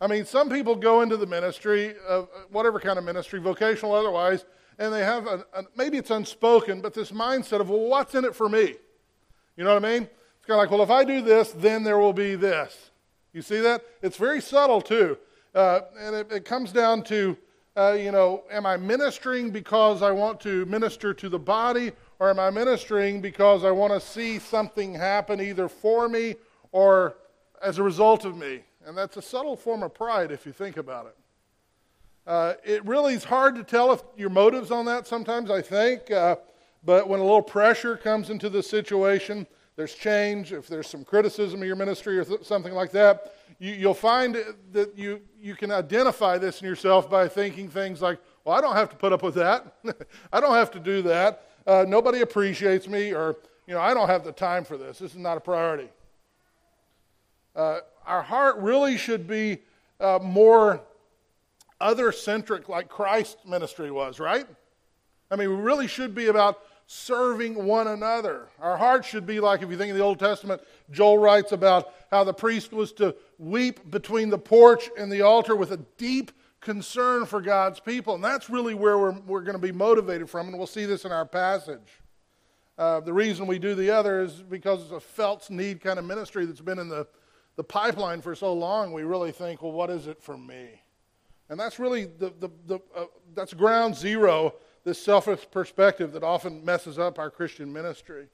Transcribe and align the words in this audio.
I 0.00 0.06
mean, 0.06 0.26
some 0.26 0.50
people 0.50 0.76
go 0.76 1.00
into 1.00 1.16
the 1.16 1.26
ministry, 1.26 1.94
of 2.06 2.28
whatever 2.50 2.78
kind 2.78 2.98
of 2.98 3.04
ministry, 3.04 3.40
vocational 3.40 3.94
otherwise, 3.94 4.44
and 4.78 4.92
they 4.92 5.02
have 5.02 5.26
a, 5.26 5.44
a, 5.54 5.64
maybe 5.74 5.96
it's 5.96 6.10
unspoken, 6.10 6.82
but 6.82 6.92
this 6.92 7.12
mindset 7.12 7.60
of, 7.60 7.70
well, 7.70 7.80
what's 7.80 8.14
in 8.14 8.24
it 8.24 8.34
for 8.34 8.48
me? 8.48 8.74
You 9.56 9.64
know 9.64 9.72
what 9.74 9.84
I 9.84 9.88
mean? 9.88 10.02
It's 10.02 10.46
kind 10.46 10.58
of 10.58 10.58
like, 10.58 10.70
well, 10.70 10.82
if 10.82 10.90
I 10.90 11.02
do 11.04 11.22
this, 11.22 11.52
then 11.52 11.82
there 11.82 11.98
will 11.98 12.12
be 12.12 12.34
this. 12.34 12.90
You 13.32 13.40
see 13.40 13.60
that? 13.60 13.82
It's 14.02 14.16
very 14.16 14.40
subtle 14.40 14.82
too, 14.82 15.16
uh, 15.54 15.80
and 15.98 16.14
it, 16.14 16.32
it, 16.32 16.44
comes 16.44 16.72
down 16.72 17.02
to, 17.04 17.36
uh, 17.76 17.92
you 17.92 18.12
know, 18.12 18.44
am 18.50 18.66
I 18.66 18.76
ministering 18.76 19.50
because 19.50 20.02
I 20.02 20.10
want 20.10 20.40
to 20.40 20.66
minister 20.66 21.14
to 21.14 21.28
the 21.30 21.38
body, 21.38 21.92
or 22.18 22.28
am 22.28 22.38
I 22.38 22.50
ministering 22.50 23.22
because 23.22 23.64
I 23.64 23.70
want 23.70 23.94
to 23.94 24.00
see 24.00 24.38
something 24.38 24.94
happen 24.94 25.40
either 25.40 25.68
for 25.68 26.08
me 26.08 26.36
or 26.72 27.16
as 27.62 27.78
a 27.78 27.82
result 27.82 28.26
of 28.26 28.36
me? 28.36 28.62
And 28.86 28.96
that's 28.96 29.16
a 29.16 29.22
subtle 29.22 29.56
form 29.56 29.82
of 29.82 29.92
pride 29.92 30.30
if 30.30 30.46
you 30.46 30.52
think 30.52 30.76
about 30.76 31.06
it. 31.06 31.16
Uh, 32.24 32.54
it 32.64 32.84
really 32.86 33.14
is 33.14 33.24
hard 33.24 33.56
to 33.56 33.64
tell 33.64 33.92
if 33.92 34.00
your 34.16 34.30
motives 34.30 34.70
on 34.70 34.84
that 34.86 35.08
sometimes, 35.08 35.50
I 35.50 35.60
think. 35.60 36.08
Uh, 36.08 36.36
but 36.84 37.08
when 37.08 37.18
a 37.18 37.22
little 37.24 37.42
pressure 37.42 37.96
comes 37.96 38.30
into 38.30 38.48
the 38.48 38.62
situation, 38.62 39.44
there's 39.74 39.92
change, 39.92 40.52
if 40.52 40.68
there's 40.68 40.86
some 40.86 41.04
criticism 41.04 41.62
of 41.62 41.66
your 41.66 41.74
ministry 41.74 42.16
or 42.16 42.24
th- 42.24 42.44
something 42.44 42.72
like 42.72 42.92
that, 42.92 43.34
you, 43.58 43.88
will 43.88 43.94
find 43.94 44.36
that 44.70 44.96
you, 44.96 45.20
you 45.40 45.56
can 45.56 45.72
identify 45.72 46.38
this 46.38 46.60
in 46.60 46.68
yourself 46.68 47.10
by 47.10 47.26
thinking 47.26 47.68
things 47.68 48.00
like, 48.00 48.20
well, 48.44 48.56
I 48.56 48.60
don't 48.60 48.76
have 48.76 48.90
to 48.90 48.96
put 48.96 49.12
up 49.12 49.24
with 49.24 49.34
that. 49.34 49.74
I 50.32 50.38
don't 50.38 50.54
have 50.54 50.70
to 50.72 50.80
do 50.80 51.02
that. 51.02 51.42
Uh, 51.66 51.84
nobody 51.88 52.20
appreciates 52.20 52.86
me, 52.86 53.12
or, 53.12 53.36
you 53.66 53.74
know, 53.74 53.80
I 53.80 53.94
don't 53.94 54.08
have 54.08 54.22
the 54.22 54.30
time 54.30 54.64
for 54.64 54.76
this. 54.76 55.00
This 55.00 55.10
is 55.10 55.18
not 55.18 55.36
a 55.36 55.40
priority. 55.40 55.88
Uh, 57.56 57.80
our 58.06 58.22
heart 58.22 58.56
really 58.58 58.96
should 58.96 59.26
be 59.26 59.58
uh, 60.00 60.18
more 60.22 60.80
other 61.80 62.12
centric, 62.12 62.68
like 62.68 62.88
Christ's 62.88 63.44
ministry 63.46 63.90
was, 63.90 64.18
right? 64.18 64.46
I 65.30 65.36
mean, 65.36 65.50
we 65.50 65.56
really 65.56 65.88
should 65.88 66.14
be 66.14 66.26
about 66.28 66.60
serving 66.86 67.66
one 67.66 67.88
another. 67.88 68.48
Our 68.60 68.76
heart 68.76 69.04
should 69.04 69.26
be 69.26 69.40
like, 69.40 69.62
if 69.62 69.70
you 69.70 69.76
think 69.76 69.90
of 69.90 69.96
the 69.96 70.02
Old 70.02 70.20
Testament, 70.20 70.62
Joel 70.90 71.18
writes 71.18 71.52
about 71.52 71.92
how 72.10 72.22
the 72.22 72.32
priest 72.32 72.72
was 72.72 72.92
to 72.94 73.14
weep 73.38 73.90
between 73.90 74.30
the 74.30 74.38
porch 74.38 74.88
and 74.96 75.10
the 75.10 75.22
altar 75.22 75.56
with 75.56 75.72
a 75.72 75.78
deep 75.98 76.30
concern 76.60 77.26
for 77.26 77.40
God's 77.40 77.80
people. 77.80 78.14
And 78.14 78.24
that's 78.24 78.48
really 78.48 78.74
where 78.74 78.98
we're, 78.98 79.18
we're 79.26 79.42
going 79.42 79.56
to 79.56 79.58
be 79.58 79.72
motivated 79.72 80.30
from, 80.30 80.48
and 80.48 80.56
we'll 80.56 80.66
see 80.66 80.86
this 80.86 81.04
in 81.04 81.12
our 81.12 81.26
passage. 81.26 82.00
Uh, 82.78 83.00
the 83.00 83.12
reason 83.12 83.46
we 83.46 83.58
do 83.58 83.74
the 83.74 83.90
other 83.90 84.20
is 84.20 84.34
because 84.34 84.82
it's 84.82 84.92
a 84.92 85.00
felt 85.00 85.50
need 85.50 85.80
kind 85.80 85.98
of 85.98 86.04
ministry 86.04 86.46
that's 86.46 86.60
been 86.60 86.78
in 86.78 86.88
the, 86.88 87.06
the 87.56 87.64
pipeline 87.64 88.20
for 88.20 88.34
so 88.34 88.52
long. 88.52 88.92
We 88.92 89.02
really 89.02 89.32
think, 89.32 89.62
well, 89.62 89.72
what 89.72 89.90
is 89.90 90.06
it 90.06 90.22
for 90.22 90.36
me? 90.36 90.82
And 91.48 91.58
that's 91.58 91.78
really 91.78 92.04
the, 92.04 92.32
the, 92.40 92.50
the 92.66 92.78
uh, 92.94 93.04
that's 93.34 93.54
ground 93.54 93.94
zero 93.94 94.54
this 94.86 95.02
selfish 95.02 95.46
perspective 95.50 96.12
that 96.12 96.22
often 96.22 96.64
messes 96.64 96.96
up 96.96 97.18
our 97.18 97.28
Christian 97.28 97.72
ministry. 97.72 98.28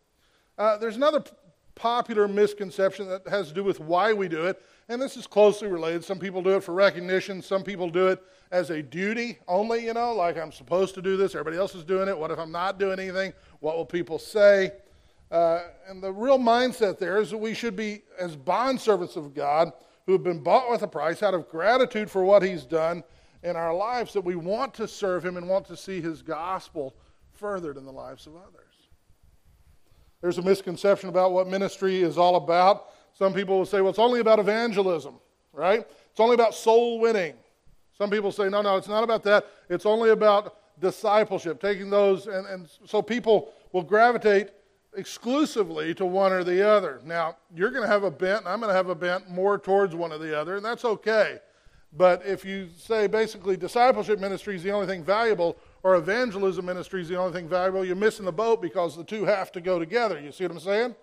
Uh, 0.58 0.76
there's 0.76 0.96
another 0.96 1.20
p- 1.20 1.30
popular 1.74 2.28
misconception 2.28 3.08
that 3.08 3.26
has 3.26 3.48
to 3.48 3.54
do 3.54 3.64
with 3.64 3.80
why 3.80 4.12
we 4.12 4.28
do 4.28 4.44
it, 4.44 4.62
and 4.90 5.00
this 5.00 5.16
is 5.16 5.26
closely 5.26 5.66
related. 5.66 6.04
Some 6.04 6.18
people 6.18 6.42
do 6.42 6.50
it 6.50 6.62
for 6.62 6.74
recognition, 6.74 7.40
some 7.40 7.62
people 7.62 7.88
do 7.88 8.08
it 8.08 8.22
as 8.50 8.68
a 8.68 8.82
duty 8.82 9.38
only, 9.48 9.86
you 9.86 9.94
know, 9.94 10.12
like 10.12 10.36
I'm 10.36 10.52
supposed 10.52 10.94
to 10.96 11.00
do 11.00 11.16
this, 11.16 11.34
everybody 11.34 11.56
else 11.56 11.74
is 11.74 11.84
doing 11.84 12.06
it. 12.06 12.16
What 12.16 12.30
if 12.30 12.38
I'm 12.38 12.52
not 12.52 12.78
doing 12.78 13.00
anything? 13.00 13.32
What 13.60 13.76
will 13.76 13.86
people 13.86 14.18
say? 14.18 14.72
Uh, 15.32 15.62
and 15.88 16.02
the 16.02 16.12
real 16.12 16.38
mindset 16.38 16.98
there 16.98 17.18
is 17.18 17.30
that 17.30 17.38
we 17.38 17.54
should 17.54 17.74
be, 17.74 18.02
as 18.18 18.36
bond 18.36 18.78
servants 18.78 19.16
of 19.16 19.32
God, 19.32 19.72
who 20.04 20.12
have 20.12 20.22
been 20.22 20.42
bought 20.42 20.70
with 20.70 20.82
a 20.82 20.86
price 20.86 21.22
out 21.22 21.32
of 21.32 21.48
gratitude 21.48 22.10
for 22.10 22.22
what 22.22 22.42
He's 22.42 22.64
done 22.64 23.02
in 23.42 23.56
our 23.56 23.74
lives 23.74 24.12
that 24.12 24.20
we 24.20 24.36
want 24.36 24.74
to 24.74 24.86
serve 24.86 25.24
Him 25.24 25.38
and 25.38 25.48
want 25.48 25.66
to 25.68 25.76
see 25.76 26.02
His 26.02 26.20
gospel 26.20 26.94
furthered 27.32 27.78
in 27.78 27.86
the 27.86 27.92
lives 27.92 28.26
of 28.26 28.36
others. 28.36 28.74
There's 30.20 30.36
a 30.36 30.42
misconception 30.42 31.08
about 31.08 31.32
what 31.32 31.48
ministry 31.48 32.02
is 32.02 32.18
all 32.18 32.36
about. 32.36 32.90
Some 33.14 33.32
people 33.32 33.56
will 33.56 33.66
say, 33.66 33.80
well, 33.80 33.90
it's 33.90 33.98
only 33.98 34.20
about 34.20 34.38
evangelism, 34.38 35.14
right? 35.54 35.80
It's 36.10 36.20
only 36.20 36.34
about 36.34 36.54
soul 36.54 37.00
winning. 37.00 37.34
Some 37.96 38.10
people 38.10 38.32
say, 38.32 38.50
no, 38.50 38.60
no, 38.60 38.76
it's 38.76 38.86
not 38.86 39.02
about 39.02 39.22
that. 39.24 39.46
It's 39.70 39.86
only 39.86 40.10
about 40.10 40.56
discipleship, 40.78 41.58
taking 41.58 41.88
those. 41.88 42.26
And, 42.26 42.46
and 42.46 42.68
so 42.84 43.00
people 43.00 43.54
will 43.72 43.82
gravitate 43.82 44.50
exclusively 44.94 45.94
to 45.94 46.04
one 46.04 46.32
or 46.32 46.44
the 46.44 46.66
other. 46.66 47.00
Now, 47.04 47.36
you're 47.54 47.70
going 47.70 47.82
to 47.82 47.88
have 47.88 48.04
a 48.04 48.10
bent, 48.10 48.46
I'm 48.46 48.60
going 48.60 48.70
to 48.70 48.76
have 48.76 48.88
a 48.88 48.94
bent 48.94 49.30
more 49.30 49.58
towards 49.58 49.94
one 49.94 50.12
or 50.12 50.18
the 50.18 50.38
other, 50.38 50.56
and 50.56 50.64
that's 50.64 50.84
okay. 50.84 51.38
But 51.94 52.24
if 52.24 52.44
you 52.44 52.68
say 52.76 53.06
basically 53.06 53.56
discipleship 53.56 54.18
ministry 54.18 54.56
is 54.56 54.62
the 54.62 54.70
only 54.70 54.86
thing 54.86 55.04
valuable, 55.04 55.56
or 55.82 55.96
evangelism 55.96 56.64
ministry 56.64 57.02
is 57.02 57.08
the 57.08 57.16
only 57.16 57.32
thing 57.32 57.48
valuable, 57.48 57.84
you're 57.84 57.96
missing 57.96 58.24
the 58.24 58.32
boat 58.32 58.62
because 58.62 58.96
the 58.96 59.04
two 59.04 59.24
have 59.24 59.52
to 59.52 59.60
go 59.60 59.78
together. 59.78 60.20
You 60.20 60.32
see 60.32 60.44
what 60.44 60.52
I'm 60.52 60.60
saying? 60.60 60.94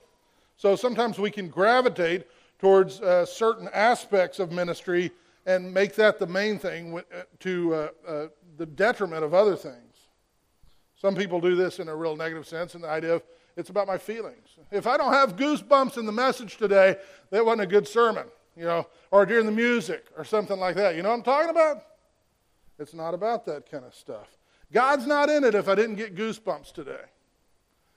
So 0.57 0.75
sometimes 0.75 1.19
we 1.19 1.31
can 1.31 1.47
gravitate 1.47 2.27
towards 2.59 3.01
uh, 3.01 3.25
certain 3.25 3.69
aspects 3.73 4.39
of 4.39 4.51
ministry 4.51 5.11
and 5.45 5.73
make 5.73 5.95
that 5.95 6.19
the 6.19 6.27
main 6.27 6.59
thing 6.59 6.97
uh, 6.97 7.21
to 7.39 7.73
uh, 7.73 7.87
uh, 8.07 8.27
the 8.57 8.65
detriment 8.65 9.23
of 9.23 9.33
other 9.33 9.55
things. 9.55 9.75
Some 10.95 11.15
people 11.15 11.39
do 11.39 11.55
this 11.55 11.79
in 11.79 11.87
a 11.87 11.95
real 11.95 12.15
negative 12.15 12.45
sense, 12.45 12.75
in 12.75 12.81
the 12.81 12.89
idea 12.89 13.15
of 13.15 13.23
it's 13.59 13.69
about 13.69 13.85
my 13.85 13.97
feelings. 13.97 14.47
If 14.71 14.87
I 14.87 14.97
don't 14.97 15.13
have 15.13 15.35
goosebumps 15.35 15.97
in 15.97 16.05
the 16.05 16.11
message 16.11 16.57
today, 16.57 16.95
that 17.29 17.45
wasn't 17.45 17.61
a 17.61 17.67
good 17.67 17.87
sermon 17.87 18.25
you 18.59 18.65
know, 18.65 18.85
or 19.09 19.25
during 19.25 19.45
the 19.45 19.51
music 19.53 20.05
or 20.17 20.25
something 20.25 20.59
like 20.59 20.75
that. 20.75 20.95
You 20.95 21.01
know 21.01 21.09
what 21.09 21.15
I'm 21.15 21.23
talking 21.23 21.49
about? 21.49 21.81
It's 22.77 22.93
not 22.93 23.13
about 23.13 23.45
that 23.45 23.71
kind 23.71 23.85
of 23.85 23.95
stuff. 23.95 24.27
God's 24.71 25.07
not 25.07 25.29
in 25.29 25.45
it 25.45 25.55
if 25.55 25.69
I 25.69 25.75
didn't 25.75 25.95
get 25.95 26.13
goosebumps 26.13 26.73
today. 26.73 27.05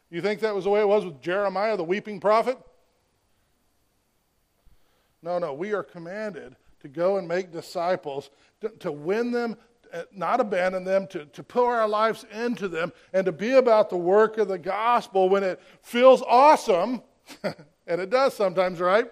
You 0.08 0.22
think 0.22 0.40
that 0.40 0.54
was 0.54 0.64
the 0.64 0.70
way 0.70 0.80
it 0.80 0.88
was 0.88 1.04
with 1.04 1.20
Jeremiah, 1.20 1.76
the 1.76 1.82
weeping 1.82 2.20
prophet? 2.20 2.56
No, 5.20 5.40
no. 5.40 5.52
We 5.52 5.72
are 5.72 5.82
commanded 5.82 6.54
to 6.80 6.88
go 6.88 7.16
and 7.16 7.26
make 7.26 7.50
disciples, 7.50 8.30
to, 8.60 8.68
to 8.80 8.92
win 8.92 9.32
them, 9.32 9.56
not 10.12 10.40
abandon 10.40 10.84
them, 10.84 11.06
to, 11.08 11.26
to 11.26 11.42
pour 11.42 11.76
our 11.76 11.88
lives 11.88 12.24
into 12.32 12.68
them, 12.68 12.92
and 13.12 13.26
to 13.26 13.32
be 13.32 13.52
about 13.52 13.90
the 13.90 13.96
work 13.96 14.38
of 14.38 14.48
the 14.48 14.58
gospel 14.58 15.28
when 15.28 15.42
it 15.42 15.60
feels 15.82 16.22
awesome, 16.22 17.02
and 17.42 18.00
it 18.00 18.10
does 18.10 18.34
sometimes, 18.34 18.80
right? 18.80 19.10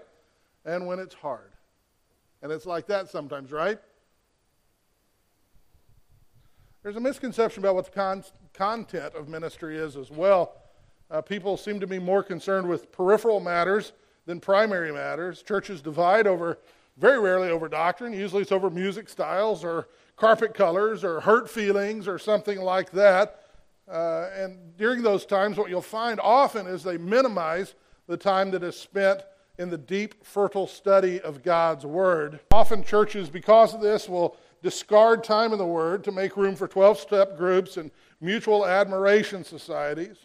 and 0.65 0.87
when 0.87 0.99
it's 0.99 1.15
hard. 1.15 1.53
And 2.43 2.51
it's 2.51 2.67
like 2.67 2.87
that 2.87 3.09
sometimes, 3.09 3.53
right? 3.53 3.79
There's 6.83 6.97
a 6.97 7.01
misconception 7.01 7.63
about 7.63 7.75
what 7.75 7.85
the 7.87 7.91
con- 7.91 8.25
content 8.55 9.15
of 9.15 9.29
ministry 9.29 9.77
is 9.77 9.97
as 9.97 10.11
well. 10.11 10.55
Uh, 11.11 11.21
people 11.21 11.57
seem 11.57 11.81
to 11.81 11.87
be 11.87 11.99
more 11.99 12.23
concerned 12.23 12.69
with 12.69 12.91
peripheral 12.93 13.41
matters 13.41 13.93
than 14.27 14.41
primary 14.41 14.93
matters. 14.93 15.43
Churches 15.43 15.83
divide 15.83 16.27
over, 16.27 16.59
very 16.97 17.19
rarely 17.19 17.51
over 17.51 17.69
doctrine. 17.69 18.13
Usually 18.13 18.43
it's 18.43 18.53
over 18.53 18.71
music 18.71 19.09
styles 19.09 19.65
or 19.65 19.89
carpet 20.21 20.53
colors 20.53 21.03
or 21.03 21.21
hurt 21.21 21.49
feelings 21.49 22.07
or 22.07 22.19
something 22.19 22.61
like 22.61 22.91
that. 22.91 23.41
Uh, 23.91 24.29
and 24.37 24.77
during 24.77 25.03
those 25.03 25.25
times, 25.25 25.57
what 25.57 25.71
you'll 25.71 25.81
find 25.81 26.21
often 26.21 26.67
is 26.67 26.85
they 26.85 26.99
minimize 26.99 27.75
the 28.07 28.19
time 28.19 28.51
that 28.51 28.63
is 28.63 28.77
spent 28.77 29.23
in 29.59 29.71
the 29.71 29.79
deep, 29.79 30.23
fertile 30.25 30.67
study 30.67 31.21
of 31.23 31.43
God's 31.43 31.87
Word. 31.87 32.39
Often, 32.51 32.85
churches, 32.85 33.31
because 33.31 33.73
of 33.73 33.81
this, 33.81 34.09
will 34.09 34.37
discard 34.63 35.25
time 35.25 35.53
in 35.53 35.59
the 35.59 35.67
Word 35.67 36.05
to 36.05 36.13
make 36.13 36.37
room 36.37 36.55
for 36.55 36.69
12 36.69 36.99
step 36.99 37.37
groups 37.39 37.79
and 37.79 37.91
mutual 38.21 38.67
admiration 38.67 39.43
societies. 39.43 40.19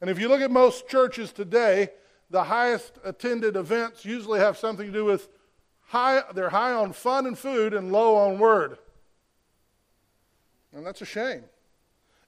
And 0.00 0.08
if 0.08 0.20
you 0.20 0.28
look 0.28 0.40
at 0.40 0.52
most 0.52 0.88
churches 0.88 1.32
today, 1.32 1.88
the 2.30 2.44
highest 2.44 2.98
attended 3.04 3.56
events 3.56 4.04
usually 4.04 4.38
have 4.38 4.56
something 4.56 4.86
to 4.86 4.92
do 4.92 5.04
with 5.04 5.28
high, 5.80 6.22
they're 6.32 6.50
high 6.50 6.72
on 6.72 6.92
fun 6.92 7.26
and 7.26 7.36
food 7.36 7.74
and 7.74 7.90
low 7.90 8.14
on 8.16 8.38
word. 8.38 8.78
And 10.76 10.86
that's 10.86 11.02
a 11.02 11.06
shame. 11.06 11.42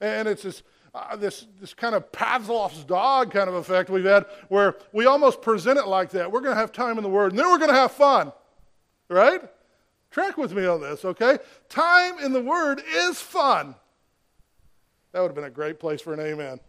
And 0.00 0.26
it's 0.26 0.42
this 0.42 0.62
uh, 0.94 1.16
this, 1.16 1.46
this 1.60 1.74
kind 1.74 1.94
of 1.94 2.10
Pavlov's 2.12 2.84
dog 2.84 3.30
kind 3.30 3.48
of 3.48 3.54
effect 3.54 3.90
we've 3.90 4.04
had 4.04 4.24
where 4.48 4.76
we 4.92 5.06
almost 5.06 5.42
present 5.42 5.78
it 5.78 5.86
like 5.86 6.10
that. 6.10 6.32
We're 6.32 6.40
going 6.40 6.54
to 6.54 6.60
have 6.60 6.72
time 6.72 6.96
in 6.96 7.02
the 7.02 7.10
Word, 7.10 7.32
and 7.32 7.38
then 7.38 7.48
we're 7.50 7.58
going 7.58 7.70
to 7.70 7.76
have 7.76 7.92
fun. 7.92 8.32
Right? 9.08 9.42
Track 10.10 10.36
with 10.38 10.52
me 10.52 10.66
on 10.66 10.80
this, 10.80 11.04
okay? 11.04 11.38
Time 11.68 12.18
in 12.18 12.32
the 12.32 12.40
Word 12.40 12.82
is 12.94 13.20
fun. 13.20 13.74
That 15.12 15.20
would 15.20 15.28
have 15.28 15.34
been 15.34 15.44
a 15.44 15.50
great 15.50 15.78
place 15.78 16.00
for 16.00 16.14
an 16.14 16.20
amen. 16.20 16.60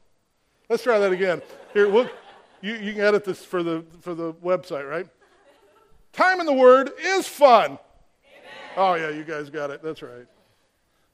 Let's 0.70 0.84
try 0.84 1.00
that 1.00 1.12
again. 1.12 1.42
Here, 1.74 1.90
we'll, 1.90 2.10
you, 2.62 2.76
you 2.76 2.94
can 2.94 3.02
edit 3.02 3.24
this 3.24 3.44
for 3.44 3.64
the, 3.64 3.86
for 4.02 4.14
the 4.14 4.34
website, 4.34 4.90
right? 4.90 5.08
Time 6.12 6.40
in 6.40 6.46
the 6.46 6.54
Word 6.54 6.92
is 7.02 7.28
fun. 7.28 7.66
Amen. 7.66 7.80
Oh, 8.76 8.94
yeah, 8.96 9.10
you 9.10 9.24
guys 9.24 9.50
got 9.50 9.70
it. 9.70 9.82
That's 9.82 10.02
right. 10.02 10.26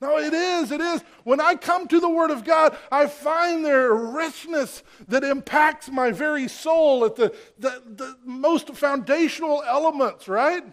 No, 0.01 0.17
it 0.17 0.33
is. 0.33 0.71
It 0.71 0.81
is. 0.81 1.03
When 1.23 1.39
I 1.39 1.55
come 1.55 1.87
to 1.87 1.99
the 1.99 2.09
Word 2.09 2.29
of 2.29 2.43
God, 2.43 2.77
I 2.91 3.07
find 3.07 3.63
there 3.63 3.93
richness 3.93 4.83
that 5.07 5.23
impacts 5.23 5.89
my 5.89 6.11
very 6.11 6.47
soul 6.47 7.05
at 7.05 7.15
the, 7.15 7.33
the, 7.57 7.81
the 7.85 8.17
most 8.25 8.75
foundational 8.75 9.63
elements, 9.63 10.27
right? 10.27 10.63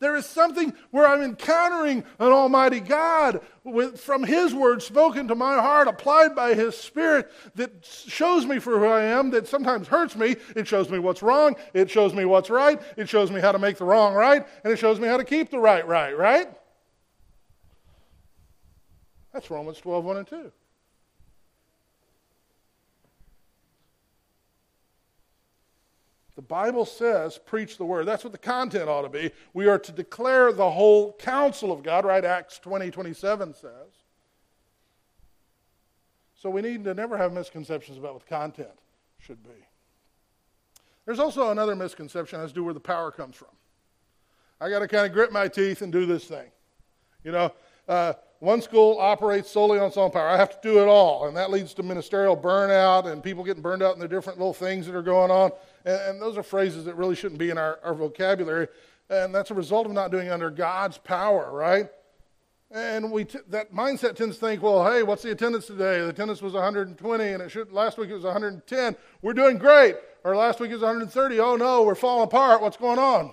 There 0.00 0.14
is 0.14 0.26
something 0.26 0.72
where 0.92 1.08
I'm 1.08 1.22
encountering 1.22 2.04
an 2.20 2.28
Almighty 2.32 2.78
God 2.78 3.40
with, 3.64 4.00
from 4.00 4.22
His 4.22 4.54
Word 4.54 4.80
spoken 4.80 5.26
to 5.26 5.34
my 5.34 5.54
heart, 5.54 5.88
applied 5.88 6.36
by 6.36 6.54
His 6.54 6.76
Spirit, 6.76 7.28
that 7.56 7.84
shows 7.84 8.46
me 8.46 8.60
for 8.60 8.78
who 8.78 8.86
I 8.86 9.02
am, 9.02 9.30
that 9.30 9.48
sometimes 9.48 9.88
hurts 9.88 10.14
me. 10.14 10.36
It 10.54 10.68
shows 10.68 10.88
me 10.88 11.00
what's 11.00 11.22
wrong. 11.22 11.56
It 11.74 11.90
shows 11.90 12.14
me 12.14 12.24
what's 12.24 12.50
right. 12.50 12.80
It 12.96 13.08
shows 13.08 13.32
me 13.32 13.40
how 13.40 13.50
to 13.50 13.58
make 13.58 13.78
the 13.78 13.84
wrong 13.84 14.14
right. 14.14 14.46
And 14.62 14.72
it 14.72 14.78
shows 14.78 15.00
me 15.00 15.08
how 15.08 15.16
to 15.16 15.24
keep 15.24 15.50
the 15.50 15.58
right 15.58 15.86
right, 15.86 16.16
right? 16.16 16.48
That's 19.32 19.50
Romans 19.50 19.78
12, 19.78 20.04
1 20.04 20.16
and 20.16 20.26
2. 20.26 20.52
The 26.38 26.42
Bible 26.42 26.84
says, 26.84 27.36
preach 27.36 27.78
the 27.78 27.84
word. 27.84 28.06
That's 28.06 28.22
what 28.22 28.32
the 28.32 28.38
content 28.38 28.88
ought 28.88 29.02
to 29.02 29.08
be. 29.08 29.32
We 29.54 29.66
are 29.66 29.78
to 29.78 29.90
declare 29.90 30.52
the 30.52 30.70
whole 30.70 31.14
counsel 31.14 31.72
of 31.72 31.82
God, 31.82 32.04
right? 32.04 32.24
Acts 32.24 32.60
20, 32.60 32.92
27 32.92 33.54
says. 33.54 33.72
So 36.36 36.48
we 36.48 36.62
need 36.62 36.84
to 36.84 36.94
never 36.94 37.18
have 37.18 37.32
misconceptions 37.32 37.98
about 37.98 38.14
what 38.14 38.22
the 38.22 38.28
content 38.28 38.68
should 39.18 39.42
be. 39.42 39.66
There's 41.06 41.18
also 41.18 41.50
another 41.50 41.74
misconception 41.74 42.40
as 42.40 42.52
to 42.52 42.62
where 42.62 42.74
the 42.74 42.78
power 42.78 43.10
comes 43.10 43.34
from. 43.34 43.48
I 44.60 44.70
got 44.70 44.78
to 44.78 44.86
kind 44.86 45.06
of 45.06 45.12
grit 45.12 45.32
my 45.32 45.48
teeth 45.48 45.82
and 45.82 45.92
do 45.92 46.06
this 46.06 46.24
thing. 46.24 46.52
You 47.24 47.32
know, 47.32 47.52
uh, 47.88 48.12
one 48.40 48.62
school 48.62 48.98
operates 49.00 49.50
solely 49.50 49.78
on 49.80 49.90
own 49.96 50.10
power. 50.10 50.28
I 50.28 50.36
have 50.36 50.50
to 50.50 50.68
do 50.68 50.80
it 50.80 50.86
all, 50.86 51.26
and 51.26 51.36
that 51.36 51.50
leads 51.50 51.74
to 51.74 51.82
ministerial 51.82 52.36
burnout 52.36 53.10
and 53.10 53.22
people 53.22 53.42
getting 53.42 53.62
burned 53.62 53.82
out 53.82 53.94
in 53.94 54.00
the 54.00 54.06
different 54.06 54.38
little 54.38 54.54
things 54.54 54.86
that 54.86 54.94
are 54.94 55.02
going 55.02 55.30
on. 55.30 55.50
And, 55.84 56.00
and 56.02 56.22
those 56.22 56.38
are 56.38 56.44
phrases 56.44 56.84
that 56.84 56.94
really 56.94 57.16
shouldn't 57.16 57.40
be 57.40 57.50
in 57.50 57.58
our, 57.58 57.80
our 57.82 57.94
vocabulary. 57.94 58.68
And 59.10 59.34
that's 59.34 59.50
a 59.50 59.54
result 59.54 59.86
of 59.86 59.92
not 59.92 60.10
doing 60.10 60.30
under 60.30 60.50
God's 60.50 60.98
power, 60.98 61.50
right? 61.50 61.88
And 62.70 63.10
we 63.10 63.24
t- 63.24 63.38
that 63.48 63.72
mindset 63.72 64.14
tends 64.14 64.36
to 64.36 64.46
think, 64.46 64.62
well, 64.62 64.88
hey, 64.88 65.02
what's 65.02 65.22
the 65.22 65.30
attendance 65.30 65.66
today? 65.66 66.00
The 66.00 66.10
attendance 66.10 66.42
was 66.42 66.52
120, 66.52 67.24
and 67.24 67.42
it 67.42 67.50
should 67.50 67.72
last 67.72 67.96
week 67.96 68.10
it 68.10 68.14
was 68.14 68.24
110. 68.24 68.96
We're 69.22 69.32
doing 69.32 69.56
great. 69.56 69.96
Or 70.22 70.36
last 70.36 70.60
week 70.60 70.70
it 70.70 70.74
was 70.74 70.82
130. 70.82 71.40
Oh 71.40 71.56
no, 71.56 71.82
we're 71.82 71.94
falling 71.94 72.24
apart. 72.24 72.60
What's 72.60 72.76
going 72.76 72.98
on? 72.98 73.32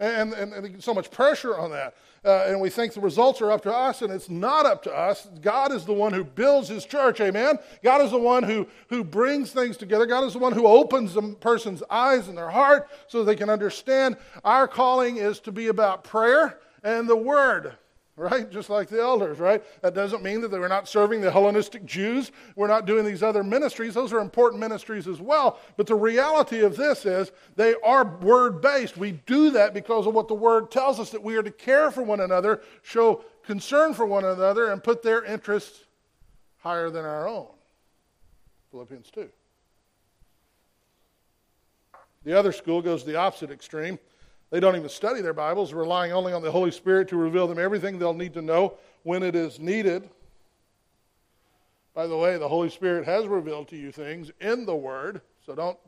And, 0.00 0.32
and, 0.32 0.52
and 0.52 0.82
so 0.82 0.94
much 0.94 1.10
pressure 1.10 1.56
on 1.56 1.70
that 1.70 1.94
uh, 2.24 2.44
and 2.48 2.60
we 2.60 2.68
think 2.68 2.92
the 2.92 3.00
results 3.00 3.40
are 3.40 3.50
up 3.50 3.62
to 3.62 3.74
us, 3.74 4.02
and 4.02 4.12
it's 4.12 4.28
not 4.28 4.66
up 4.66 4.82
to 4.82 4.94
us. 4.94 5.26
God 5.40 5.72
is 5.72 5.86
the 5.86 5.94
one 5.94 6.12
who 6.12 6.22
builds 6.22 6.68
his 6.68 6.84
church, 6.84 7.20
amen? 7.20 7.58
God 7.82 8.02
is 8.02 8.10
the 8.10 8.18
one 8.18 8.42
who, 8.42 8.66
who 8.88 9.02
brings 9.02 9.52
things 9.52 9.78
together. 9.78 10.04
God 10.04 10.24
is 10.24 10.34
the 10.34 10.38
one 10.38 10.52
who 10.52 10.66
opens 10.66 11.16
a 11.16 11.22
person's 11.22 11.82
eyes 11.88 12.28
and 12.28 12.36
their 12.36 12.50
heart 12.50 12.88
so 13.06 13.24
they 13.24 13.36
can 13.36 13.48
understand. 13.48 14.18
Our 14.44 14.68
calling 14.68 15.16
is 15.16 15.40
to 15.40 15.52
be 15.52 15.68
about 15.68 16.04
prayer 16.04 16.58
and 16.82 17.08
the 17.08 17.16
word 17.16 17.76
right? 18.20 18.50
Just 18.50 18.68
like 18.68 18.90
the 18.90 19.00
elders, 19.00 19.38
right? 19.38 19.64
That 19.80 19.94
doesn't 19.94 20.22
mean 20.22 20.42
that 20.42 20.50
they 20.50 20.58
were 20.58 20.68
not 20.68 20.86
serving 20.86 21.22
the 21.22 21.30
Hellenistic 21.30 21.86
Jews. 21.86 22.32
We're 22.54 22.68
not 22.68 22.84
doing 22.84 23.06
these 23.06 23.22
other 23.22 23.42
ministries. 23.42 23.94
Those 23.94 24.12
are 24.12 24.20
important 24.20 24.60
ministries 24.60 25.08
as 25.08 25.22
well. 25.22 25.58
But 25.78 25.86
the 25.86 25.94
reality 25.94 26.60
of 26.60 26.76
this 26.76 27.06
is 27.06 27.32
they 27.56 27.74
are 27.82 28.04
word 28.18 28.60
based. 28.60 28.98
We 28.98 29.12
do 29.12 29.50
that 29.52 29.72
because 29.72 30.06
of 30.06 30.12
what 30.12 30.28
the 30.28 30.34
word 30.34 30.70
tells 30.70 31.00
us 31.00 31.08
that 31.10 31.22
we 31.22 31.36
are 31.36 31.42
to 31.42 31.50
care 31.50 31.90
for 31.90 32.02
one 32.02 32.20
another, 32.20 32.60
show 32.82 33.24
concern 33.42 33.94
for 33.94 34.04
one 34.04 34.26
another, 34.26 34.70
and 34.70 34.84
put 34.84 35.02
their 35.02 35.24
interests 35.24 35.84
higher 36.58 36.90
than 36.90 37.06
our 37.06 37.26
own. 37.26 37.46
Philippians 38.70 39.10
2. 39.10 39.30
The 42.24 42.38
other 42.38 42.52
school 42.52 42.82
goes 42.82 43.02
the 43.02 43.16
opposite 43.16 43.50
extreme. 43.50 43.98
They 44.50 44.58
don't 44.58 44.74
even 44.74 44.88
study 44.88 45.20
their 45.20 45.32
Bibles, 45.32 45.72
relying 45.72 46.12
only 46.12 46.32
on 46.32 46.42
the 46.42 46.50
Holy 46.50 46.72
Spirit 46.72 47.08
to 47.08 47.16
reveal 47.16 47.46
them 47.46 47.58
everything 47.58 47.98
they'll 47.98 48.12
need 48.12 48.34
to 48.34 48.42
know 48.42 48.74
when 49.04 49.22
it 49.22 49.36
is 49.36 49.60
needed. 49.60 50.10
By 51.94 52.08
the 52.08 52.16
way, 52.16 52.36
the 52.36 52.48
Holy 52.48 52.68
Spirit 52.68 53.04
has 53.06 53.26
revealed 53.26 53.68
to 53.68 53.76
you 53.76 53.92
things 53.92 54.32
in 54.40 54.66
the 54.66 54.74
Word, 54.74 55.20
so 55.44 55.54
don't 55.54 55.78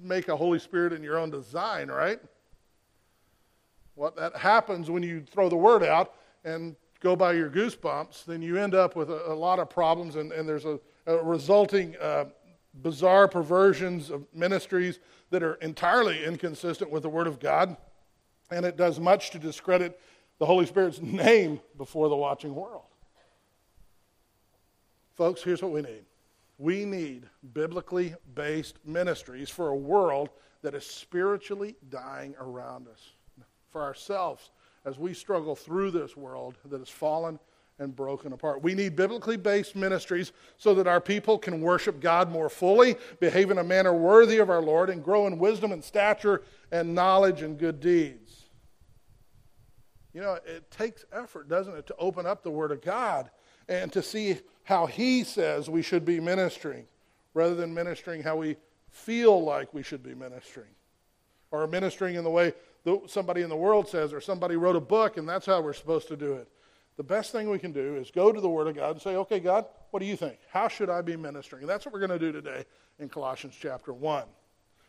make 0.00 0.28
a 0.28 0.36
Holy 0.36 0.60
Spirit 0.60 0.92
in 0.92 1.02
your 1.02 1.18
own 1.18 1.30
design, 1.30 1.88
right? 1.88 2.20
What 3.96 4.14
that 4.16 4.36
happens 4.36 4.88
when 4.88 5.02
you 5.02 5.22
throw 5.22 5.48
the 5.48 5.56
Word 5.56 5.82
out 5.82 6.14
and 6.44 6.76
go 7.00 7.16
by 7.16 7.32
your 7.32 7.50
goosebumps, 7.50 8.24
then 8.24 8.40
you 8.40 8.56
end 8.56 8.74
up 8.74 8.94
with 8.94 9.10
a, 9.10 9.32
a 9.32 9.34
lot 9.34 9.58
of 9.58 9.68
problems, 9.68 10.14
and, 10.14 10.30
and 10.30 10.48
there's 10.48 10.64
a, 10.64 10.78
a 11.06 11.16
resulting 11.24 11.96
uh, 12.00 12.26
bizarre 12.82 13.26
perversions 13.26 14.10
of 14.10 14.26
ministries 14.32 15.00
that 15.30 15.42
are 15.42 15.54
entirely 15.54 16.24
inconsistent 16.24 16.90
with 16.90 17.02
the 17.02 17.08
Word 17.08 17.26
of 17.26 17.40
God 17.40 17.76
and 18.50 18.64
it 18.64 18.76
does 18.76 19.00
much 19.00 19.30
to 19.30 19.38
discredit 19.38 20.00
the 20.38 20.46
Holy 20.46 20.66
Spirit's 20.66 21.00
name 21.02 21.60
before 21.76 22.08
the 22.08 22.16
watching 22.16 22.54
world. 22.54 22.82
Folks, 25.14 25.42
here's 25.42 25.62
what 25.62 25.72
we 25.72 25.82
need 25.82 26.04
we 26.58 26.84
need 26.84 27.28
biblically 27.52 28.14
based 28.34 28.78
ministries 28.84 29.50
for 29.50 29.68
a 29.68 29.76
world 29.76 30.30
that 30.62 30.74
is 30.74 30.86
spiritually 30.86 31.76
dying 31.90 32.34
around 32.40 32.88
us, 32.88 33.12
for 33.70 33.82
ourselves 33.82 34.50
as 34.84 34.98
we 34.98 35.12
struggle 35.12 35.54
through 35.54 35.90
this 35.90 36.16
world 36.16 36.56
that 36.64 36.78
has 36.78 36.88
fallen 36.88 37.38
and 37.78 37.94
broken 37.94 38.32
apart. 38.32 38.62
We 38.62 38.74
need 38.74 38.96
biblically 38.96 39.36
based 39.36 39.76
ministries 39.76 40.32
so 40.56 40.74
that 40.74 40.86
our 40.86 41.00
people 41.00 41.38
can 41.38 41.60
worship 41.60 42.00
God 42.00 42.30
more 42.30 42.48
fully, 42.48 42.96
behave 43.20 43.50
in 43.50 43.58
a 43.58 43.64
manner 43.64 43.92
worthy 43.92 44.38
of 44.38 44.48
our 44.48 44.62
Lord, 44.62 44.88
and 44.88 45.04
grow 45.04 45.26
in 45.26 45.38
wisdom 45.38 45.72
and 45.72 45.84
stature 45.84 46.42
and 46.72 46.94
knowledge 46.94 47.42
and 47.42 47.58
good 47.58 47.80
deeds. 47.80 48.44
You 50.14 50.22
know, 50.22 50.38
it 50.46 50.70
takes 50.70 51.04
effort, 51.12 51.48
doesn't 51.48 51.74
it, 51.74 51.86
to 51.88 51.96
open 51.98 52.24
up 52.24 52.42
the 52.42 52.50
Word 52.50 52.72
of 52.72 52.80
God 52.80 53.30
and 53.68 53.92
to 53.92 54.02
see 54.02 54.38
how 54.64 54.86
He 54.86 55.22
says 55.22 55.68
we 55.68 55.82
should 55.82 56.06
be 56.06 56.18
ministering 56.20 56.86
rather 57.34 57.54
than 57.54 57.74
ministering 57.74 58.22
how 58.22 58.36
we 58.36 58.56
feel 58.90 59.42
like 59.42 59.74
we 59.74 59.82
should 59.82 60.02
be 60.02 60.14
ministering 60.14 60.70
or 61.50 61.66
ministering 61.66 62.14
in 62.14 62.24
the 62.24 62.30
way 62.30 62.54
somebody 63.06 63.42
in 63.42 63.50
the 63.50 63.56
world 63.56 63.86
says 63.88 64.12
or 64.12 64.20
somebody 64.20 64.56
wrote 64.56 64.76
a 64.76 64.80
book 64.80 65.18
and 65.18 65.28
that's 65.28 65.44
how 65.44 65.60
we're 65.60 65.74
supposed 65.74 66.08
to 66.08 66.16
do 66.16 66.32
it. 66.32 66.48
The 66.96 67.04
best 67.04 67.30
thing 67.30 67.50
we 67.50 67.58
can 67.58 67.72
do 67.72 67.96
is 67.96 68.10
go 68.10 68.32
to 68.32 68.40
the 68.40 68.48
Word 68.48 68.68
of 68.68 68.76
God 68.76 68.92
and 68.92 69.02
say, 69.02 69.16
okay, 69.16 69.38
God, 69.38 69.66
what 69.90 70.00
do 70.00 70.06
you 70.06 70.16
think? 70.16 70.38
How 70.50 70.66
should 70.66 70.88
I 70.88 71.02
be 71.02 71.16
ministering? 71.16 71.62
And 71.62 71.70
that's 71.70 71.84
what 71.84 71.92
we're 71.92 72.06
going 72.06 72.18
to 72.18 72.18
do 72.18 72.32
today 72.32 72.64
in 72.98 73.08
Colossians 73.08 73.54
chapter 73.60 73.92
1. 73.92 74.24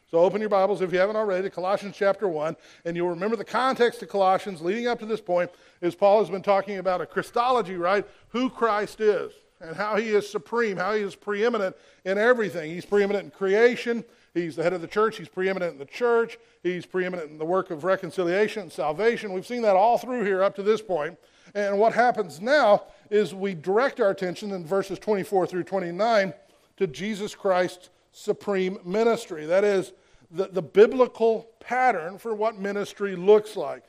So 0.09 0.19
open 0.19 0.39
your 0.39 0.49
Bibles 0.49 0.81
if 0.81 0.93
you 0.93 0.99
haven't 0.99 1.17
already 1.17 1.43
to 1.43 1.49
Colossians 1.49 1.93
chapter 1.97 2.29
1, 2.29 2.55
and 2.85 2.95
you'll 2.95 3.09
remember 3.09 3.35
the 3.35 3.43
context 3.43 4.01
of 4.01 4.07
Colossians 4.07 4.61
leading 4.61 4.87
up 4.87 4.99
to 4.99 5.05
this 5.05 5.19
point 5.19 5.51
is 5.81 5.95
Paul 5.95 6.19
has 6.19 6.29
been 6.29 6.41
talking 6.41 6.77
about 6.77 7.01
a 7.01 7.05
Christology, 7.05 7.75
right? 7.75 8.07
Who 8.29 8.49
Christ 8.49 9.01
is 9.01 9.33
and 9.59 9.75
how 9.75 9.97
he 9.97 10.09
is 10.09 10.29
supreme, 10.29 10.77
how 10.77 10.93
he 10.93 11.01
is 11.01 11.13
preeminent 11.13 11.75
in 12.05 12.17
everything. 12.17 12.71
He's 12.71 12.85
preeminent 12.85 13.25
in 13.25 13.31
creation, 13.31 14.05
he's 14.33 14.55
the 14.55 14.63
head 14.63 14.71
of 14.71 14.79
the 14.79 14.87
church, 14.87 15.17
he's 15.17 15.27
preeminent 15.27 15.73
in 15.73 15.79
the 15.79 15.85
church, 15.85 16.37
he's 16.63 16.85
preeminent 16.85 17.29
in 17.29 17.37
the 17.37 17.45
work 17.45 17.69
of 17.69 17.83
reconciliation 17.83 18.61
and 18.61 18.71
salvation. 18.71 19.33
We've 19.33 19.47
seen 19.47 19.63
that 19.63 19.75
all 19.75 19.97
through 19.97 20.23
here 20.23 20.41
up 20.41 20.55
to 20.55 20.63
this 20.63 20.81
point. 20.81 21.17
And 21.57 21.79
what 21.79 21.93
happens 21.93 22.39
now 22.39 22.83
is 23.09 23.33
we 23.33 23.55
direct 23.55 23.99
our 23.99 24.11
attention 24.11 24.51
in 24.51 24.63
verses 24.63 24.99
24 24.99 25.47
through 25.47 25.63
29 25.63 26.31
to 26.77 26.85
Jesus 26.85 27.33
Christ's 27.33 27.89
supreme 28.11 28.77
ministry. 28.85 29.47
That 29.47 29.63
is, 29.63 29.93
the, 30.29 30.49
the 30.49 30.61
biblical 30.61 31.49
pattern 31.59 32.19
for 32.19 32.35
what 32.35 32.59
ministry 32.59 33.15
looks 33.15 33.55
like. 33.55 33.83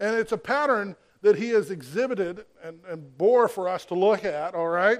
And 0.00 0.14
it's 0.14 0.32
a 0.32 0.36
pattern 0.36 0.94
that 1.22 1.36
he 1.36 1.48
has 1.50 1.70
exhibited 1.70 2.44
and, 2.62 2.80
and 2.86 3.16
bore 3.16 3.48
for 3.48 3.70
us 3.70 3.86
to 3.86 3.94
look 3.94 4.26
at, 4.26 4.54
all 4.54 4.68
right? 4.68 4.98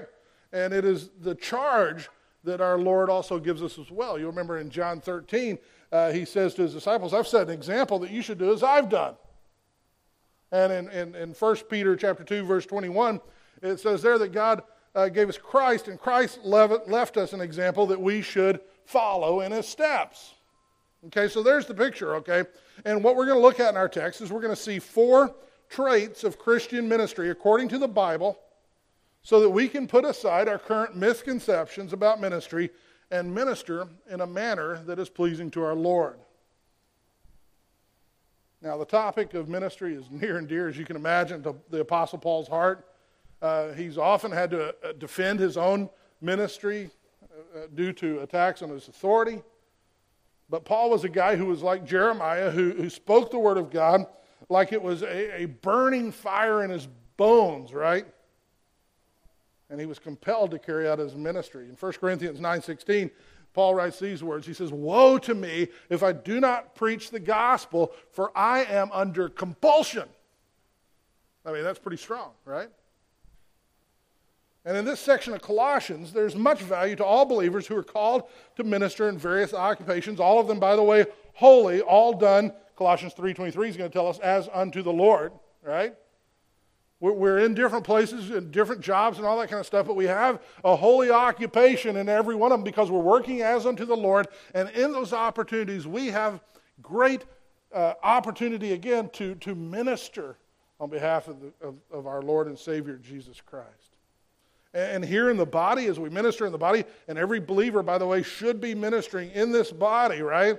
And 0.51 0.73
it 0.73 0.85
is 0.85 1.11
the 1.21 1.35
charge 1.35 2.09
that 2.43 2.59
our 2.59 2.79
Lord 2.79 3.11
also 3.11 3.37
gives 3.37 3.61
us 3.61 3.77
as 3.77 3.91
well. 3.91 4.17
You 4.17 4.25
remember 4.25 4.57
in 4.57 4.71
John 4.71 4.99
13, 4.99 5.59
uh, 5.91 6.11
he 6.11 6.25
says 6.25 6.55
to 6.55 6.63
his 6.63 6.73
disciples, 6.73 7.13
I've 7.13 7.27
set 7.27 7.49
an 7.49 7.53
example 7.53 7.99
that 7.99 8.09
you 8.09 8.23
should 8.23 8.39
do 8.39 8.51
as 8.51 8.63
I've 8.63 8.89
done. 8.89 9.13
And 10.53 10.71
in, 10.71 10.89
in, 10.89 11.15
in 11.15 11.29
1 11.31 11.55
Peter 11.67 11.95
chapter 11.95 12.23
2, 12.23 12.45
verse 12.45 12.67
21, 12.67 13.19
it 13.63 13.79
says 13.79 14.03
there 14.03 14.19
that 14.19 14.31
God 14.31 14.61
uh, 14.93 15.09
gave 15.09 15.27
us 15.27 15.37
Christ, 15.37 15.87
and 15.87 15.99
Christ 15.99 16.39
left, 16.43 16.87
left 16.87 17.17
us 17.17 17.33
an 17.33 17.41
example 17.41 17.87
that 17.87 17.99
we 17.99 18.21
should 18.21 18.61
follow 18.85 19.41
in 19.41 19.51
his 19.51 19.67
steps. 19.67 20.35
Okay, 21.07 21.27
so 21.27 21.41
there's 21.41 21.65
the 21.65 21.73
picture, 21.73 22.15
okay? 22.17 22.43
And 22.85 23.03
what 23.03 23.15
we're 23.15 23.25
going 23.25 23.39
to 23.39 23.41
look 23.41 23.59
at 23.59 23.71
in 23.71 23.77
our 23.77 23.89
text 23.89 24.21
is 24.21 24.31
we're 24.31 24.41
going 24.41 24.55
to 24.55 24.61
see 24.61 24.77
four 24.77 25.33
traits 25.69 26.23
of 26.23 26.37
Christian 26.37 26.87
ministry 26.87 27.31
according 27.31 27.69
to 27.69 27.79
the 27.79 27.87
Bible 27.87 28.37
so 29.23 29.39
that 29.39 29.49
we 29.49 29.67
can 29.67 29.87
put 29.87 30.05
aside 30.05 30.47
our 30.47 30.59
current 30.59 30.95
misconceptions 30.95 31.93
about 31.93 32.21
ministry 32.21 32.69
and 33.09 33.33
minister 33.33 33.87
in 34.07 34.21
a 34.21 34.27
manner 34.27 34.83
that 34.85 34.99
is 34.99 35.09
pleasing 35.09 35.49
to 35.51 35.63
our 35.63 35.75
Lord. 35.75 36.19
Now, 38.63 38.77
the 38.77 38.85
topic 38.85 39.33
of 39.33 39.49
ministry 39.49 39.93
is 39.93 40.09
near 40.09 40.37
and 40.37 40.47
dear, 40.47 40.69
as 40.69 40.77
you 40.77 40.85
can 40.85 40.95
imagine, 40.95 41.43
to 41.43 41.53
the 41.69 41.81
Apostle 41.81 42.17
Paul's 42.17 42.47
heart. 42.47 42.87
Uh, 43.41 43.73
he's 43.73 43.97
often 43.97 44.31
had 44.31 44.51
to 44.51 44.69
uh, 44.69 44.93
defend 44.97 45.41
his 45.41 45.57
own 45.57 45.89
ministry 46.21 46.89
uh, 47.23 47.67
due 47.75 47.91
to 47.91 48.21
attacks 48.21 48.61
on 48.61 48.69
his 48.69 48.87
authority. 48.87 49.41
But 50.49 50.63
Paul 50.63 50.91
was 50.91 51.03
a 51.03 51.09
guy 51.09 51.35
who 51.35 51.47
was 51.47 51.61
like 51.61 51.83
Jeremiah, 51.85 52.49
who, 52.51 52.71
who 52.71 52.89
spoke 52.89 53.31
the 53.31 53.39
word 53.39 53.57
of 53.57 53.69
God 53.69 54.05
like 54.47 54.71
it 54.71 54.81
was 54.81 55.01
a, 55.01 55.41
a 55.41 55.45
burning 55.45 56.09
fire 56.09 56.63
in 56.63 56.69
his 56.69 56.87
bones, 57.17 57.73
right? 57.73 58.05
And 59.69 59.77
he 59.77 59.85
was 59.85 59.99
compelled 59.99 60.51
to 60.51 60.59
carry 60.59 60.87
out 60.87 60.99
his 60.99 61.15
ministry. 61.15 61.67
In 61.67 61.75
1 61.75 61.91
Corinthians 61.93 62.39
9.16, 62.39 63.11
Paul 63.53 63.75
writes 63.75 63.99
these 63.99 64.23
words. 64.23 64.47
He 64.47 64.53
says, 64.53 64.71
Woe 64.71 65.17
to 65.19 65.33
me 65.33 65.67
if 65.89 66.03
I 66.03 66.11
do 66.11 66.39
not 66.39 66.75
preach 66.75 67.11
the 67.11 67.19
gospel, 67.19 67.91
for 68.11 68.35
I 68.35 68.63
am 68.65 68.89
under 68.91 69.29
compulsion. 69.29 70.09
I 71.45 71.51
mean, 71.51 71.63
that's 71.63 71.79
pretty 71.79 71.97
strong, 71.97 72.31
right? 72.45 72.69
And 74.65 74.77
in 74.77 74.85
this 74.85 74.99
section 74.99 75.33
of 75.33 75.41
Colossians, 75.41 76.13
there's 76.13 76.35
much 76.35 76.61
value 76.61 76.95
to 76.95 77.05
all 77.05 77.25
believers 77.25 77.67
who 77.67 77.75
are 77.75 77.83
called 77.83 78.23
to 78.55 78.63
minister 78.63 79.09
in 79.09 79.17
various 79.17 79.53
occupations, 79.53 80.19
all 80.19 80.39
of 80.39 80.47
them, 80.47 80.59
by 80.59 80.75
the 80.75 80.83
way, 80.83 81.05
holy, 81.33 81.81
all 81.81 82.13
done, 82.13 82.53
Colossians 82.77 83.13
3.23 83.13 83.69
is 83.69 83.77
going 83.77 83.89
to 83.89 83.93
tell 83.93 84.07
us, 84.07 84.19
as 84.19 84.49
unto 84.53 84.81
the 84.81 84.93
Lord, 84.93 85.33
right? 85.61 85.93
We're 87.11 87.39
in 87.39 87.53
different 87.53 87.83
places 87.83 88.29
and 88.29 88.49
different 88.49 88.79
jobs 88.79 89.17
and 89.17 89.27
all 89.27 89.37
that 89.39 89.49
kind 89.49 89.59
of 89.59 89.65
stuff, 89.65 89.87
but 89.87 89.97
we 89.97 90.05
have 90.05 90.41
a 90.63 90.73
holy 90.73 91.11
occupation 91.11 91.97
in 91.97 92.07
every 92.07 92.33
one 92.33 92.53
of 92.53 92.59
them 92.59 92.63
because 92.63 92.89
we're 92.89 92.99
working 93.01 93.41
as 93.41 93.65
unto 93.65 93.83
the 93.83 93.95
Lord. 93.95 94.29
And 94.53 94.69
in 94.69 94.93
those 94.93 95.11
opportunities, 95.11 95.85
we 95.85 96.07
have 96.07 96.39
great 96.81 97.25
uh, 97.73 97.95
opportunity 98.03 98.71
again 98.71 99.09
to, 99.13 99.35
to 99.35 99.53
minister 99.53 100.37
on 100.79 100.89
behalf 100.89 101.27
of, 101.27 101.41
the, 101.41 101.51
of, 101.67 101.75
of 101.91 102.07
our 102.07 102.21
Lord 102.21 102.47
and 102.47 102.57
Savior 102.57 102.95
Jesus 102.95 103.41
Christ. 103.41 103.97
And 104.73 105.03
here 105.03 105.29
in 105.29 105.35
the 105.35 105.45
body, 105.45 105.87
as 105.87 105.99
we 105.99 106.09
minister 106.09 106.45
in 106.45 106.53
the 106.53 106.57
body, 106.57 106.85
and 107.09 107.17
every 107.17 107.41
believer, 107.41 107.83
by 107.83 107.97
the 107.97 108.07
way, 108.07 108.23
should 108.23 108.61
be 108.61 108.73
ministering 108.73 109.29
in 109.31 109.51
this 109.51 109.73
body, 109.73 110.21
right? 110.21 110.57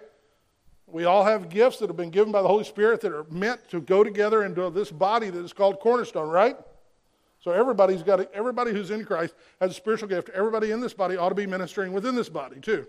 We 0.95 1.07
all 1.07 1.25
have 1.25 1.49
gifts 1.49 1.79
that 1.79 1.89
have 1.89 1.97
been 1.97 2.11
given 2.11 2.31
by 2.31 2.41
the 2.41 2.47
Holy 2.47 2.63
Spirit 2.63 3.01
that 3.01 3.13
are 3.13 3.27
meant 3.29 3.69
to 3.71 3.81
go 3.81 4.05
together 4.05 4.45
into 4.45 4.71
this 4.71 4.93
body 4.93 5.29
that 5.29 5.45
is 5.45 5.53
called 5.53 5.81
cornerstone, 5.81 6.29
right? 6.29 6.57
So 7.41 7.51
everybody's 7.51 8.05
got 8.05 8.19
to, 8.19 8.33
everybody 8.33 8.71
who's 8.71 8.93
in 8.93 9.05
Christ 9.05 9.35
has 9.61 9.73
a 9.73 9.75
spiritual 9.75 10.09
gift. 10.09 10.29
Everybody 10.29 10.71
in 10.71 10.81
this 10.81 10.95
body 10.95 11.17
ought 11.17 11.31
to 11.31 11.35
be 11.35 11.49
ministering 11.49 11.93
within 11.93 12.15
this 12.15 12.29
body 12.29 12.61
too. 12.61 12.87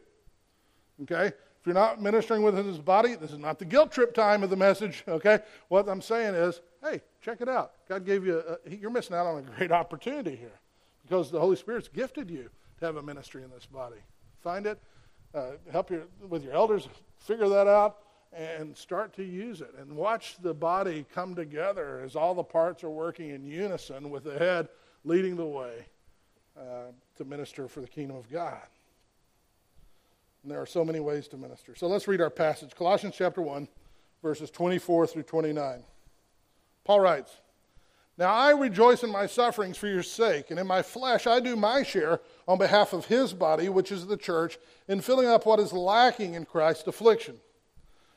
Okay? 1.01 1.25
If 1.25 1.65
you're 1.65 1.73
not 1.73 1.99
ministering 1.99 2.43
within 2.43 2.67
this 2.67 2.77
body, 2.77 3.15
this 3.15 3.31
is 3.31 3.39
not 3.39 3.57
the 3.57 3.65
guilt 3.65 3.91
trip 3.91 4.13
time 4.13 4.43
of 4.43 4.51
the 4.51 4.55
message. 4.55 5.03
Okay? 5.07 5.39
What 5.69 5.89
I'm 5.89 5.99
saying 5.99 6.35
is, 6.35 6.61
hey, 6.83 7.01
check 7.23 7.41
it 7.41 7.49
out. 7.49 7.71
God 7.89 8.05
gave 8.05 8.23
you, 8.23 8.43
a, 8.47 8.69
you're 8.69 8.91
missing 8.91 9.15
out 9.15 9.25
on 9.25 9.39
a 9.39 9.41
great 9.57 9.71
opportunity 9.71 10.35
here 10.35 10.59
because 11.01 11.31
the 11.31 11.39
Holy 11.39 11.55
Spirit's 11.55 11.87
gifted 11.87 12.29
you 12.29 12.51
to 12.79 12.85
have 12.85 12.97
a 12.97 13.01
ministry 13.01 13.41
in 13.41 13.49
this 13.49 13.65
body. 13.65 13.97
Find 14.43 14.67
it, 14.67 14.79
uh, 15.33 15.53
help 15.71 15.89
your, 15.89 16.03
with 16.29 16.43
your 16.43 16.53
elders 16.53 16.87
figure 17.25 17.49
that 17.49 17.67
out, 17.67 17.97
and 18.31 18.75
start 18.75 19.13
to 19.13 19.23
use 19.23 19.61
it. 19.61 19.73
And 19.79 19.95
watch 19.95 20.35
the 20.41 20.53
body 20.53 21.05
come 21.13 21.35
together 21.35 22.01
as 22.03 22.15
all 22.15 22.33
the 22.33 22.43
parts 22.43 22.83
are 22.83 22.89
working 22.89 23.29
in 23.29 23.45
unison 23.45 24.09
with 24.09 24.25
the 24.25 24.37
head 24.37 24.67
leading 25.03 25.35
the 25.35 25.45
way 25.45 25.85
uh, 26.57 26.91
to 27.17 27.25
minister 27.25 27.67
for 27.67 27.81
the 27.81 27.87
kingdom 27.87 28.17
of 28.17 28.29
God. 28.29 28.61
And 30.43 30.51
there 30.51 30.61
are 30.61 30.65
so 30.65 30.83
many 30.85 30.99
ways 30.99 31.27
to 31.29 31.37
minister. 31.37 31.75
So 31.75 31.87
let's 31.87 32.07
read 32.07 32.21
our 32.21 32.29
passage 32.29 32.75
Colossians 32.75 33.15
chapter 33.17 33.41
1, 33.41 33.67
verses 34.21 34.51
24 34.51 35.07
through 35.07 35.23
29. 35.23 35.83
Paul 36.83 36.99
writes, 36.99 37.31
now 38.17 38.33
I 38.33 38.51
rejoice 38.51 39.03
in 39.03 39.11
my 39.11 39.25
sufferings 39.25 39.77
for 39.77 39.87
your 39.87 40.03
sake, 40.03 40.51
and 40.51 40.59
in 40.59 40.67
my 40.67 40.81
flesh 40.81 41.27
I 41.27 41.39
do 41.39 41.55
my 41.55 41.83
share 41.83 42.21
on 42.47 42.57
behalf 42.57 42.93
of 42.93 43.05
his 43.05 43.33
body, 43.33 43.69
which 43.69 43.91
is 43.91 44.05
the 44.05 44.17
church, 44.17 44.57
in 44.87 45.01
filling 45.01 45.27
up 45.27 45.45
what 45.45 45.59
is 45.59 45.73
lacking 45.73 46.33
in 46.35 46.45
Christ's 46.45 46.87
affliction. 46.87 47.35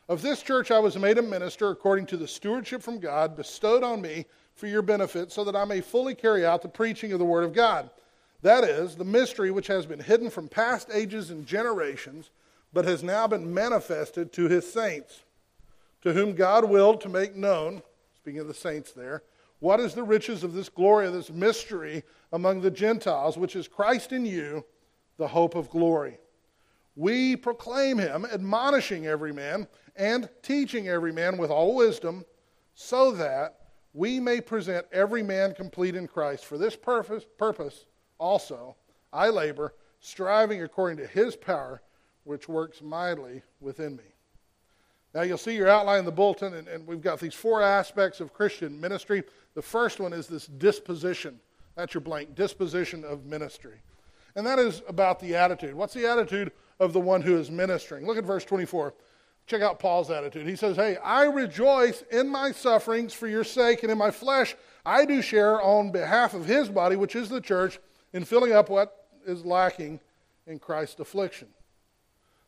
Of 0.09 0.23
this 0.23 0.43
church 0.43 0.71
I 0.71 0.78
was 0.78 0.97
made 0.97 1.19
a 1.19 1.23
minister 1.23 1.69
according 1.71 2.07
to 2.07 2.17
the 2.17 2.28
stewardship 2.28 2.83
from 2.83 2.99
God 2.99 3.37
bestowed 3.37 3.83
on 3.83 4.00
me 4.00 4.25
for 4.55 4.67
your 4.67 4.83
benefit, 4.83 5.33
so 5.33 5.45
that 5.45 5.57
I 5.57 5.64
may 5.64 5.81
fully 5.81 6.14
carry 6.14 6.47
out 6.47 6.62
the 6.62 6.69
preaching 6.69 7.12
of 7.12 7.19
the 7.19 7.25
Word 7.25 7.45
of 7.45 7.52
God. 7.52 7.90
That 8.43 8.64
is, 8.64 8.97
the 8.97 9.05
mystery 9.05 9.50
which 9.50 9.67
has 9.67 9.85
been 9.85 10.00
hidden 10.00 10.31
from 10.31 10.49
past 10.49 10.90
ages 10.93 11.31
and 11.31 11.47
generations, 11.47 12.31
but 12.73 12.85
has 12.85 13.02
now 13.02 13.26
been 13.26 13.52
manifested 13.52 14.33
to 14.33 14.49
his 14.49 14.71
saints, 14.71 15.23
to 16.02 16.12
whom 16.12 16.35
God 16.35 16.64
willed 16.64 17.00
to 17.00 17.09
make 17.09 17.35
known, 17.35 17.83
speaking 18.17 18.40
of 18.40 18.47
the 18.47 18.55
saints 18.55 18.93
there, 18.93 19.23
what 19.60 19.80
is 19.80 19.94
the 19.94 20.02
riches 20.02 20.44
of 20.44 20.52
this 20.52 20.68
glory, 20.68 21.06
of 21.06 21.12
this 21.12 21.30
mystery 21.30 22.04
among 22.32 22.60
the 22.60 22.70
Gentiles, 22.70 23.36
which 23.36 23.56
is 23.56 23.66
Christ 23.66 24.12
in 24.12 24.24
you, 24.24 24.64
the 25.16 25.28
hope 25.28 25.54
of 25.54 25.70
glory? 25.70 26.18
We 26.94 27.36
proclaim 27.36 27.98
him, 27.98 28.24
admonishing 28.24 29.06
every 29.06 29.32
man 29.32 29.68
and 29.96 30.28
teaching 30.42 30.88
every 30.88 31.12
man 31.12 31.38
with 31.38 31.50
all 31.50 31.74
wisdom, 31.74 32.24
so 32.74 33.10
that 33.12 33.58
we 33.92 34.20
may 34.20 34.40
present 34.40 34.86
every 34.92 35.22
man 35.22 35.54
complete 35.54 35.96
in 35.96 36.06
Christ. 36.06 36.44
For 36.44 36.58
this 36.58 36.76
purpose, 36.76 37.24
purpose 37.36 37.86
also 38.18 38.76
I 39.12 39.28
labor, 39.28 39.74
striving 40.00 40.62
according 40.62 40.98
to 40.98 41.06
his 41.06 41.34
power, 41.34 41.82
which 42.24 42.48
works 42.48 42.82
mightily 42.82 43.42
within 43.60 43.96
me. 43.96 44.04
Now, 45.14 45.22
you'll 45.22 45.38
see 45.38 45.56
your 45.56 45.68
outline 45.68 46.00
in 46.00 46.04
the 46.04 46.12
bulletin, 46.12 46.54
and, 46.54 46.68
and, 46.68 46.86
we've 46.86 47.00
got 47.00 47.18
these 47.18 47.34
four 47.34 47.62
aspects 47.62 48.20
of 48.20 48.34
Christian 48.34 48.78
ministry. 48.78 49.22
The 49.54 49.62
first 49.62 50.00
one 50.00 50.12
is 50.12 50.26
this 50.26 50.46
disposition. 50.46 51.40
That's 51.76 51.94
your 51.94 52.02
blank 52.02 52.34
disposition 52.34 53.04
of 53.04 53.24
ministry. 53.24 53.80
And 54.36 54.46
that 54.46 54.58
is 54.58 54.82
about 54.86 55.18
the 55.18 55.34
attitude. 55.34 55.74
What's 55.74 55.94
the 55.94 56.06
attitude 56.06 56.52
of 56.78 56.92
the 56.92 57.00
one 57.00 57.22
who 57.22 57.38
is 57.38 57.50
ministering? 57.50 58.06
Look 58.06 58.18
at 58.18 58.24
verse 58.24 58.44
24. 58.44 58.94
Check 59.46 59.62
out 59.62 59.78
Paul's 59.78 60.10
attitude. 60.10 60.46
He 60.46 60.56
says, 60.56 60.76
Hey, 60.76 60.98
I 60.98 61.24
rejoice 61.24 62.02
in 62.10 62.28
my 62.28 62.52
sufferings 62.52 63.14
for 63.14 63.26
your 63.26 63.44
sake, 63.44 63.82
and 63.82 63.90
in 63.90 63.96
my 63.96 64.10
flesh 64.10 64.54
I 64.84 65.06
do 65.06 65.22
share 65.22 65.60
on 65.62 65.90
behalf 65.90 66.34
of 66.34 66.44
his 66.44 66.68
body, 66.68 66.96
which 66.96 67.16
is 67.16 67.28
the 67.28 67.40
church, 67.40 67.78
in 68.12 68.24
filling 68.24 68.52
up 68.52 68.68
what 68.68 69.06
is 69.26 69.44
lacking 69.44 70.00
in 70.46 70.58
Christ's 70.58 71.00
affliction. 71.00 71.48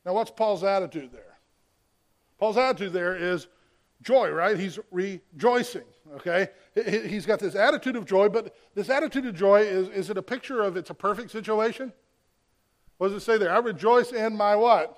Now, 0.05 0.15
what's 0.15 0.31
Paul's 0.31 0.65
attitude 0.65 1.11
there? 1.13 1.30
Paul's 2.41 2.57
attitude 2.57 2.95
there 2.95 3.15
is 3.15 3.49
joy, 4.01 4.31
right? 4.31 4.59
He's 4.59 4.79
rejoicing, 4.91 5.85
okay? 6.15 6.49
He's 6.75 7.27
got 7.27 7.39
this 7.39 7.55
attitude 7.55 7.97
of 7.97 8.07
joy, 8.07 8.31
but 8.31 8.57
this 8.75 8.89
attitude 8.89 9.27
of 9.27 9.35
joy 9.35 9.61
is, 9.61 9.91
is 9.91 10.09
it 10.09 10.17
a 10.17 10.23
picture 10.23 10.63
of 10.63 10.79
it's 10.79 10.89
a 10.89 10.95
perfect 10.95 11.31
situation? 11.31 11.93
What 12.97 13.09
does 13.09 13.23
it 13.23 13.27
say 13.27 13.37
there? 13.37 13.53
I 13.53 13.59
rejoice 13.59 14.13
in 14.13 14.37
my 14.37 14.57
what? 14.57 14.97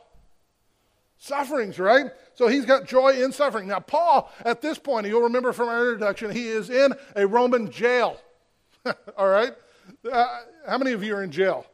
Sufferings, 1.19 1.81
right? 1.81 2.07
So 2.35 2.47
he's 2.47 2.65
got 2.65 2.87
joy 2.87 3.21
in 3.21 3.33
suffering. 3.33 3.67
Now, 3.67 3.81
Paul, 3.81 4.31
at 4.45 4.63
this 4.63 4.79
point, 4.79 5.09
you'll 5.09 5.23
remember 5.23 5.53
from 5.53 5.69
our 5.69 5.93
introduction, 5.93 6.31
he 6.31 6.47
is 6.47 6.71
in 6.71 6.95
a 7.17 7.27
Roman 7.27 7.73
jail. 7.73 8.21
All 9.17 9.29
right? 9.29 9.53
Uh, 10.11 10.39
how 10.69 10.79
many 10.79 10.93
of 10.93 11.03
you 11.03 11.17
are 11.17 11.25
in 11.25 11.33
jail? 11.33 11.67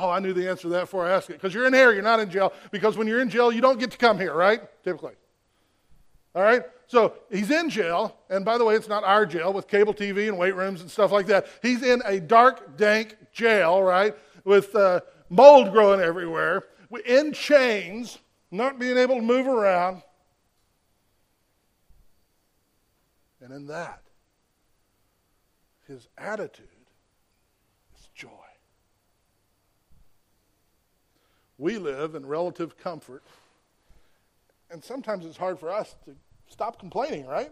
Oh, 0.00 0.10
I 0.10 0.20
knew 0.20 0.32
the 0.32 0.48
answer 0.48 0.62
to 0.62 0.68
that 0.70 0.82
before 0.82 1.06
I 1.06 1.10
asked 1.10 1.28
it. 1.28 1.34
Because 1.34 1.52
you're 1.52 1.66
in 1.66 1.74
here, 1.74 1.92
you're 1.92 2.02
not 2.02 2.20
in 2.20 2.30
jail. 2.30 2.52
Because 2.70 2.96
when 2.96 3.08
you're 3.08 3.20
in 3.20 3.28
jail, 3.28 3.50
you 3.50 3.60
don't 3.60 3.80
get 3.80 3.90
to 3.90 3.98
come 3.98 4.18
here, 4.18 4.32
right? 4.32 4.60
Typically. 4.84 5.14
All 6.34 6.42
right? 6.42 6.62
So 6.86 7.14
he's 7.30 7.50
in 7.50 7.68
jail. 7.68 8.16
And 8.30 8.44
by 8.44 8.58
the 8.58 8.64
way, 8.64 8.76
it's 8.76 8.88
not 8.88 9.02
our 9.02 9.26
jail 9.26 9.52
with 9.52 9.66
cable 9.66 9.92
TV 9.92 10.28
and 10.28 10.38
weight 10.38 10.54
rooms 10.54 10.80
and 10.80 10.90
stuff 10.90 11.10
like 11.10 11.26
that. 11.26 11.48
He's 11.62 11.82
in 11.82 12.00
a 12.04 12.20
dark, 12.20 12.76
dank 12.76 13.16
jail, 13.32 13.82
right? 13.82 14.14
With 14.44 14.74
uh, 14.76 15.00
mold 15.28 15.72
growing 15.72 16.00
everywhere, 16.00 16.64
in 17.04 17.32
chains, 17.32 18.18
not 18.50 18.78
being 18.78 18.96
able 18.96 19.16
to 19.16 19.22
move 19.22 19.46
around. 19.46 20.02
And 23.40 23.52
in 23.52 23.66
that, 23.66 24.02
his 25.86 26.06
attitude 26.16 26.67
We 31.58 31.78
live 31.78 32.14
in 32.14 32.24
relative 32.24 32.78
comfort. 32.78 33.22
And 34.70 34.82
sometimes 34.82 35.26
it's 35.26 35.36
hard 35.36 35.58
for 35.58 35.70
us 35.70 35.96
to 36.04 36.14
stop 36.48 36.78
complaining, 36.78 37.26
right? 37.26 37.50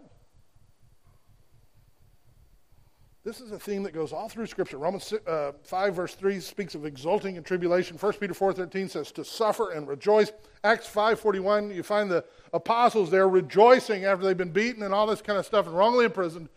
This 3.27 3.41
is 3.41 3.51
a 3.51 3.59
theme 3.59 3.83
that 3.83 3.91
goes 3.91 4.13
all 4.13 4.29
through 4.29 4.45
Scripture. 4.45 4.77
Romans 4.77 5.13
uh, 5.27 5.51
5, 5.61 5.95
verse 5.95 6.15
3 6.15 6.39
speaks 6.39 6.75
of 6.75 6.85
exulting 6.85 7.35
in 7.35 7.43
tribulation. 7.43 7.97
1 7.97 8.13
Peter 8.13 8.33
4.13 8.33 8.89
says 8.89 9.11
to 9.11 9.25
suffer 9.25 9.71
and 9.71 9.85
rejoice. 9.85 10.31
Acts 10.63 10.87
5.41, 10.87 11.75
you 11.75 11.83
find 11.83 12.09
the 12.09 12.23
apostles 12.53 13.11
there 13.11 13.27
rejoicing 13.27 14.05
after 14.05 14.25
they've 14.25 14.37
been 14.37 14.51
beaten 14.51 14.81
and 14.83 14.93
all 14.93 15.05
this 15.05 15.21
kind 15.21 15.37
of 15.37 15.45
stuff 15.45 15.67
and 15.67 15.75
wrongly 15.75 16.05
imprisoned 16.05 16.47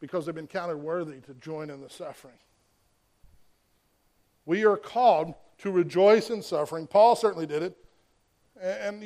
because 0.00 0.26
they've 0.26 0.34
been 0.34 0.46
counted 0.46 0.76
worthy 0.76 1.20
to 1.20 1.32
join 1.34 1.70
in 1.70 1.80
the 1.80 1.88
suffering. 1.88 2.34
We 4.44 4.66
are 4.66 4.76
called 4.76 5.32
to 5.62 5.70
rejoice 5.70 6.30
in 6.30 6.42
suffering. 6.42 6.86
Paul 6.86 7.14
certainly 7.14 7.46
did 7.46 7.62
it. 7.62 7.76
And 8.60 9.02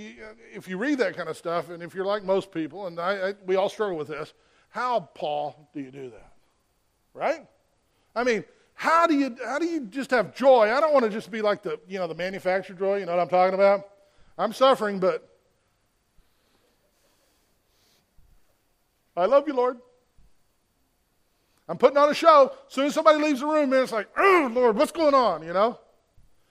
if 0.53 0.69
you 0.69 0.79
read 0.79 0.99
that 0.99 1.17
kind 1.17 1.29
of 1.29 1.37
stuff, 1.37 1.71
and 1.71 1.83
if 1.83 1.95
you're 1.95 2.05
like 2.05 2.25
most 2.25 2.51
people, 2.51 2.87
and 2.87 2.99
I, 2.99 3.29
I, 3.29 3.35
we 3.47 3.57
all 3.57 3.69
struggle 3.69 3.97
with 3.97 4.09
this, 4.09 4.33
how, 4.71 5.01
Paul, 5.15 5.69
do 5.73 5.81
you 5.81 5.91
do 5.91 6.11
that? 6.11 6.33
Right? 7.15 7.47
I 8.15 8.25
mean, 8.25 8.45
how 8.75 9.07
do 9.07 9.15
you 9.15 9.37
how 9.45 9.59
do 9.59 9.67
you 9.67 9.87
just 9.87 10.11
have 10.11 10.35
joy? 10.35 10.71
I 10.71 10.81
don't 10.81 10.93
want 10.93 11.05
to 11.05 11.11
just 11.11 11.31
be 11.31 11.41
like 11.41 11.63
the 11.63 11.81
you 11.89 11.99
know 11.99 12.07
the 12.07 12.15
manufactured 12.15 12.79
joy. 12.79 12.99
You 12.99 13.07
know 13.07 13.13
what 13.13 13.23
I'm 13.23 13.29
talking 13.29 13.55
about? 13.55 13.89
I'm 14.37 14.53
suffering, 14.53 14.99
but 14.99 15.27
I 19.17 19.25
love 19.25 19.47
you, 19.47 19.55
Lord. 19.55 19.79
I'm 21.69 21.79
putting 21.79 21.97
on 21.97 22.11
a 22.11 22.15
show. 22.15 22.53
As 22.67 22.75
soon 22.75 22.87
as 22.87 22.95
somebody 22.95 23.23
leaves 23.23 23.41
the 23.41 23.47
room, 23.47 23.71
man, 23.71 23.83
it's 23.83 23.93
like, 23.93 24.09
oh 24.19 24.51
Lord, 24.53 24.77
what's 24.77 24.93
going 24.93 25.15
on? 25.15 25.43
You 25.43 25.55
know? 25.55 25.79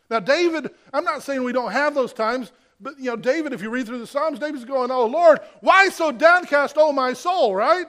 Now, 0.10 0.20
David, 0.20 0.70
I'm 0.94 1.04
not 1.04 1.24
saying 1.24 1.44
we 1.44 1.54
don't 1.54 1.72
have 1.72 1.96
those 1.96 2.14
times, 2.14 2.52
but, 2.80 3.00
you 3.00 3.06
know, 3.06 3.16
David, 3.16 3.54
if 3.54 3.62
you 3.62 3.70
read 3.70 3.88
through 3.88 4.00
the 4.00 4.08
Psalms, 4.08 4.40
David's 4.40 4.66
going, 4.66 4.92
oh, 4.92 5.06
Lord, 5.06 5.40
why 5.62 5.90
so 5.90 6.12
downcast, 6.12 6.76
oh, 6.78 6.92
my 6.92 7.14
soul, 7.14 7.56
right? 7.56 7.86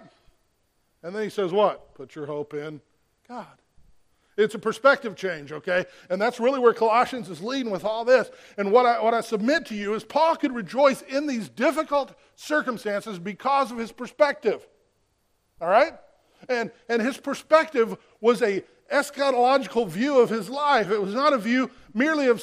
And 1.02 1.14
then 1.14 1.22
he 1.22 1.30
says, 1.30 1.52
what? 1.52 1.94
Put 1.94 2.14
your 2.14 2.26
hope 2.26 2.54
in 2.54 2.80
God. 3.28 3.46
It's 4.36 4.54
a 4.54 4.58
perspective 4.58 5.16
change, 5.16 5.50
okay? 5.50 5.86
And 6.10 6.20
that's 6.20 6.38
really 6.38 6.60
where 6.60 6.74
Colossians 6.74 7.30
is 7.30 7.42
leading 7.42 7.72
with 7.72 7.84
all 7.84 8.04
this. 8.04 8.30
And 8.58 8.70
what 8.70 8.84
I, 8.84 9.02
what 9.02 9.14
I 9.14 9.22
submit 9.22 9.64
to 9.66 9.74
you 9.74 9.94
is 9.94 10.04
Paul 10.04 10.36
could 10.36 10.54
rejoice 10.54 11.00
in 11.02 11.26
these 11.26 11.48
difficult 11.48 12.14
circumstances 12.34 13.18
because 13.18 13.72
of 13.72 13.78
his 13.78 13.92
perspective. 13.92 14.66
All 15.60 15.68
right? 15.68 15.94
And, 16.50 16.70
and 16.88 17.00
his 17.00 17.16
perspective 17.16 17.96
was 18.20 18.42
a 18.42 18.62
eschatological 18.92 19.88
view 19.88 20.20
of 20.20 20.30
his 20.30 20.48
life. 20.48 20.90
It 20.90 21.00
was 21.00 21.14
not 21.14 21.32
a 21.32 21.38
view 21.38 21.70
merely 21.94 22.28
of 22.28 22.42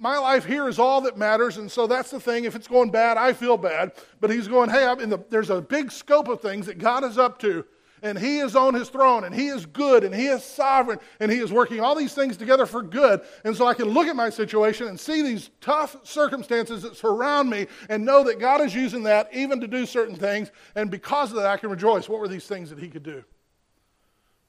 my 0.00 0.16
life 0.16 0.46
here 0.46 0.66
is 0.66 0.78
all 0.78 1.02
that 1.02 1.18
matters, 1.18 1.58
and 1.58 1.70
so 1.70 1.86
that's 1.86 2.10
the 2.10 2.18
thing. 2.18 2.44
If 2.44 2.56
it's 2.56 2.66
going 2.66 2.90
bad, 2.90 3.18
I 3.18 3.34
feel 3.34 3.58
bad. 3.58 3.92
But 4.18 4.30
he's 4.30 4.48
going, 4.48 4.70
hey, 4.70 4.94
the, 4.98 5.22
there's 5.28 5.50
a 5.50 5.60
big 5.60 5.92
scope 5.92 6.28
of 6.28 6.40
things 6.40 6.66
that 6.66 6.78
God 6.78 7.04
is 7.04 7.18
up 7.18 7.38
to, 7.40 7.66
and 8.02 8.18
He 8.18 8.38
is 8.38 8.56
on 8.56 8.72
His 8.72 8.88
throne, 8.88 9.24
and 9.24 9.34
He 9.34 9.48
is 9.48 9.66
good, 9.66 10.04
and 10.04 10.14
He 10.14 10.26
is 10.26 10.42
sovereign, 10.42 10.98
and 11.20 11.30
He 11.30 11.38
is 11.38 11.52
working 11.52 11.80
all 11.80 11.94
these 11.94 12.14
things 12.14 12.38
together 12.38 12.64
for 12.64 12.82
good. 12.82 13.20
And 13.44 13.54
so 13.54 13.66
I 13.66 13.74
can 13.74 13.88
look 13.88 14.06
at 14.06 14.16
my 14.16 14.30
situation 14.30 14.86
and 14.86 14.98
see 14.98 15.20
these 15.22 15.50
tough 15.60 15.96
circumstances 16.02 16.82
that 16.82 16.96
surround 16.96 17.50
me 17.50 17.66
and 17.88 18.04
know 18.04 18.24
that 18.24 18.38
God 18.38 18.62
is 18.62 18.74
using 18.74 19.02
that 19.02 19.28
even 19.34 19.60
to 19.60 19.68
do 19.68 19.84
certain 19.84 20.16
things. 20.16 20.50
And 20.74 20.90
because 20.90 21.30
of 21.30 21.36
that, 21.36 21.46
I 21.46 21.56
can 21.58 21.70
rejoice. 21.70 22.08
What 22.08 22.20
were 22.20 22.28
these 22.28 22.46
things 22.46 22.70
that 22.70 22.78
He 22.78 22.88
could 22.88 23.02
do? 23.02 23.22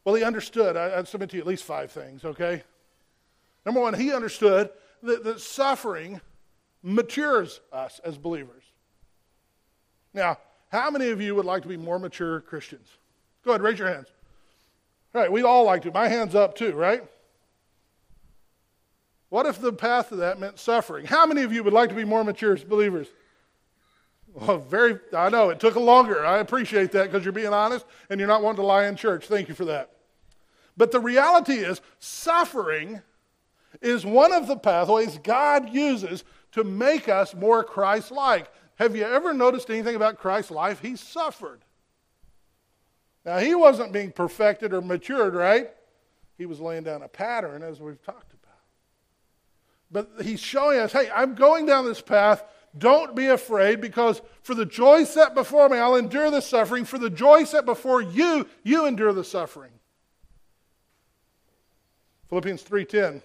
Well, 0.03 0.15
He 0.15 0.23
understood. 0.23 0.77
I, 0.77 0.97
I'd 0.97 1.07
submit 1.07 1.29
to 1.31 1.37
you 1.37 1.41
at 1.41 1.47
least 1.47 1.63
five 1.63 1.91
things, 1.91 2.25
okay? 2.25 2.63
Number 3.65 3.81
one, 3.81 3.93
He 3.93 4.13
understood 4.13 4.69
that, 5.03 5.23
that 5.23 5.39
suffering 5.39 6.21
matures 6.83 7.61
us 7.71 7.99
as 8.03 8.17
believers. 8.17 8.63
Now, 10.13 10.37
how 10.71 10.89
many 10.89 11.09
of 11.09 11.21
you 11.21 11.35
would 11.35 11.45
like 11.45 11.63
to 11.63 11.69
be 11.69 11.77
more 11.77 11.99
mature 11.99 12.41
Christians? 12.41 12.87
Go 13.43 13.51
ahead, 13.51 13.61
raise 13.61 13.79
your 13.79 13.87
hands. 13.87 14.07
All 15.13 15.21
right, 15.21 15.31
we'd 15.31 15.43
all 15.43 15.65
like 15.65 15.81
to. 15.83 15.91
My 15.91 16.07
hand's 16.07 16.35
up 16.35 16.55
too, 16.55 16.73
right? 16.73 17.03
What 19.29 19.45
if 19.45 19.59
the 19.59 19.73
path 19.73 20.11
of 20.11 20.19
that 20.19 20.39
meant 20.39 20.59
suffering? 20.59 21.05
How 21.05 21.25
many 21.25 21.43
of 21.43 21.53
you 21.53 21.63
would 21.63 21.73
like 21.73 21.89
to 21.89 21.95
be 21.95 22.03
more 22.03 22.23
mature 22.23 22.57
believers? 22.57 23.07
Well, 24.33 24.59
very, 24.59 24.97
I 25.15 25.29
know 25.29 25.49
it 25.49 25.59
took 25.59 25.75
a 25.75 25.79
longer. 25.79 26.25
I 26.25 26.37
appreciate 26.39 26.91
that 26.93 27.11
because 27.11 27.25
you're 27.25 27.33
being 27.33 27.53
honest 27.53 27.85
and 28.09 28.19
you're 28.19 28.29
not 28.29 28.41
wanting 28.41 28.61
to 28.61 28.65
lie 28.65 28.85
in 28.85 28.95
church. 28.95 29.27
Thank 29.27 29.49
you 29.49 29.55
for 29.55 29.65
that. 29.65 29.91
But 30.77 30.91
the 30.91 30.99
reality 30.99 31.55
is, 31.55 31.81
suffering 31.99 33.01
is 33.81 34.05
one 34.05 34.31
of 34.31 34.47
the 34.47 34.55
pathways 34.55 35.19
God 35.21 35.69
uses 35.69 36.23
to 36.53 36.63
make 36.63 37.09
us 37.09 37.35
more 37.35 37.63
Christ 37.63 38.11
like. 38.11 38.49
Have 38.75 38.95
you 38.95 39.03
ever 39.03 39.33
noticed 39.33 39.69
anything 39.69 39.95
about 39.95 40.17
Christ's 40.17 40.51
life? 40.51 40.79
He 40.79 40.95
suffered. 40.95 41.61
Now, 43.25 43.37
he 43.37 43.53
wasn't 43.53 43.93
being 43.93 44.11
perfected 44.11 44.73
or 44.73 44.81
matured, 44.81 45.35
right? 45.35 45.71
He 46.37 46.45
was 46.45 46.59
laying 46.59 46.83
down 46.83 47.03
a 47.03 47.07
pattern, 47.07 47.61
as 47.61 47.79
we've 47.79 48.01
talked 48.01 48.33
about. 48.33 48.41
But 49.91 50.25
he's 50.25 50.39
showing 50.39 50.79
us 50.79 50.91
hey, 50.91 51.09
I'm 51.13 51.35
going 51.35 51.65
down 51.65 51.85
this 51.85 52.01
path. 52.01 52.43
Don't 52.77 53.15
be 53.15 53.27
afraid, 53.27 53.81
because 53.81 54.21
for 54.43 54.55
the 54.55 54.65
joy 54.65 55.03
set 55.03 55.33
before 55.33 55.67
me, 55.67 55.77
I'll 55.77 55.95
endure 55.95 56.31
the 56.31 56.41
suffering. 56.41 56.85
For 56.85 56.97
the 56.97 57.09
joy 57.09 57.43
set 57.43 57.65
before 57.65 58.01
you, 58.01 58.47
you 58.63 58.85
endure 58.85 59.11
the 59.11 59.23
suffering. 59.23 59.71
Philippians 62.29 62.63
3:10, 62.63 63.21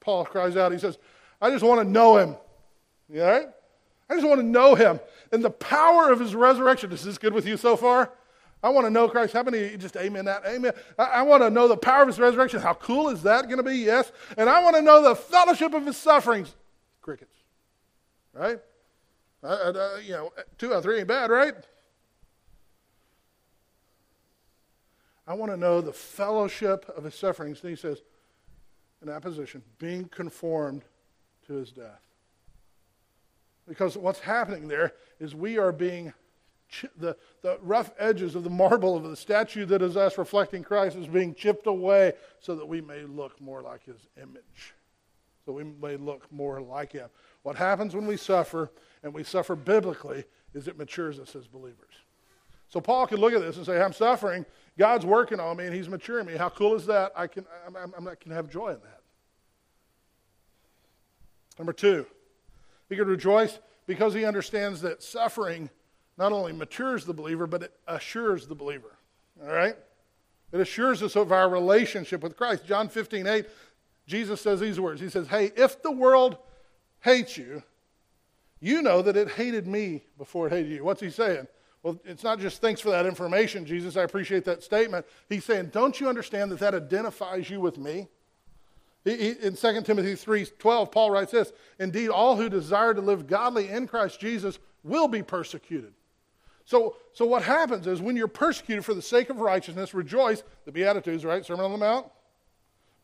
Paul 0.00 0.24
cries 0.24 0.56
out, 0.56 0.72
he 0.72 0.78
says, 0.78 0.98
I 1.42 1.50
just 1.50 1.62
want 1.62 1.80
to 1.80 1.84
know 1.84 2.16
him. 2.16 2.36
You 3.10 3.22
all 3.22 3.30
right? 3.30 3.48
I 4.08 4.14
just 4.14 4.26
want 4.26 4.40
to 4.40 4.46
know 4.46 4.74
him 4.74 5.00
and 5.32 5.44
the 5.44 5.50
power 5.50 6.10
of 6.10 6.20
his 6.20 6.34
resurrection. 6.34 6.92
Is 6.92 7.04
this 7.04 7.18
good 7.18 7.34
with 7.34 7.46
you 7.46 7.56
so 7.56 7.76
far? 7.76 8.10
I 8.62 8.70
want 8.70 8.86
to 8.86 8.90
know 8.90 9.08
Christ. 9.08 9.32
How 9.32 9.42
many 9.42 9.76
just 9.76 9.96
amen 9.96 10.24
that? 10.24 10.42
Amen. 10.46 10.72
I, 10.98 11.04
I 11.04 11.22
want 11.22 11.42
to 11.42 11.50
know 11.50 11.68
the 11.68 11.76
power 11.76 12.02
of 12.02 12.08
his 12.08 12.18
resurrection. 12.18 12.60
How 12.60 12.74
cool 12.74 13.10
is 13.10 13.22
that 13.22 13.44
going 13.44 13.58
to 13.58 13.62
be? 13.62 13.76
Yes. 13.76 14.10
And 14.38 14.48
I 14.48 14.62
want 14.62 14.76
to 14.76 14.82
know 14.82 15.02
the 15.02 15.14
fellowship 15.14 15.74
of 15.74 15.84
his 15.84 15.96
sufferings. 15.96 16.54
Crickets. 17.02 17.34
Right? 18.32 18.58
Uh, 19.46 19.98
you 20.04 20.12
know, 20.12 20.32
two 20.58 20.72
out 20.72 20.78
of 20.78 20.82
three 20.82 20.98
ain't 20.98 21.08
bad, 21.08 21.30
right? 21.30 21.54
I 25.26 25.34
want 25.34 25.52
to 25.52 25.56
know 25.56 25.80
the 25.80 25.92
fellowship 25.92 26.92
of 26.96 27.04
his 27.04 27.14
sufferings. 27.14 27.60
And 27.62 27.70
he 27.70 27.76
says, 27.76 28.02
in 29.02 29.08
that 29.08 29.22
position, 29.22 29.62
being 29.78 30.06
conformed 30.06 30.82
to 31.46 31.54
his 31.54 31.70
death. 31.70 32.02
Because 33.68 33.96
what's 33.96 34.20
happening 34.20 34.68
there 34.68 34.92
is 35.18 35.34
we 35.34 35.58
are 35.58 35.72
being 35.72 36.12
the, 36.96 37.16
the 37.42 37.58
rough 37.62 37.92
edges 37.98 38.34
of 38.34 38.44
the 38.44 38.50
marble 38.50 38.96
of 38.96 39.04
the 39.04 39.16
statue 39.16 39.64
that 39.66 39.82
is 39.82 39.96
us 39.96 40.18
reflecting 40.18 40.62
Christ 40.62 40.96
is 40.96 41.06
being 41.06 41.34
chipped 41.34 41.66
away 41.66 42.12
so 42.40 42.54
that 42.56 42.66
we 42.66 42.80
may 42.80 43.02
look 43.02 43.40
more 43.40 43.62
like 43.62 43.84
his 43.84 44.08
image. 44.16 44.74
So 45.46 45.52
we 45.52 45.62
may 45.62 45.96
look 45.96 46.30
more 46.32 46.60
like 46.60 46.92
him. 46.92 47.08
What 47.44 47.54
happens 47.54 47.94
when 47.94 48.06
we 48.06 48.16
suffer, 48.16 48.72
and 49.04 49.14
we 49.14 49.22
suffer 49.22 49.54
biblically, 49.54 50.24
is 50.52 50.66
it 50.66 50.76
matures 50.76 51.20
us 51.20 51.36
as 51.36 51.46
believers. 51.46 51.94
So 52.68 52.80
Paul 52.80 53.06
can 53.06 53.18
look 53.18 53.32
at 53.32 53.40
this 53.40 53.56
and 53.56 53.64
say, 53.64 53.80
I'm 53.80 53.92
suffering. 53.92 54.44
God's 54.76 55.06
working 55.06 55.38
on 55.38 55.56
me 55.56 55.66
and 55.66 55.74
he's 55.74 55.88
maturing 55.88 56.26
me. 56.26 56.34
How 56.34 56.48
cool 56.48 56.74
is 56.74 56.84
that? 56.86 57.12
I 57.14 57.28
can, 57.28 57.46
I'm, 57.64 57.94
I'm, 57.96 58.08
I 58.08 58.16
can 58.16 58.32
have 58.32 58.50
joy 58.50 58.70
in 58.70 58.80
that. 58.80 59.02
Number 61.58 61.72
two, 61.72 62.06
he 62.88 62.96
can 62.96 63.06
rejoice 63.06 63.60
because 63.86 64.14
he 64.14 64.24
understands 64.24 64.80
that 64.82 65.00
suffering 65.00 65.70
not 66.18 66.32
only 66.32 66.52
matures 66.52 67.04
the 67.04 67.14
believer, 67.14 67.46
but 67.46 67.62
it 67.62 67.72
assures 67.86 68.48
the 68.48 68.54
believer. 68.54 68.96
All 69.40 69.52
right? 69.52 69.76
It 70.52 70.60
assures 70.60 71.02
us 71.02 71.16
of 71.16 71.32
our 71.32 71.48
relationship 71.48 72.22
with 72.22 72.36
Christ. 72.36 72.66
John 72.66 72.88
15, 72.88 73.26
8, 73.26 73.46
Jesus 74.06 74.40
says 74.40 74.60
these 74.60 74.78
words. 74.78 75.00
He 75.00 75.08
says, 75.08 75.28
Hey, 75.28 75.52
if 75.56 75.82
the 75.82 75.90
world 75.90 76.38
hates 77.00 77.36
you, 77.36 77.62
you 78.60 78.82
know 78.82 79.02
that 79.02 79.16
it 79.16 79.30
hated 79.30 79.66
me 79.66 80.04
before 80.18 80.46
it 80.46 80.52
hated 80.52 80.72
you. 80.72 80.84
What's 80.84 81.00
he 81.00 81.10
saying? 81.10 81.46
Well, 81.82 82.00
it's 82.04 82.24
not 82.24 82.40
just 82.40 82.60
thanks 82.60 82.80
for 82.80 82.90
that 82.90 83.06
information, 83.06 83.64
Jesus. 83.64 83.96
I 83.96 84.02
appreciate 84.02 84.44
that 84.44 84.62
statement. 84.62 85.06
He's 85.28 85.44
saying, 85.44 85.70
Don't 85.72 86.00
you 86.00 86.08
understand 86.08 86.50
that 86.50 86.58
that 86.60 86.74
identifies 86.74 87.48
you 87.50 87.60
with 87.60 87.78
me? 87.78 88.08
in 89.06 89.54
2 89.54 89.82
Timothy 89.82 90.16
3 90.16 90.46
12, 90.58 90.90
Paul 90.90 91.10
writes 91.12 91.30
this 91.30 91.52
Indeed, 91.78 92.08
all 92.08 92.36
who 92.36 92.48
desire 92.48 92.92
to 92.92 93.00
live 93.00 93.26
godly 93.26 93.68
in 93.68 93.86
Christ 93.86 94.18
Jesus 94.18 94.58
will 94.82 95.08
be 95.08 95.22
persecuted. 95.22 95.92
So, 96.64 96.96
so 97.12 97.24
what 97.24 97.42
happens 97.42 97.86
is 97.86 98.00
when 98.00 98.16
you're 98.16 98.26
persecuted 98.26 98.84
for 98.84 98.94
the 98.94 99.02
sake 99.02 99.30
of 99.30 99.38
righteousness, 99.38 99.94
rejoice, 99.94 100.42
the 100.64 100.72
Beatitudes, 100.72 101.24
right? 101.24 101.44
Sermon 101.46 101.64
on 101.64 101.70
the 101.70 101.78
Mount. 101.78 102.06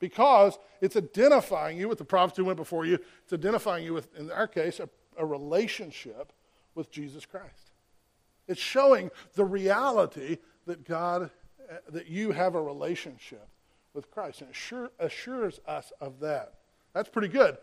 Because 0.02 0.58
it's 0.80 0.96
identifying 0.96 1.78
you 1.78 1.88
with 1.88 1.98
the 1.98 2.04
prophets 2.04 2.36
who 2.36 2.44
went 2.44 2.56
before 2.56 2.84
you. 2.84 2.98
It's 3.22 3.32
identifying 3.32 3.84
you 3.84 3.94
with, 3.94 4.12
in 4.18 4.32
our 4.32 4.48
case, 4.48 4.80
a, 4.80 4.88
a 5.16 5.24
relationship 5.24 6.32
with 6.74 6.90
Jesus 6.90 7.24
Christ. 7.24 7.70
It's 8.48 8.60
showing 8.60 9.12
the 9.34 9.44
reality 9.44 10.38
that 10.66 10.84
God, 10.84 11.30
uh, 11.70 11.74
that 11.90 12.08
you 12.08 12.32
have 12.32 12.56
a 12.56 12.60
relationship 12.60 13.46
with 13.94 14.10
Christ. 14.10 14.40
And 14.40 14.50
it 14.50 14.56
sure 14.56 14.90
assures 14.98 15.60
us 15.68 15.92
of 16.00 16.18
that. 16.18 16.54
That's 16.94 17.08
pretty 17.08 17.28
good. 17.28 17.56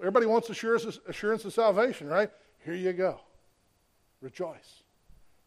Everybody 0.00 0.24
wants 0.24 0.48
assurance, 0.48 0.98
assurance 1.06 1.44
of 1.44 1.52
salvation, 1.52 2.06
right? 2.06 2.30
Here 2.64 2.76
you 2.76 2.94
go. 2.94 3.20
Rejoice. 4.22 4.84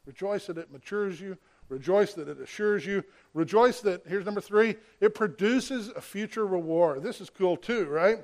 Rejoice 0.06 0.46
that 0.46 0.60
it 0.60 0.72
matures 0.72 1.20
you. 1.20 1.36
Rejoice 1.72 2.14
that 2.16 2.28
it 2.28 2.40
assures 2.40 2.86
you. 2.86 3.02
Rejoice 3.34 3.80
that, 3.82 4.04
here's 4.06 4.26
number 4.26 4.42
three, 4.42 4.76
it 5.00 5.16
produces 5.16 5.88
a 5.90 6.02
future 6.02 6.46
reward. 6.46 7.02
This 7.02 7.22
is 7.22 7.30
cool 7.30 7.56
too, 7.56 7.86
right? 7.86 8.20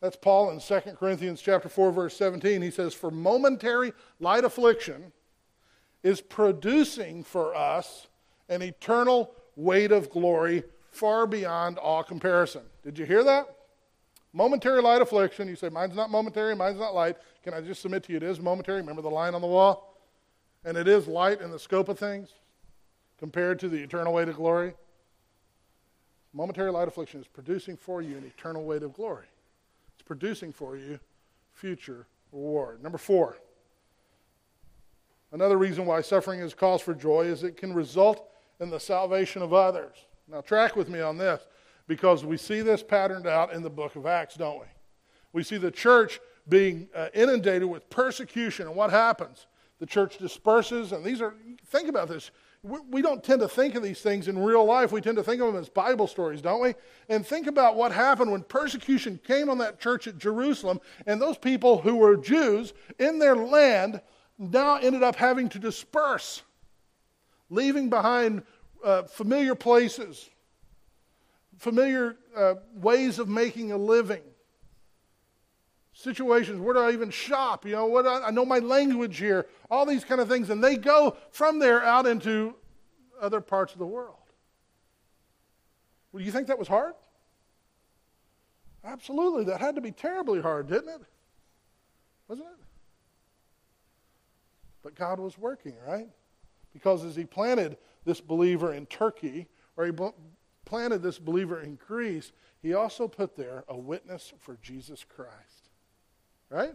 That's 0.00 0.16
Paul 0.16 0.50
in 0.50 0.58
2 0.58 0.80
Corinthians 0.98 1.42
chapter 1.42 1.68
4, 1.68 1.92
verse 1.92 2.16
17. 2.16 2.62
He 2.62 2.70
says, 2.70 2.94
For 2.94 3.10
momentary 3.10 3.92
light 4.20 4.44
affliction 4.44 5.12
is 6.02 6.20
producing 6.20 7.22
for 7.22 7.54
us 7.54 8.08
an 8.48 8.62
eternal 8.62 9.32
weight 9.54 9.92
of 9.92 10.10
glory 10.10 10.64
far 10.90 11.26
beyond 11.26 11.76
all 11.78 12.02
comparison. 12.02 12.62
Did 12.82 12.98
you 12.98 13.04
hear 13.04 13.22
that? 13.22 13.54
Momentary 14.32 14.80
light 14.80 15.02
affliction. 15.02 15.46
You 15.46 15.56
say, 15.56 15.68
Mine's 15.68 15.94
not 15.94 16.10
momentary, 16.10 16.56
mine's 16.56 16.80
not 16.80 16.94
light. 16.94 17.16
Can 17.44 17.52
I 17.52 17.60
just 17.60 17.82
submit 17.82 18.02
to 18.04 18.12
you? 18.12 18.16
It 18.16 18.22
is 18.22 18.40
momentary. 18.40 18.80
Remember 18.80 19.02
the 19.02 19.10
line 19.10 19.34
on 19.34 19.42
the 19.42 19.46
wall? 19.46 19.92
and 20.64 20.76
it 20.76 20.88
is 20.88 21.06
light 21.06 21.40
in 21.40 21.50
the 21.50 21.58
scope 21.58 21.88
of 21.88 21.98
things 21.98 22.30
compared 23.22 23.56
to 23.60 23.68
the 23.68 23.80
eternal 23.80 24.12
weight 24.12 24.28
of 24.28 24.34
glory. 24.34 24.74
Momentary 26.32 26.72
light 26.72 26.88
affliction 26.88 27.20
is 27.20 27.28
producing 27.28 27.76
for 27.76 28.02
you 28.02 28.16
an 28.16 28.24
eternal 28.24 28.64
weight 28.64 28.82
of 28.82 28.92
glory. 28.92 29.26
It's 29.94 30.02
producing 30.02 30.52
for 30.52 30.76
you 30.76 30.98
future 31.52 32.08
reward. 32.32 32.82
Number 32.82 32.98
four, 32.98 33.36
Another 35.30 35.56
reason 35.56 35.86
why 35.86 36.02
suffering 36.02 36.40
is 36.40 36.52
cause 36.52 36.82
for 36.82 36.94
joy 36.94 37.22
is 37.22 37.42
it 37.42 37.56
can 37.56 37.72
result 37.72 38.28
in 38.60 38.68
the 38.68 38.78
salvation 38.78 39.40
of 39.40 39.54
others. 39.54 39.96
Now, 40.28 40.42
track 40.42 40.76
with 40.76 40.90
me 40.90 41.00
on 41.00 41.16
this 41.16 41.46
because 41.86 42.22
we 42.22 42.36
see 42.36 42.60
this 42.60 42.82
patterned 42.82 43.26
out 43.26 43.52
in 43.52 43.62
the 43.62 43.70
book 43.70 43.96
of 43.96 44.04
Acts, 44.04 44.34
don't 44.34 44.60
we? 44.60 44.66
We 45.32 45.42
see 45.42 45.56
the 45.56 45.70
church 45.70 46.20
being 46.50 46.86
uh, 46.94 47.08
inundated 47.14 47.66
with 47.66 47.88
persecution, 47.88 48.66
and 48.66 48.76
what 48.76 48.90
happens? 48.90 49.46
The 49.78 49.86
church 49.86 50.18
disperses, 50.18 50.92
and 50.92 51.02
these 51.02 51.22
are, 51.22 51.34
think 51.68 51.88
about 51.88 52.08
this. 52.08 52.30
We, 52.64 53.02
don't 53.02 53.24
tend 53.24 53.40
to 53.40 53.48
think 53.48 53.74
of 53.74 53.82
these 53.82 54.00
things 54.00 54.28
in 54.28 54.38
real 54.38 54.64
life. 54.64 54.92
We 54.92 55.00
tend 55.00 55.16
to 55.16 55.24
think 55.24 55.42
of 55.42 55.48
them 55.48 55.60
as 55.60 55.68
Bible 55.68 56.06
stories, 56.06 56.40
don't 56.40 56.62
we? 56.62 56.74
And 57.08 57.26
think 57.26 57.48
about 57.48 57.74
what 57.74 57.90
happened 57.90 58.30
when 58.30 58.44
persecution 58.44 59.18
came 59.26 59.50
on 59.50 59.58
that 59.58 59.80
church 59.80 60.06
at 60.06 60.16
Jerusalem, 60.16 60.80
and 61.04 61.20
those 61.20 61.36
people 61.36 61.78
who 61.78 61.96
were 61.96 62.16
Jews 62.16 62.72
in 63.00 63.18
their 63.18 63.34
land 63.34 64.00
now 64.38 64.76
ended 64.76 65.02
up 65.02 65.16
having 65.16 65.48
to 65.48 65.58
disperse, 65.58 66.42
leaving 67.50 67.90
behind 67.90 68.44
uh, 68.84 69.02
familiar 69.02 69.56
places, 69.56 70.30
familiar 71.58 72.14
uh, 72.36 72.54
ways 72.76 73.18
of 73.18 73.28
making 73.28 73.72
a 73.72 73.76
living 73.76 74.22
situations. 75.92 76.60
Where 76.60 76.74
do 76.74 76.80
I 76.80 76.92
even 76.92 77.10
shop? 77.10 77.64
You 77.64 77.72
know, 77.72 77.86
what 77.86 78.06
I, 78.06 78.28
I 78.28 78.30
know 78.30 78.44
my 78.44 78.58
language 78.58 79.18
here. 79.18 79.46
All 79.70 79.86
these 79.86 80.04
kind 80.04 80.20
of 80.20 80.28
things, 80.28 80.50
and 80.50 80.62
they 80.62 80.76
go 80.76 81.16
from 81.30 81.58
there 81.58 81.82
out 81.82 82.06
into 82.06 82.54
other 83.20 83.40
parts 83.40 83.72
of 83.72 83.78
the 83.78 83.86
world. 83.86 84.16
Well, 86.12 86.22
you 86.22 86.32
think 86.32 86.48
that 86.48 86.58
was 86.58 86.68
hard? 86.68 86.94
Absolutely, 88.84 89.44
that 89.44 89.60
had 89.60 89.76
to 89.76 89.80
be 89.80 89.92
terribly 89.92 90.40
hard, 90.40 90.66
didn't 90.68 90.88
it? 90.88 91.02
Wasn't 92.28 92.48
it? 92.48 92.64
But 94.82 94.96
God 94.96 95.20
was 95.20 95.38
working, 95.38 95.74
right? 95.86 96.08
Because 96.72 97.04
as 97.04 97.14
He 97.14 97.24
planted 97.24 97.76
this 98.04 98.20
believer 98.20 98.74
in 98.74 98.86
Turkey, 98.86 99.46
or 99.76 99.86
He 99.86 99.92
planted 100.64 101.02
this 101.02 101.18
believer 101.18 101.60
in 101.60 101.76
Greece, 101.76 102.32
He 102.60 102.74
also 102.74 103.06
put 103.06 103.36
there 103.36 103.64
a 103.68 103.76
witness 103.76 104.32
for 104.40 104.58
Jesus 104.60 105.04
Christ 105.04 105.51
right? 106.52 106.74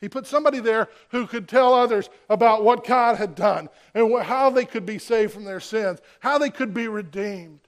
He 0.00 0.08
put 0.08 0.26
somebody 0.26 0.60
there 0.60 0.88
who 1.10 1.26
could 1.26 1.48
tell 1.48 1.72
others 1.72 2.10
about 2.28 2.64
what 2.64 2.86
God 2.86 3.16
had 3.16 3.34
done 3.34 3.68
and 3.94 4.22
how 4.22 4.50
they 4.50 4.64
could 4.64 4.84
be 4.84 4.98
saved 4.98 5.32
from 5.32 5.44
their 5.44 5.60
sins, 5.60 6.00
how 6.20 6.38
they 6.38 6.50
could 6.50 6.74
be 6.74 6.88
redeemed. 6.88 7.60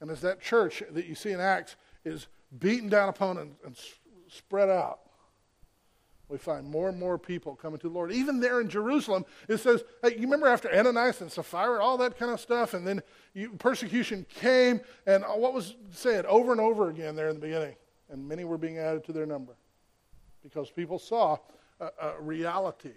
And 0.00 0.10
as 0.10 0.20
that 0.20 0.40
church 0.40 0.82
that 0.90 1.06
you 1.06 1.14
see 1.14 1.30
in 1.30 1.40
Acts 1.40 1.76
is 2.04 2.28
beaten 2.58 2.88
down 2.88 3.08
upon 3.08 3.38
and, 3.38 3.54
and 3.64 3.76
spread 4.28 4.68
out, 4.68 5.00
we 6.28 6.38
find 6.38 6.66
more 6.66 6.88
and 6.88 6.98
more 6.98 7.18
people 7.18 7.54
coming 7.54 7.78
to 7.80 7.88
the 7.88 7.94
Lord. 7.94 8.10
Even 8.12 8.40
there 8.40 8.60
in 8.60 8.68
Jerusalem, 8.68 9.24
it 9.48 9.58
says, 9.58 9.84
hey, 10.02 10.14
you 10.14 10.22
remember 10.22 10.46
after 10.46 10.72
Ananias 10.72 11.20
and 11.20 11.30
Sapphira, 11.30 11.82
all 11.82 11.98
that 11.98 12.16
kind 12.16 12.30
of 12.30 12.40
stuff, 12.40 12.74
and 12.74 12.86
then 12.86 13.02
you, 13.34 13.50
persecution 13.58 14.24
came, 14.40 14.80
and 15.06 15.24
uh, 15.24 15.28
what 15.28 15.52
was 15.52 15.74
said 15.90 16.24
over 16.26 16.52
and 16.52 16.60
over 16.60 16.88
again 16.88 17.16
there 17.16 17.28
in 17.28 17.34
the 17.34 17.40
beginning? 17.40 17.74
And 18.08 18.26
many 18.26 18.44
were 18.44 18.56
being 18.56 18.78
added 18.78 19.04
to 19.04 19.12
their 19.12 19.26
number 19.26 19.54
because 20.42 20.70
people 20.70 20.98
saw 20.98 21.38
a, 21.80 21.88
a 22.00 22.20
reality, 22.20 22.92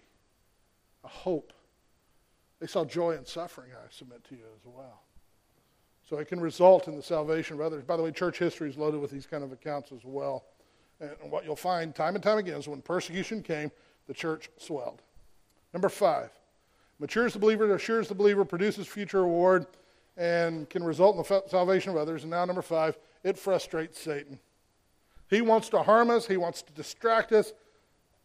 a 1.04 1.08
hope. 1.08 1.54
They 2.60 2.68
saw 2.68 2.86
joy 2.86 3.12
and 3.12 3.28
suffering, 3.28 3.72
I 3.74 3.86
submit 3.90 4.24
to 4.30 4.36
you 4.36 4.46
as 4.56 4.66
well. 4.66 5.02
So 6.10 6.18
it 6.18 6.28
can 6.28 6.40
result 6.40 6.88
in 6.88 6.96
the 6.96 7.04
salvation 7.04 7.56
of 7.56 7.62
others. 7.62 7.84
By 7.84 7.98
the 7.98 8.04
way, 8.04 8.12
church 8.12 8.38
history 8.38 8.70
is 8.70 8.78
loaded 8.78 9.02
with 9.02 9.12
these 9.12 9.26
kind 9.26 9.44
of 9.44 9.52
accounts 9.52 9.92
as 9.92 10.02
well. 10.04 10.46
And 11.00 11.32
what 11.32 11.44
you'll 11.46 11.56
find 11.56 11.94
time 11.94 12.16
and 12.16 12.24
time 12.24 12.38
again 12.38 12.58
is 12.58 12.68
when 12.68 12.82
persecution 12.82 13.42
came, 13.42 13.72
the 14.08 14.14
church 14.14 14.50
swelled. 14.58 15.02
Number 15.74 15.90
five, 15.90 16.30
matures 17.00 17.34
the 17.34 17.40
believer, 17.40 17.74
assures 17.74 18.08
the 18.08 18.16
believer, 18.16 18.46
produces 18.46 18.88
future 18.88 19.24
reward, 19.24 19.66
and 20.16 20.70
can 20.70 20.84
result 20.84 21.18
in 21.18 21.24
the 21.24 21.44
salvation 21.50 21.92
of 21.92 21.98
others. 21.98 22.24
And 22.24 22.32
now, 22.32 22.46
number 22.46 22.62
five, 22.62 22.98
it 23.24 23.38
frustrates 23.38 24.00
Satan. 24.00 24.40
He 25.30 25.42
wants 25.42 25.70
to 25.70 25.82
harm 25.82 26.10
us, 26.10 26.28
He 26.28 26.38
wants 26.38 26.62
to 26.64 26.74
distract 26.74 27.32
us. 27.32 27.54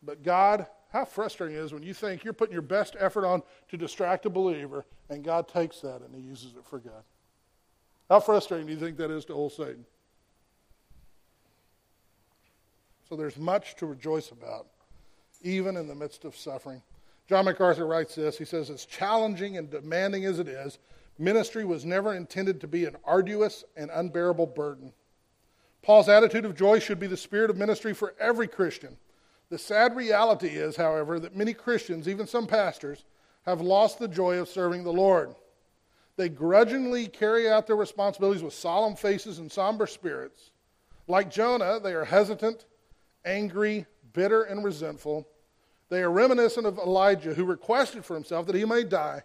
But 0.02 0.22
God, 0.22 0.66
how 0.92 1.04
frustrating 1.04 1.56
it 1.56 1.60
is 1.60 1.72
when 1.72 1.82
you 1.82 1.94
think 1.94 2.24
you're 2.24 2.32
putting 2.32 2.52
your 2.52 2.62
best 2.62 2.96
effort 2.98 3.24
on 3.24 3.42
to 3.68 3.76
distract 3.76 4.26
a 4.26 4.30
believer, 4.30 4.84
and 5.08 5.24
God 5.24 5.48
takes 5.48 5.80
that 5.80 6.02
and 6.02 6.14
He 6.14 6.20
uses 6.20 6.54
it 6.56 6.64
for 6.64 6.78
good. 6.78 6.92
How 8.08 8.18
frustrating 8.18 8.66
do 8.66 8.72
you 8.72 8.78
think 8.78 8.96
that 8.96 9.10
is 9.10 9.24
to 9.26 9.32
old 9.32 9.52
Satan? 9.52 9.84
So 13.08 13.16
there's 13.16 13.36
much 13.36 13.76
to 13.76 13.86
rejoice 13.86 14.30
about, 14.30 14.66
even 15.42 15.76
in 15.76 15.86
the 15.86 15.94
midst 15.94 16.24
of 16.24 16.36
suffering. 16.36 16.82
John 17.28 17.44
MacArthur 17.44 17.86
writes 17.86 18.16
this. 18.16 18.36
He 18.36 18.44
says, 18.44 18.70
As 18.70 18.84
challenging 18.84 19.56
and 19.56 19.70
demanding 19.70 20.24
as 20.24 20.40
it 20.40 20.48
is, 20.48 20.78
ministry 21.18 21.64
was 21.64 21.84
never 21.84 22.14
intended 22.14 22.60
to 22.60 22.66
be 22.66 22.84
an 22.84 22.96
arduous 23.04 23.64
and 23.76 23.90
unbearable 23.92 24.46
burden. 24.46 24.92
Paul's 25.82 26.08
attitude 26.08 26.44
of 26.44 26.56
joy 26.56 26.78
should 26.78 27.00
be 27.00 27.06
the 27.06 27.16
spirit 27.16 27.50
of 27.50 27.56
ministry 27.56 27.94
for 27.94 28.14
every 28.20 28.46
Christian. 28.46 28.96
The 29.48 29.58
sad 29.58 29.96
reality 29.96 30.48
is, 30.48 30.76
however, 30.76 31.18
that 31.20 31.36
many 31.36 31.54
Christians, 31.54 32.06
even 32.06 32.26
some 32.26 32.46
pastors, 32.46 33.04
have 33.46 33.60
lost 33.60 33.98
the 33.98 34.08
joy 34.08 34.38
of 34.38 34.48
serving 34.48 34.84
the 34.84 34.92
Lord. 34.92 35.34
They 36.16 36.28
grudgingly 36.28 37.06
carry 37.08 37.48
out 37.50 37.66
their 37.66 37.76
responsibilities 37.76 38.42
with 38.42 38.52
solemn 38.52 38.94
faces 38.94 39.38
and 39.38 39.50
somber 39.50 39.86
spirits. 39.86 40.50
Like 41.08 41.30
Jonah, 41.30 41.80
they 41.80 41.94
are 41.94 42.04
hesitant, 42.04 42.66
angry, 43.24 43.86
bitter, 44.12 44.42
and 44.42 44.62
resentful. 44.62 45.26
They 45.88 46.02
are 46.02 46.10
reminiscent 46.10 46.66
of 46.66 46.78
Elijah, 46.78 47.34
who 47.34 47.44
requested 47.44 48.04
for 48.04 48.14
himself 48.14 48.46
that 48.46 48.54
he 48.54 48.64
may 48.64 48.84
die 48.84 49.22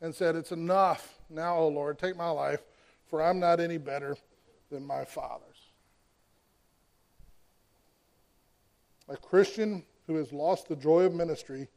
and 0.00 0.14
said, 0.14 0.36
It's 0.36 0.52
enough 0.52 1.18
now, 1.28 1.56
O 1.56 1.68
Lord, 1.68 1.98
take 1.98 2.16
my 2.16 2.30
life, 2.30 2.60
for 3.06 3.22
I'm 3.22 3.38
not 3.38 3.60
any 3.60 3.78
better 3.78 4.16
than 4.70 4.86
my 4.86 5.04
father. 5.04 5.44
A 9.08 9.16
Christian 9.16 9.84
who 10.06 10.16
has 10.16 10.32
lost 10.32 10.68
the 10.68 10.76
joy 10.76 11.02
of 11.02 11.14
ministry 11.14 11.68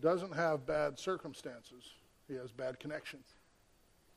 doesn't 0.00 0.34
have 0.34 0.66
bad 0.66 0.98
circumstances, 0.98 1.84
he 2.28 2.34
has 2.34 2.52
bad 2.52 2.78
connections. 2.78 3.26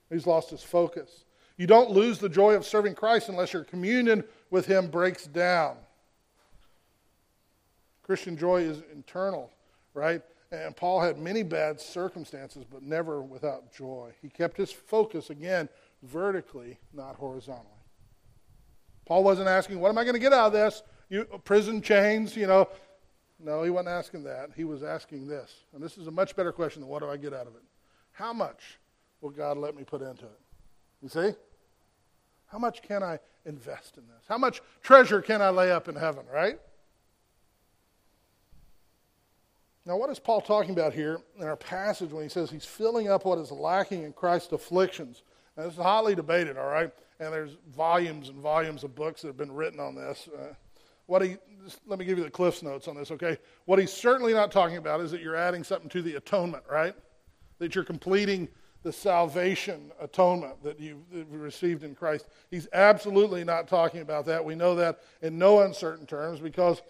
He's 0.09 0.27
lost 0.27 0.49
his 0.49 0.61
focus. 0.61 1.25
You 1.57 1.67
don't 1.67 1.91
lose 1.91 2.19
the 2.19 2.29
joy 2.29 2.55
of 2.55 2.65
serving 2.65 2.95
Christ 2.95 3.29
unless 3.29 3.53
your 3.53 3.63
communion 3.63 4.23
with 4.49 4.65
him 4.65 4.87
breaks 4.87 5.25
down. 5.25 5.77
Christian 8.03 8.35
joy 8.35 8.61
is 8.63 8.83
internal, 8.91 9.49
right? 9.93 10.21
And 10.51 10.75
Paul 10.75 10.99
had 10.99 11.17
many 11.17 11.43
bad 11.43 11.79
circumstances, 11.79 12.65
but 12.69 12.83
never 12.83 13.21
without 13.21 13.73
joy. 13.73 14.11
He 14.21 14.27
kept 14.27 14.57
his 14.57 14.71
focus, 14.71 15.29
again, 15.29 15.69
vertically, 16.03 16.77
not 16.93 17.15
horizontally. 17.15 17.67
Paul 19.05 19.23
wasn't 19.23 19.47
asking, 19.47 19.79
What 19.79 19.89
am 19.89 19.97
I 19.97 20.03
going 20.03 20.13
to 20.13 20.19
get 20.19 20.33
out 20.33 20.47
of 20.47 20.53
this? 20.53 20.83
You, 21.11 21.25
prison 21.43 21.81
chains, 21.81 22.35
you 22.35 22.47
know. 22.47 22.69
No, 23.37 23.63
he 23.63 23.69
wasn't 23.69 23.89
asking 23.89 24.23
that. 24.23 24.51
He 24.55 24.63
was 24.63 24.81
asking 24.81 25.27
this. 25.27 25.53
And 25.73 25.83
this 25.83 25.97
is 25.97 26.07
a 26.07 26.11
much 26.11 26.35
better 26.35 26.51
question 26.51 26.81
than 26.81 26.89
what 26.89 27.01
do 27.01 27.09
I 27.09 27.17
get 27.17 27.33
out 27.33 27.47
of 27.47 27.55
it? 27.55 27.61
How 28.13 28.33
much 28.33 28.79
will 29.19 29.29
God 29.29 29.57
let 29.57 29.75
me 29.75 29.83
put 29.83 30.01
into 30.01 30.25
it? 30.25 30.39
You 31.01 31.09
see? 31.09 31.33
How 32.47 32.57
much 32.57 32.81
can 32.81 33.03
I 33.03 33.19
invest 33.45 33.97
in 33.97 34.03
this? 34.07 34.25
How 34.27 34.37
much 34.37 34.61
treasure 34.81 35.21
can 35.21 35.41
I 35.41 35.49
lay 35.49 35.71
up 35.71 35.89
in 35.89 35.95
heaven, 35.95 36.25
right? 36.31 36.59
Now, 39.85 39.97
what 39.97 40.11
is 40.11 40.19
Paul 40.19 40.41
talking 40.41 40.71
about 40.71 40.93
here 40.93 41.17
in 41.37 41.43
our 41.43 41.55
passage 41.55 42.11
when 42.11 42.23
he 42.23 42.29
says 42.29 42.51
he's 42.51 42.65
filling 42.65 43.09
up 43.09 43.25
what 43.25 43.39
is 43.39 43.51
lacking 43.51 44.03
in 44.03 44.13
Christ's 44.13 44.53
afflictions? 44.53 45.23
Now, 45.57 45.63
this 45.63 45.73
is 45.73 45.79
hotly 45.79 46.13
debated, 46.13 46.57
all 46.57 46.67
right? 46.67 46.91
And 47.19 47.33
there's 47.33 47.57
volumes 47.75 48.29
and 48.29 48.37
volumes 48.37 48.83
of 48.83 48.95
books 48.95 49.21
that 49.21 49.29
have 49.29 49.37
been 49.37 49.51
written 49.51 49.79
on 49.79 49.95
this. 49.95 50.29
Uh, 50.37 50.53
what 51.11 51.21
he, 51.21 51.35
let 51.85 51.99
me 51.99 52.05
give 52.05 52.17
you 52.17 52.23
the 52.23 52.29
Cliff's 52.29 52.63
notes 52.63 52.87
on 52.87 52.95
this, 52.95 53.11
okay? 53.11 53.37
What 53.65 53.79
he's 53.79 53.91
certainly 53.91 54.33
not 54.33 54.49
talking 54.49 54.77
about 54.77 55.01
is 55.01 55.11
that 55.11 55.21
you're 55.21 55.35
adding 55.35 55.61
something 55.61 55.89
to 55.89 56.01
the 56.01 56.15
atonement, 56.15 56.63
right? 56.71 56.95
That 57.59 57.75
you're 57.75 57.83
completing 57.83 58.47
the 58.83 58.93
salvation 58.93 59.91
atonement 59.99 60.63
that 60.63 60.79
you 60.79 61.03
received 61.29 61.83
in 61.83 61.95
Christ. 61.95 62.27
He's 62.49 62.69
absolutely 62.71 63.43
not 63.43 63.67
talking 63.67 63.99
about 63.99 64.25
that. 64.27 64.43
We 64.43 64.55
know 64.55 64.73
that 64.75 65.01
in 65.21 65.37
no 65.37 65.59
uncertain 65.59 66.05
terms 66.05 66.39
because, 66.39 66.81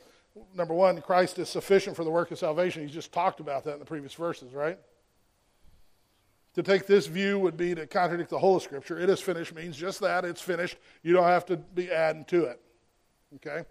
number 0.54 0.76
one, 0.76 1.02
Christ 1.02 1.40
is 1.40 1.50
sufficient 1.50 1.96
for 1.96 2.04
the 2.04 2.12
work 2.12 2.30
of 2.30 2.38
salvation. 2.38 2.84
He's 2.84 2.94
just 2.94 3.12
talked 3.12 3.40
about 3.40 3.64
that 3.64 3.74
in 3.74 3.80
the 3.80 3.86
previous 3.86 4.14
verses, 4.14 4.54
right? 4.54 4.78
To 6.54 6.62
take 6.62 6.86
this 6.86 7.08
view 7.08 7.40
would 7.40 7.58
be 7.58 7.74
to 7.74 7.88
contradict 7.88 8.30
the 8.30 8.38
whole 8.38 8.58
of 8.58 8.62
Scripture. 8.62 9.00
It 9.00 9.10
is 9.10 9.20
finished 9.20 9.56
means 9.56 9.76
just 9.76 10.00
that, 10.02 10.26
it's 10.26 10.42
finished. 10.42 10.78
You 11.02 11.12
don't 11.12 11.24
have 11.24 11.48
to 11.48 11.58
be 11.58 11.90
adding 11.90 12.24
to 12.26 12.44
it. 12.44 12.62
Okay? 13.38 13.66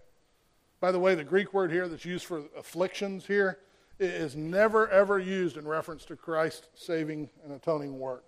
By 0.80 0.92
the 0.92 0.98
way, 0.98 1.14
the 1.14 1.24
Greek 1.24 1.52
word 1.52 1.70
here 1.70 1.88
that's 1.88 2.04
used 2.04 2.24
for 2.24 2.42
afflictions 2.56 3.26
here 3.26 3.58
is 3.98 4.34
never 4.34 4.88
ever 4.88 5.18
used 5.18 5.58
in 5.58 5.68
reference 5.68 6.04
to 6.06 6.16
Christ's 6.16 6.68
saving 6.74 7.28
and 7.44 7.52
atoning 7.52 7.98
work. 7.98 8.24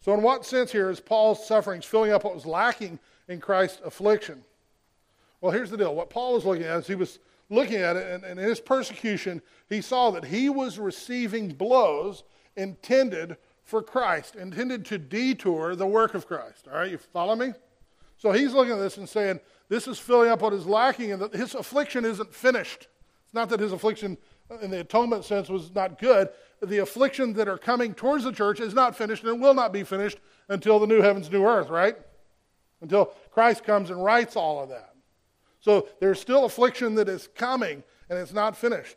So, 0.00 0.12
in 0.14 0.22
what 0.22 0.44
sense 0.44 0.72
here 0.72 0.90
is 0.90 0.98
Paul's 0.98 1.46
sufferings 1.46 1.84
filling 1.84 2.10
up 2.10 2.24
what 2.24 2.34
was 2.34 2.46
lacking 2.46 2.98
in 3.28 3.40
Christ's 3.40 3.80
affliction? 3.84 4.42
Well, 5.40 5.52
here's 5.52 5.70
the 5.70 5.76
deal. 5.76 5.94
What 5.94 6.10
Paul 6.10 6.34
was 6.34 6.44
looking 6.44 6.64
at 6.64 6.80
is 6.80 6.86
he 6.86 6.94
was 6.94 7.18
looking 7.50 7.76
at 7.76 7.96
it, 7.96 8.06
and, 8.10 8.24
and 8.24 8.40
in 8.40 8.48
his 8.48 8.60
persecution, 8.60 9.42
he 9.68 9.80
saw 9.80 10.10
that 10.10 10.24
he 10.24 10.48
was 10.48 10.78
receiving 10.78 11.48
blows 11.48 12.24
intended 12.56 13.36
for 13.62 13.82
Christ, 13.82 14.34
intended 14.34 14.84
to 14.86 14.98
detour 14.98 15.76
the 15.76 15.86
work 15.86 16.14
of 16.14 16.26
Christ. 16.26 16.66
All 16.66 16.78
right, 16.78 16.90
you 16.90 16.98
follow 16.98 17.36
me? 17.36 17.52
So 18.20 18.32
he's 18.32 18.52
looking 18.52 18.74
at 18.74 18.78
this 18.78 18.98
and 18.98 19.08
saying, 19.08 19.40
this 19.70 19.88
is 19.88 19.98
filling 19.98 20.28
up 20.30 20.42
what 20.42 20.52
is 20.52 20.66
lacking, 20.66 21.12
and 21.12 21.22
that 21.22 21.32
his 21.32 21.54
affliction 21.54 22.04
isn't 22.04 22.34
finished. 22.34 22.88
It's 23.24 23.32
not 23.32 23.48
that 23.48 23.60
his 23.60 23.72
affliction 23.72 24.18
in 24.60 24.70
the 24.70 24.80
atonement 24.80 25.24
sense 25.24 25.48
was 25.48 25.74
not 25.74 25.98
good. 25.98 26.28
The 26.60 26.78
affliction 26.78 27.32
that 27.34 27.48
are 27.48 27.56
coming 27.56 27.94
towards 27.94 28.24
the 28.24 28.32
church 28.32 28.60
is 28.60 28.74
not 28.74 28.94
finished 28.94 29.24
and 29.24 29.40
will 29.40 29.54
not 29.54 29.72
be 29.72 29.84
finished 29.84 30.18
until 30.48 30.78
the 30.78 30.86
new 30.86 31.00
heavens, 31.00 31.30
new 31.30 31.46
earth, 31.46 31.70
right? 31.70 31.96
Until 32.82 33.06
Christ 33.30 33.64
comes 33.64 33.88
and 33.88 34.04
rights 34.04 34.36
all 34.36 34.62
of 34.62 34.68
that. 34.68 34.94
So 35.60 35.88
there's 36.00 36.20
still 36.20 36.44
affliction 36.44 36.96
that 36.96 37.08
is 37.08 37.28
coming 37.34 37.82
and 38.10 38.18
it's 38.18 38.32
not 38.32 38.56
finished. 38.56 38.96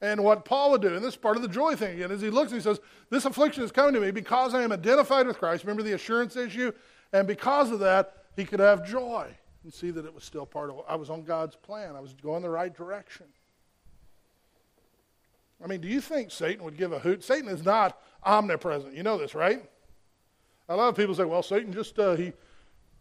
And 0.00 0.22
what 0.22 0.44
Paul 0.44 0.72
would 0.72 0.82
do, 0.82 0.94
and 0.94 1.02
this 1.02 1.14
is 1.14 1.16
part 1.16 1.36
of 1.36 1.42
the 1.42 1.48
joy 1.48 1.76
thing 1.76 1.94
again, 1.94 2.10
is 2.10 2.20
he 2.20 2.28
looks 2.28 2.50
and 2.50 2.60
he 2.60 2.64
says, 2.64 2.80
This 3.08 3.24
affliction 3.24 3.62
is 3.62 3.72
coming 3.72 3.94
to 3.94 4.00
me 4.00 4.10
because 4.10 4.52
I 4.52 4.62
am 4.62 4.72
identified 4.72 5.26
with 5.26 5.38
Christ. 5.38 5.64
Remember 5.64 5.82
the 5.82 5.94
assurance 5.94 6.36
issue? 6.36 6.72
And 7.12 7.26
because 7.26 7.70
of 7.70 7.80
that, 7.80 8.24
he 8.36 8.44
could 8.44 8.60
have 8.60 8.86
joy 8.86 9.28
and 9.62 9.72
see 9.72 9.90
that 9.90 10.04
it 10.04 10.14
was 10.14 10.24
still 10.24 10.46
part 10.46 10.70
of 10.70 10.80
I 10.88 10.96
was 10.96 11.10
on 11.10 11.22
God's 11.22 11.56
plan. 11.56 11.96
I 11.96 12.00
was 12.00 12.12
going 12.14 12.42
the 12.42 12.50
right 12.50 12.74
direction. 12.74 13.26
I 15.62 15.66
mean, 15.66 15.80
do 15.80 15.88
you 15.88 16.00
think 16.00 16.30
Satan 16.30 16.64
would 16.64 16.76
give 16.76 16.92
a 16.92 16.98
hoot? 16.98 17.24
Satan 17.24 17.48
is 17.48 17.64
not 17.64 17.98
omnipresent. 18.22 18.94
You 18.94 19.02
know 19.02 19.16
this, 19.16 19.34
right? 19.34 19.64
A 20.68 20.76
lot 20.76 20.88
of 20.88 20.96
people 20.96 21.14
say, 21.14 21.24
well, 21.24 21.42
Satan 21.42 21.72
just, 21.72 21.98
uh, 21.98 22.16
he 22.16 22.32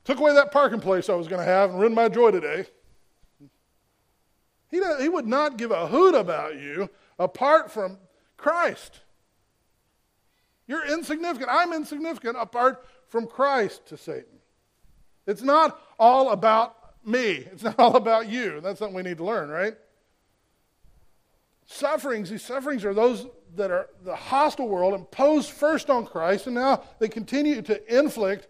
took 0.03 0.19
away 0.19 0.33
that 0.33 0.51
parking 0.51 0.79
place 0.79 1.09
I 1.09 1.15
was 1.15 1.27
going 1.27 1.39
to 1.39 1.45
have 1.45 1.71
and 1.71 1.79
ruined 1.79 1.95
my 1.95 2.09
joy 2.09 2.31
today. 2.31 2.65
He, 4.69 4.81
he 5.01 5.09
would 5.09 5.27
not 5.27 5.57
give 5.57 5.71
a 5.71 5.87
hoot 5.87 6.15
about 6.15 6.55
you 6.55 6.89
apart 7.19 7.71
from 7.71 7.97
Christ. 8.37 9.01
You're 10.67 10.85
insignificant. 10.85 11.49
I'm 11.51 11.73
insignificant 11.73 12.37
apart 12.39 12.85
from 13.13 13.27
Christ 13.27 13.85
to 13.89 13.95
Satan. 13.95 14.39
It's 15.27 15.43
not 15.43 15.79
all 15.99 16.31
about 16.31 16.75
me, 17.05 17.45
it's 17.51 17.61
not 17.61 17.75
all 17.77 17.95
about 17.95 18.27
you. 18.27 18.59
That's 18.59 18.79
something 18.79 18.95
we 18.95 19.03
need 19.03 19.17
to 19.17 19.23
learn, 19.23 19.49
right? 19.49 19.75
Sufferings, 21.67 22.31
these 22.31 22.41
sufferings 22.41 22.83
are 22.83 22.93
those 22.95 23.27
that 23.55 23.69
are 23.69 23.87
the 24.03 24.15
hostile 24.15 24.67
world 24.67 24.95
imposed 24.95 25.51
first 25.51 25.91
on 25.91 26.07
Christ, 26.07 26.47
and 26.47 26.55
now 26.55 26.81
they 26.97 27.07
continue 27.07 27.61
to 27.61 27.95
inflict 27.95 28.47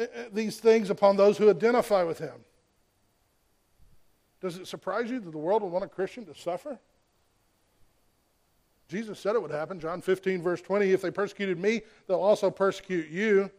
uh, 0.00 0.04
uh, 0.04 0.06
these 0.32 0.58
things 0.58 0.88
upon 0.88 1.18
those 1.18 1.36
who 1.36 1.50
identify 1.50 2.02
with 2.02 2.18
him. 2.18 2.46
Does 4.40 4.56
it 4.56 4.66
surprise 4.66 5.10
you 5.10 5.20
that 5.20 5.30
the 5.30 5.36
world 5.36 5.62
would 5.62 5.70
want 5.70 5.84
a 5.84 5.88
Christian 5.88 6.24
to 6.24 6.34
suffer? 6.34 6.78
Jesus 8.88 9.20
said 9.20 9.34
it 9.34 9.42
would 9.42 9.50
happen. 9.50 9.78
John 9.78 10.00
15, 10.00 10.40
verse 10.40 10.62
20 10.62 10.92
If 10.92 11.02
they 11.02 11.10
persecuted 11.10 11.58
me, 11.58 11.82
they'll 12.06 12.22
also 12.22 12.50
persecute 12.50 13.10
you. 13.10 13.50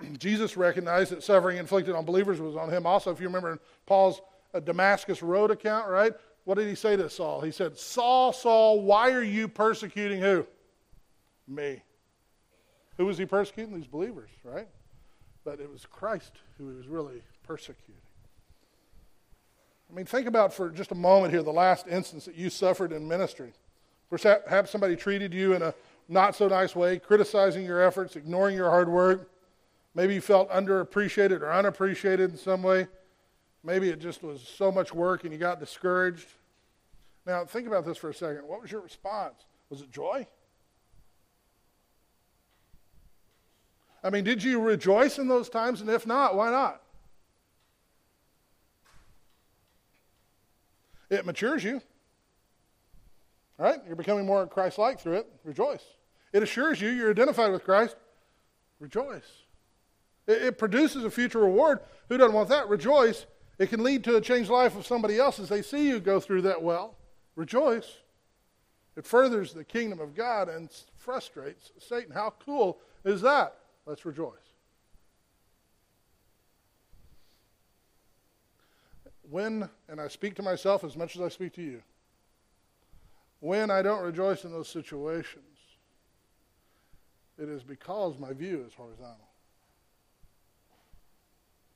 Jesus 0.18 0.56
recognized 0.56 1.12
that 1.12 1.22
suffering 1.22 1.58
inflicted 1.58 1.94
on 1.94 2.04
believers 2.04 2.40
was 2.40 2.56
on 2.56 2.70
him 2.70 2.86
also. 2.86 3.10
If 3.10 3.20
you 3.20 3.26
remember 3.26 3.58
Paul's 3.86 4.20
uh, 4.54 4.60
Damascus 4.60 5.22
Road 5.22 5.50
account, 5.50 5.88
right? 5.88 6.12
What 6.44 6.58
did 6.58 6.68
he 6.68 6.74
say 6.74 6.96
to 6.96 7.08
Saul? 7.08 7.40
He 7.40 7.50
said, 7.50 7.78
Saul, 7.78 8.32
Saul, 8.32 8.82
why 8.82 9.12
are 9.12 9.22
you 9.22 9.46
persecuting 9.48 10.20
who? 10.20 10.46
Me. 11.46 11.82
Who 12.96 13.06
was 13.06 13.18
he 13.18 13.26
persecuting? 13.26 13.74
These 13.74 13.86
believers, 13.86 14.30
right? 14.44 14.68
But 15.44 15.60
it 15.60 15.70
was 15.70 15.86
Christ 15.86 16.32
who 16.58 16.70
he 16.70 16.76
was 16.76 16.88
really 16.88 17.22
persecuting. 17.46 17.96
I 19.90 19.94
mean, 19.94 20.06
think 20.06 20.26
about 20.26 20.54
for 20.54 20.70
just 20.70 20.90
a 20.90 20.94
moment 20.94 21.32
here 21.32 21.42
the 21.42 21.50
last 21.50 21.86
instance 21.86 22.24
that 22.24 22.34
you 22.34 22.48
suffered 22.48 22.92
in 22.92 23.06
ministry. 23.06 23.52
Perhaps 24.10 24.70
somebody 24.70 24.96
treated 24.96 25.32
you 25.34 25.54
in 25.54 25.62
a 25.62 25.74
not 26.08 26.34
so 26.34 26.48
nice 26.48 26.74
way, 26.74 26.98
criticizing 26.98 27.64
your 27.64 27.80
efforts, 27.82 28.16
ignoring 28.16 28.56
your 28.56 28.70
hard 28.70 28.88
work. 28.88 29.30
Maybe 29.94 30.14
you 30.14 30.20
felt 30.20 30.50
underappreciated 30.50 31.42
or 31.42 31.52
unappreciated 31.52 32.30
in 32.30 32.36
some 32.36 32.62
way. 32.62 32.86
Maybe 33.62 33.90
it 33.90 34.00
just 34.00 34.22
was 34.22 34.40
so 34.40 34.72
much 34.72 34.92
work 34.92 35.24
and 35.24 35.32
you 35.32 35.38
got 35.38 35.60
discouraged. 35.60 36.28
Now, 37.26 37.44
think 37.44 37.66
about 37.66 37.84
this 37.84 37.96
for 37.98 38.10
a 38.10 38.14
second. 38.14 38.46
What 38.46 38.62
was 38.62 38.72
your 38.72 38.80
response? 38.80 39.44
Was 39.70 39.82
it 39.82 39.90
joy? 39.90 40.26
I 44.02 44.10
mean, 44.10 44.24
did 44.24 44.42
you 44.42 44.60
rejoice 44.60 45.18
in 45.18 45.28
those 45.28 45.48
times? 45.48 45.80
And 45.80 45.88
if 45.88 46.06
not, 46.06 46.34
why 46.34 46.50
not? 46.50 46.82
It 51.08 51.24
matures 51.24 51.62
you. 51.62 51.80
All 53.58 53.66
right? 53.66 53.78
You're 53.86 53.96
becoming 53.96 54.26
more 54.26 54.46
Christ 54.46 54.78
like 54.78 54.98
through 54.98 55.18
it. 55.18 55.28
Rejoice. 55.44 55.84
It 56.32 56.42
assures 56.42 56.80
you 56.80 56.88
you're 56.88 57.10
identified 57.10 57.52
with 57.52 57.62
Christ. 57.62 57.94
Rejoice. 58.80 59.41
It, 60.26 60.42
it 60.42 60.58
produces 60.58 61.04
a 61.04 61.10
future 61.10 61.40
reward. 61.40 61.80
Who 62.08 62.16
doesn't 62.16 62.34
want 62.34 62.48
that? 62.48 62.68
Rejoice. 62.68 63.26
It 63.58 63.68
can 63.68 63.82
lead 63.82 64.04
to 64.04 64.16
a 64.16 64.20
changed 64.20 64.50
life 64.50 64.76
of 64.76 64.86
somebody 64.86 65.18
else 65.18 65.38
as 65.38 65.48
they 65.48 65.62
see 65.62 65.88
you 65.88 66.00
go 66.00 66.20
through 66.20 66.42
that 66.42 66.62
well. 66.62 66.96
Rejoice. 67.36 67.98
It 68.96 69.06
furthers 69.06 69.52
the 69.52 69.64
kingdom 69.64 70.00
of 70.00 70.14
God 70.14 70.48
and 70.48 70.70
frustrates 70.96 71.72
Satan. 71.78 72.12
How 72.12 72.34
cool 72.44 72.78
is 73.04 73.20
that? 73.22 73.56
Let's 73.86 74.04
rejoice. 74.04 74.34
When, 79.30 79.68
and 79.88 80.00
I 80.00 80.08
speak 80.08 80.34
to 80.36 80.42
myself 80.42 80.84
as 80.84 80.96
much 80.96 81.16
as 81.16 81.22
I 81.22 81.28
speak 81.28 81.54
to 81.54 81.62
you, 81.62 81.82
when 83.40 83.70
I 83.70 83.80
don't 83.80 84.02
rejoice 84.02 84.44
in 84.44 84.52
those 84.52 84.68
situations, 84.68 85.44
it 87.38 87.48
is 87.48 87.62
because 87.62 88.18
my 88.18 88.32
view 88.32 88.64
is 88.66 88.74
horizontal. 88.74 89.31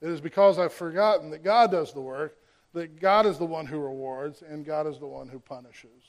It 0.01 0.11
is 0.11 0.21
because 0.21 0.59
I've 0.59 0.73
forgotten 0.73 1.31
that 1.31 1.43
God 1.43 1.71
does 1.71 1.93
the 1.93 2.01
work, 2.01 2.37
that 2.75 3.01
God 3.01 3.27
is 3.27 3.39
the 3.39 3.47
one 3.47 3.67
who 3.67 3.79
rewards, 3.79 4.43
and 4.43 4.65
God 4.65 4.87
is 4.87 4.99
the 4.99 5.07
one 5.07 5.29
who 5.29 5.39
punishes. 5.39 6.03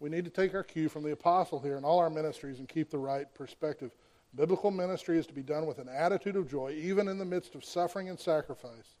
We 0.00 0.10
need 0.10 0.24
to 0.24 0.30
take 0.30 0.52
our 0.54 0.64
cue 0.64 0.88
from 0.88 1.04
the 1.04 1.12
apostle 1.12 1.60
here 1.60 1.78
in 1.78 1.84
all 1.84 2.00
our 2.00 2.10
ministries 2.10 2.58
and 2.58 2.68
keep 2.68 2.90
the 2.90 2.98
right 2.98 3.32
perspective. 3.34 3.92
Biblical 4.34 4.72
ministry 4.72 5.16
is 5.16 5.26
to 5.28 5.32
be 5.32 5.42
done 5.42 5.64
with 5.66 5.78
an 5.78 5.88
attitude 5.88 6.34
of 6.34 6.50
joy, 6.50 6.72
even 6.76 7.06
in 7.06 7.18
the 7.18 7.24
midst 7.24 7.54
of 7.54 7.64
suffering 7.64 8.08
and 8.08 8.18
sacrifice. 8.18 8.96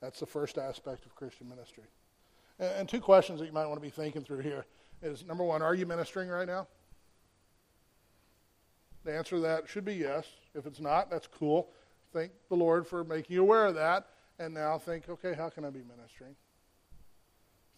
That's 0.00 0.18
the 0.18 0.26
first 0.26 0.58
aspect 0.58 1.06
of 1.06 1.14
Christian 1.14 1.48
ministry. 1.48 1.84
And, 2.58 2.88
two 2.88 3.00
questions 3.00 3.38
that 3.38 3.46
you 3.46 3.52
might 3.52 3.66
want 3.66 3.76
to 3.76 3.86
be 3.86 3.90
thinking 3.90 4.22
through 4.22 4.40
here 4.40 4.66
is 5.02 5.24
number 5.24 5.44
one, 5.44 5.62
are 5.62 5.74
you 5.74 5.86
ministering 5.86 6.28
right 6.28 6.48
now? 6.48 6.66
The 9.04 9.16
answer 9.16 9.36
to 9.36 9.42
that 9.42 9.68
should 9.68 9.84
be 9.84 9.94
yes. 9.94 10.26
If 10.54 10.66
it's 10.66 10.80
not, 10.80 11.10
that's 11.10 11.26
cool. 11.26 11.70
Thank 12.12 12.32
the 12.48 12.56
Lord 12.56 12.86
for 12.86 13.04
making 13.04 13.34
you 13.34 13.42
aware 13.42 13.66
of 13.66 13.74
that. 13.76 14.06
And 14.38 14.54
now 14.54 14.78
think, 14.78 15.08
okay, 15.08 15.34
how 15.34 15.48
can 15.50 15.64
I 15.64 15.70
be 15.70 15.82
ministering? 15.82 16.34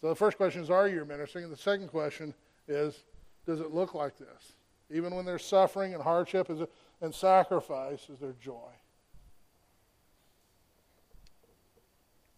So 0.01 0.09
the 0.09 0.15
first 0.15 0.37
question 0.37 0.61
is, 0.61 0.69
are 0.69 0.87
you 0.87 1.03
ministering? 1.05 1.43
And 1.45 1.53
the 1.53 1.57
second 1.57 1.87
question 1.89 2.33
is, 2.67 3.03
does 3.45 3.59
it 3.59 3.71
look 3.71 3.93
like 3.93 4.17
this? 4.17 4.53
Even 4.89 5.15
when 5.15 5.25
there's 5.25 5.45
suffering 5.45 5.93
and 5.93 6.01
hardship 6.01 6.49
is 6.49 6.61
it, 6.61 6.71
and 7.01 7.13
sacrifice, 7.13 8.09
is 8.09 8.19
there 8.19 8.33
joy? 8.41 8.71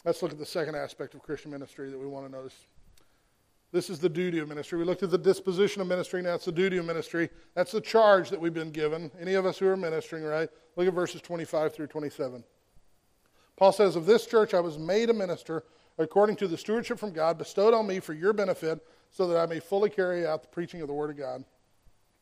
Let's 0.03 0.21
look 0.21 0.31
at 0.31 0.37
the 0.37 0.45
second 0.45 0.75
aspect 0.75 1.15
of 1.15 1.21
Christian 1.21 1.51
ministry 1.51 1.89
that 1.89 1.99
we 1.99 2.05
want 2.05 2.25
to 2.25 2.31
notice 2.31 2.55
this 3.75 3.89
is 3.89 3.99
the 3.99 4.07
duty 4.07 4.39
of 4.39 4.47
ministry. 4.47 4.79
We 4.79 4.85
looked 4.85 5.03
at 5.03 5.11
the 5.11 5.17
disposition 5.17 5.81
of 5.81 5.87
ministry. 5.87 6.21
Now 6.21 6.35
it's 6.35 6.45
the 6.45 6.51
duty 6.53 6.77
of 6.77 6.85
ministry. 6.85 7.29
That's 7.55 7.73
the 7.73 7.81
charge 7.81 8.29
that 8.29 8.39
we've 8.39 8.53
been 8.53 8.71
given. 8.71 9.11
Any 9.19 9.33
of 9.33 9.45
us 9.45 9.57
who 9.57 9.67
are 9.67 9.75
ministering, 9.75 10.23
right? 10.23 10.47
Look 10.77 10.87
at 10.87 10.93
verses 10.93 11.21
25 11.21 11.75
through 11.75 11.87
27. 11.87 12.41
Paul 13.57 13.73
says, 13.73 13.97
Of 13.97 14.05
this 14.05 14.25
church 14.27 14.53
I 14.53 14.61
was 14.61 14.77
made 14.77 15.09
a 15.09 15.13
minister 15.13 15.65
according 15.97 16.37
to 16.37 16.47
the 16.47 16.57
stewardship 16.57 16.97
from 16.97 17.11
God 17.11 17.37
bestowed 17.37 17.73
on 17.73 17.85
me 17.85 17.99
for 17.99 18.13
your 18.13 18.31
benefit, 18.31 18.79
so 19.11 19.27
that 19.27 19.37
I 19.37 19.45
may 19.45 19.59
fully 19.59 19.89
carry 19.89 20.25
out 20.25 20.41
the 20.41 20.47
preaching 20.47 20.79
of 20.79 20.87
the 20.87 20.93
Word 20.93 21.09
of 21.09 21.17
God. 21.17 21.43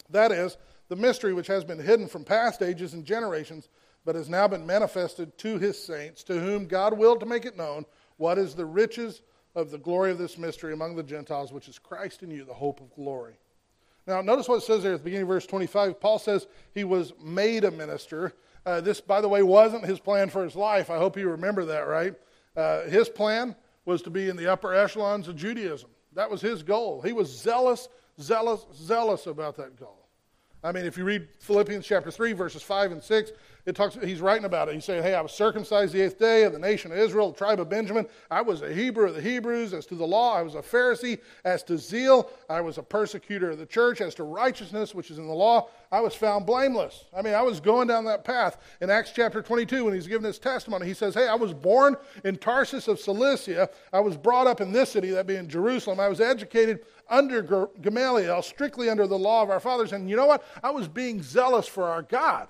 That 0.09 0.31
is, 0.31 0.57
the 0.89 0.95
mystery 0.95 1.33
which 1.33 1.47
has 1.47 1.63
been 1.63 1.79
hidden 1.79 2.07
from 2.07 2.23
past 2.23 2.63
ages 2.63 2.95
and 2.95 3.05
generations, 3.05 3.69
but 4.05 4.15
has 4.15 4.27
now 4.27 4.47
been 4.47 4.65
manifested 4.65 5.37
to 5.37 5.59
his 5.59 5.77
saints, 5.83 6.23
to 6.23 6.39
whom 6.39 6.65
God 6.65 6.97
willed 6.97 7.19
to 7.19 7.27
make 7.27 7.45
it 7.45 7.57
known 7.57 7.85
what 8.17 8.39
is 8.39 8.55
the 8.55 8.65
riches 8.65 9.21
of 9.55 9.71
the 9.71 9.77
glory 9.77 10.11
of 10.11 10.17
this 10.17 10.37
mystery 10.37 10.73
among 10.73 10.95
the 10.95 11.03
Gentiles, 11.03 11.51
which 11.51 11.67
is 11.67 11.79
Christ 11.79 12.23
in 12.23 12.31
you, 12.31 12.43
the 12.43 12.53
hope 12.53 12.81
of 12.81 12.93
glory. 12.95 13.35
Now, 14.05 14.21
notice 14.21 14.47
what 14.47 14.57
it 14.57 14.63
says 14.63 14.83
there 14.83 14.93
at 14.93 14.99
the 14.99 15.03
beginning 15.03 15.23
of 15.23 15.29
verse 15.29 15.45
25. 15.45 15.99
Paul 15.99 16.19
says 16.19 16.47
he 16.73 16.83
was 16.83 17.13
made 17.23 17.63
a 17.63 17.71
minister. 17.71 18.33
Uh, 18.65 18.81
this, 18.81 18.99
by 18.99 19.21
the 19.21 19.29
way, 19.29 19.43
wasn't 19.43 19.85
his 19.85 19.99
plan 19.99 20.29
for 20.29 20.43
his 20.43 20.55
life. 20.55 20.89
I 20.89 20.97
hope 20.97 21.17
you 21.17 21.29
remember 21.29 21.65
that, 21.65 21.87
right? 21.87 22.13
Uh, 22.55 22.83
his 22.83 23.07
plan 23.07 23.55
was 23.85 24.01
to 24.01 24.09
be 24.09 24.29
in 24.29 24.35
the 24.35 24.51
upper 24.51 24.73
echelons 24.73 25.27
of 25.27 25.35
Judaism. 25.35 25.89
That 26.13 26.29
was 26.29 26.41
his 26.41 26.63
goal. 26.63 27.01
He 27.01 27.13
was 27.13 27.29
zealous, 27.29 27.87
zealous, 28.19 28.65
zealous 28.75 29.25
about 29.25 29.55
that 29.57 29.79
goal. 29.79 30.07
I 30.63 30.71
mean, 30.71 30.85
if 30.85 30.97
you 30.97 31.03
read 31.03 31.27
Philippians 31.39 31.85
chapter 31.85 32.09
3, 32.09 32.33
verses 32.33 32.61
5 32.61 32.93
and 32.93 33.03
6, 33.03 33.31
it 33.65 33.75
talks, 33.77 33.97
he's 34.03 34.19
writing 34.19 34.43
about 34.43 34.67
it. 34.67 34.75
He's 34.75 34.83
saying, 34.83 35.03
Hey, 35.03 35.13
I 35.13 35.21
was 35.21 35.31
circumcised 35.31 35.93
the 35.93 36.01
eighth 36.01 36.19
day 36.19 36.43
of 36.43 36.51
the 36.51 36.59
nation 36.59 36.91
of 36.91 36.97
Israel, 36.97 37.31
the 37.31 37.37
tribe 37.37 37.61
of 37.61 37.69
Benjamin. 37.69 38.05
I 38.29 38.41
was 38.41 38.61
a 38.61 38.73
Hebrew 38.73 39.07
of 39.07 39.15
the 39.15 39.21
Hebrews. 39.21 39.73
As 39.73 39.85
to 39.85 39.95
the 39.95 40.05
law, 40.05 40.35
I 40.35 40.41
was 40.41 40.55
a 40.55 40.61
Pharisee. 40.61 41.19
As 41.45 41.63
to 41.63 41.77
zeal, 41.77 42.29
I 42.49 42.59
was 42.59 42.77
a 42.77 42.83
persecutor 42.83 43.51
of 43.51 43.59
the 43.59 43.65
church. 43.65 44.01
As 44.01 44.15
to 44.15 44.23
righteousness, 44.23 44.93
which 44.93 45.11
is 45.11 45.17
in 45.17 45.27
the 45.27 45.33
law, 45.33 45.69
I 45.93 46.01
was 46.01 46.13
found 46.13 46.45
blameless. 46.45 47.05
I 47.15 47.21
mean, 47.21 47.33
I 47.33 47.41
was 47.41 47.61
going 47.61 47.87
down 47.87 48.03
that 48.05 48.25
path. 48.25 48.57
In 48.81 48.89
Acts 48.89 49.11
chapter 49.15 49.41
22, 49.41 49.85
when 49.85 49.93
he's 49.93 50.07
giving 50.07 50.25
his 50.25 50.39
testimony, 50.39 50.85
he 50.85 50.93
says, 50.93 51.13
Hey, 51.13 51.29
I 51.29 51.35
was 51.35 51.53
born 51.53 51.95
in 52.25 52.35
Tarsus 52.35 52.89
of 52.89 52.99
Cilicia. 52.99 53.69
I 53.93 54.01
was 54.01 54.17
brought 54.17 54.47
up 54.47 54.59
in 54.59 54.73
this 54.73 54.89
city, 54.89 55.11
that 55.11 55.25
being 55.25 55.47
Jerusalem. 55.47 56.01
I 56.01 56.09
was 56.09 56.19
educated 56.19 56.81
under 57.09 57.69
Gamaliel, 57.81 58.41
strictly 58.41 58.89
under 58.89 59.07
the 59.07 59.17
law 59.17 59.41
of 59.41 59.49
our 59.49 59.61
fathers. 59.61 59.93
And 59.93 60.09
you 60.09 60.17
know 60.17 60.25
what? 60.25 60.43
I 60.61 60.71
was 60.71 60.89
being 60.89 61.21
zealous 61.21 61.67
for 61.67 61.85
our 61.85 62.01
God. 62.01 62.49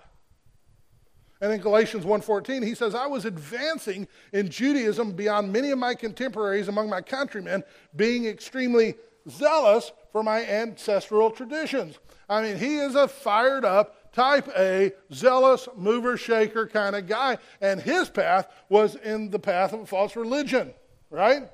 And 1.44 1.52
in 1.52 1.60
Galatians 1.60 2.06
1:14 2.06 2.64
he 2.64 2.74
says 2.74 2.96
I 2.96 3.06
was 3.06 3.26
advancing 3.26 4.08
in 4.32 4.48
Judaism 4.48 5.12
beyond 5.12 5.52
many 5.52 5.72
of 5.72 5.78
my 5.78 5.94
contemporaries 5.94 6.70
among 6.70 6.90
my 6.90 7.02
countrymen 7.02 7.66
being 7.98 8.26
extremely 8.26 8.96
zealous 9.30 9.92
for 10.14 10.24
my 10.24 10.46
ancestral 10.46 11.30
traditions. 11.30 12.00
I 12.30 12.42
mean 12.42 12.56
he 12.56 12.78
is 12.78 12.96
a 12.96 13.10
fired 13.10 13.66
up 13.66 14.14
type 14.14 14.48
A 14.58 14.94
zealous 15.12 15.68
mover 15.76 16.16
shaker 16.16 16.66
kind 16.66 16.96
of 16.96 17.08
guy 17.08 17.38
and 17.60 17.82
his 17.82 18.10
path 18.10 18.48
was 18.70 18.96
in 18.96 19.30
the 19.30 19.40
path 19.40 19.74
of 19.74 19.82
a 19.82 19.86
false 19.86 20.16
religion, 20.16 20.74
right? 21.10 21.52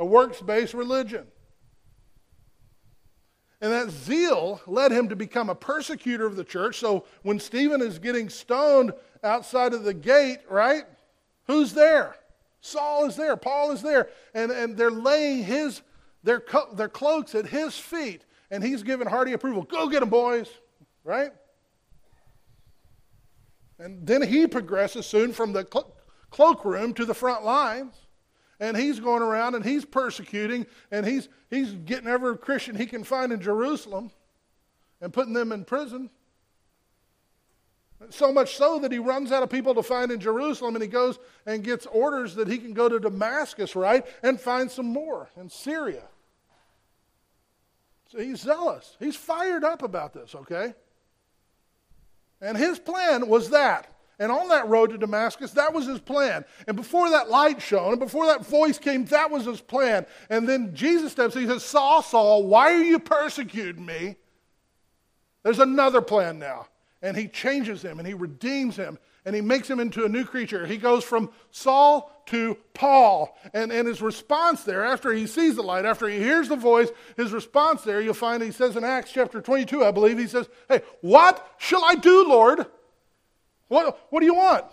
A 0.00 0.04
works-based 0.04 0.74
religion. 0.74 1.28
And 3.60 3.70
that 3.72 3.90
zeal 3.90 4.60
led 4.66 4.90
him 4.90 5.08
to 5.10 5.16
become 5.16 5.50
a 5.50 5.54
persecutor 5.54 6.26
of 6.26 6.34
the 6.34 6.44
church. 6.44 6.78
So 6.78 7.04
when 7.22 7.38
Stephen 7.38 7.82
is 7.82 7.98
getting 7.98 8.30
stoned 8.30 8.92
outside 9.22 9.74
of 9.74 9.84
the 9.84 9.94
gate, 9.94 10.38
right? 10.48 10.84
Who's 11.46 11.72
there? 11.72 12.16
Saul 12.60 13.06
is 13.06 13.16
there. 13.16 13.36
Paul 13.36 13.72
is 13.72 13.82
there. 13.82 14.08
And, 14.34 14.50
and 14.50 14.76
they're 14.76 14.90
laying 14.90 15.44
his, 15.44 15.82
their, 16.22 16.40
co- 16.40 16.74
their 16.74 16.88
cloaks 16.88 17.34
at 17.34 17.46
his 17.46 17.78
feet. 17.78 18.24
And 18.50 18.62
he's 18.62 18.82
giving 18.82 19.06
hearty 19.06 19.32
approval. 19.32 19.62
Go 19.62 19.88
get 19.88 20.00
them, 20.00 20.10
boys. 20.10 20.48
Right? 21.04 21.32
And 23.78 24.06
then 24.06 24.22
he 24.22 24.46
progresses 24.46 25.06
soon 25.06 25.32
from 25.32 25.52
the 25.52 25.64
clo- 25.64 25.92
cloakroom 26.30 26.94
to 26.94 27.04
the 27.04 27.14
front 27.14 27.44
lines 27.44 27.94
and 28.60 28.76
he's 28.76 29.00
going 29.00 29.22
around 29.22 29.54
and 29.54 29.64
he's 29.64 29.84
persecuting 29.84 30.66
and 30.90 31.06
he's, 31.06 31.28
he's 31.48 31.72
getting 31.72 32.06
every 32.06 32.36
Christian 32.36 32.76
he 32.76 32.86
can 32.86 33.02
find 33.02 33.32
in 33.32 33.40
Jerusalem 33.40 34.10
and 35.00 35.12
putting 35.12 35.32
them 35.32 35.50
in 35.50 35.64
prison. 35.64 36.10
So 38.08 38.32
much 38.32 38.56
so 38.56 38.78
that 38.78 38.90
he 38.90 38.98
runs 38.98 39.30
out 39.30 39.42
of 39.42 39.50
people 39.50 39.74
to 39.74 39.82
find 39.82 40.10
in 40.10 40.20
Jerusalem 40.20 40.74
and 40.74 40.82
he 40.82 40.88
goes 40.88 41.18
and 41.44 41.62
gets 41.62 41.84
orders 41.86 42.34
that 42.36 42.48
he 42.48 42.56
can 42.56 42.72
go 42.72 42.88
to 42.88 42.98
Damascus, 42.98 43.76
right, 43.76 44.06
and 44.22 44.40
find 44.40 44.70
some 44.70 44.86
more 44.86 45.28
in 45.36 45.50
Syria. 45.50 46.04
So 48.08 48.18
he's 48.18 48.40
zealous. 48.40 48.96
He's 48.98 49.16
fired 49.16 49.64
up 49.64 49.82
about 49.82 50.14
this, 50.14 50.34
okay? 50.34 50.74
And 52.40 52.56
his 52.56 52.78
plan 52.78 53.28
was 53.28 53.50
that 53.50 53.94
and 54.20 54.30
on 54.30 54.48
that 54.48 54.68
road 54.68 54.90
to 54.90 54.98
Damascus, 54.98 55.52
that 55.52 55.72
was 55.72 55.86
his 55.86 55.98
plan. 55.98 56.44
And 56.68 56.76
before 56.76 57.08
that 57.08 57.30
light 57.30 57.60
shone, 57.62 57.92
and 57.92 57.98
before 57.98 58.26
that 58.26 58.44
voice 58.44 58.78
came, 58.78 59.06
that 59.06 59.30
was 59.30 59.46
his 59.46 59.62
plan. 59.62 60.04
And 60.28 60.46
then 60.46 60.74
Jesus 60.74 61.12
steps 61.12 61.34
in, 61.34 61.42
he 61.42 61.48
says, 61.48 61.64
Saul, 61.64 62.02
Saul, 62.02 62.46
why 62.46 62.74
are 62.74 62.82
you 62.82 62.98
persecuting 62.98 63.84
me? 63.84 64.16
There's 65.42 65.58
another 65.58 66.02
plan 66.02 66.38
now. 66.38 66.66
And 67.02 67.16
he 67.16 67.28
changes 67.28 67.82
him 67.82 67.98
and 67.98 68.06
he 68.06 68.14
redeems 68.14 68.76
him 68.76 68.98
and 69.24 69.34
he 69.34 69.40
makes 69.40 69.68
him 69.68 69.80
into 69.80 70.04
a 70.04 70.08
new 70.08 70.24
creature. 70.24 70.66
He 70.66 70.76
goes 70.76 71.04
from 71.04 71.30
Saul 71.50 72.22
to 72.26 72.56
Paul. 72.74 73.36
And, 73.52 73.70
and 73.70 73.86
his 73.86 74.00
response 74.00 74.62
there, 74.64 74.84
after 74.84 75.12
he 75.12 75.26
sees 75.26 75.56
the 75.56 75.62
light, 75.62 75.84
after 75.84 76.08
he 76.08 76.18
hears 76.18 76.48
the 76.48 76.56
voice, 76.56 76.88
his 77.16 77.32
response 77.32 77.82
there, 77.82 78.00
you'll 78.00 78.14
find 78.14 78.42
he 78.42 78.50
says 78.50 78.76
in 78.76 78.84
Acts 78.84 79.12
chapter 79.12 79.40
22, 79.40 79.84
I 79.84 79.90
believe, 79.90 80.18
he 80.18 80.26
says, 80.26 80.48
Hey, 80.68 80.82
what 81.00 81.54
shall 81.58 81.84
I 81.84 81.94
do, 81.94 82.28
Lord? 82.28 82.66
What, 83.68 84.06
what 84.10 84.20
do 84.20 84.26
you 84.26 84.34
want? 84.34 84.64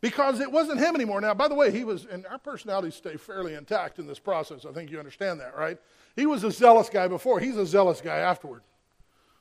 Because 0.00 0.38
it 0.40 0.52
wasn't 0.52 0.78
him 0.78 0.94
anymore. 0.94 1.20
Now, 1.20 1.34
by 1.34 1.48
the 1.48 1.54
way, 1.54 1.72
he 1.72 1.82
was, 1.82 2.04
and 2.04 2.24
our 2.26 2.38
personalities 2.38 2.94
stay 2.94 3.16
fairly 3.16 3.54
intact 3.54 3.98
in 3.98 4.06
this 4.06 4.20
process. 4.20 4.64
I 4.64 4.72
think 4.72 4.90
you 4.90 4.98
understand 4.98 5.40
that, 5.40 5.56
right? 5.56 5.78
He 6.18 6.26
was 6.26 6.42
a 6.42 6.50
zealous 6.50 6.88
guy 6.88 7.06
before. 7.06 7.38
He's 7.38 7.56
a 7.56 7.64
zealous 7.64 8.00
guy 8.00 8.16
afterward. 8.16 8.62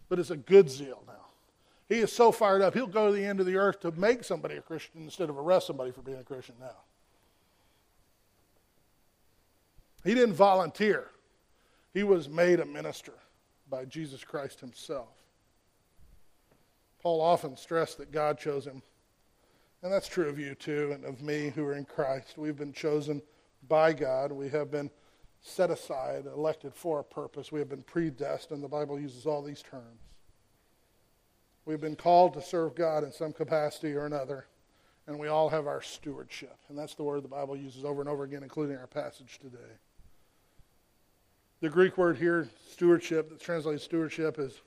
But 0.10 0.20
it's 0.20 0.30
a 0.30 0.38
good 0.38 0.70
zeal 0.70 1.02
now. 1.08 1.14
He 1.90 1.96
is 2.02 2.12
so 2.12 2.32
fired 2.32 2.62
up, 2.62 2.76
he'll 2.76 2.86
go 2.86 3.08
to 3.08 3.14
the 3.14 3.26
end 3.26 3.40
of 3.40 3.48
the 3.48 3.56
earth 3.56 3.80
to 3.80 3.92
make 3.94 4.24
somebody 4.24 4.58
a 4.58 4.62
Christian 4.62 5.02
instead 5.02 5.32
of 5.32 5.40
arrest 5.40 5.66
somebody 5.66 5.90
for 5.90 6.04
being 6.04 6.20
a 6.20 6.24
Christian 6.24 6.54
now. 6.60 6.76
He 10.04 10.14
didn't 10.14 10.36
volunteer, 10.36 11.08
he 11.96 12.04
was 12.04 12.30
made 12.30 12.60
a 12.60 12.66
minister 12.66 13.14
by 13.72 13.86
Jesus 13.86 14.24
Christ 14.24 14.60
himself. 14.60 15.10
Paul 17.02 17.22
often 17.22 17.58
stressed 17.58 17.98
that 17.98 18.12
God 18.12 18.38
chose 18.38 18.68
him. 18.68 18.84
And 19.82 19.92
that's 19.92 20.08
true 20.08 20.30
of 20.30 20.38
you 20.38 20.54
too, 20.54 20.92
and 20.94 21.06
of 21.06 21.24
me 21.24 21.52
who 21.56 21.66
are 21.66 21.74
in 21.74 21.86
Christ. 21.86 22.38
We've 22.38 22.56
been 22.56 22.74
chosen 22.74 23.24
by 23.68 23.94
God. 23.94 24.32
We 24.32 24.50
have 24.50 24.70
been 24.70 24.92
set 25.42 25.70
aside, 25.70 26.26
elected 26.26 26.74
for 26.74 27.00
a 27.00 27.04
purpose. 27.04 27.52
We 27.52 27.60
have 27.60 27.70
been 27.70 27.84
predestined. 27.84 28.64
The 28.64 28.68
Bible 28.68 29.00
uses 29.00 29.26
all 29.26 29.42
these 29.42 29.62
terms. 29.62 30.02
We've 31.66 31.82
been 31.82 31.96
called 31.96 32.34
to 32.36 32.42
serve 32.42 32.76
God 32.76 33.04
in 33.04 33.12
some 33.12 33.34
capacity 33.34 33.94
or 33.94 34.06
another, 34.06 34.46
and 35.06 35.20
we 35.20 35.28
all 35.28 35.50
have 35.50 35.68
our 35.68 35.82
stewardship. 35.82 36.58
And 36.70 36.78
that's 36.78 36.96
the 36.96 37.04
word 37.04 37.24
the 37.24 37.28
Bible 37.28 37.58
uses 37.58 37.84
over 37.84 38.02
and 38.02 38.10
over 38.10 38.24
again, 38.24 38.44
including 38.44 38.78
our 38.78 38.88
passage 38.88 39.40
today. 39.42 39.58
The 41.60 41.70
Greek 41.70 41.98
word 41.98 42.18
here, 42.18 42.48
stewardship, 42.72 43.30
that's 43.30 43.44
translated 43.44 43.82
stewardship, 43.82 44.40
is 44.40 44.62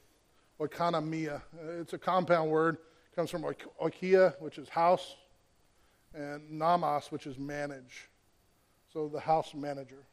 oikonomia. 0.60 1.40
It's 1.78 1.92
a 1.92 1.98
compound 1.98 2.50
word. 2.50 2.74
It 2.74 3.16
comes 3.16 3.30
from 3.30 3.44
oikia, 3.80 4.40
which 4.40 4.58
is 4.58 4.68
house, 4.68 5.16
and 6.14 6.50
nomos, 6.50 7.10
which 7.10 7.26
is 7.26 7.38
manage. 7.38 8.08
So 8.92 9.08
the 9.08 9.20
house 9.20 9.54
manager. 9.54 10.04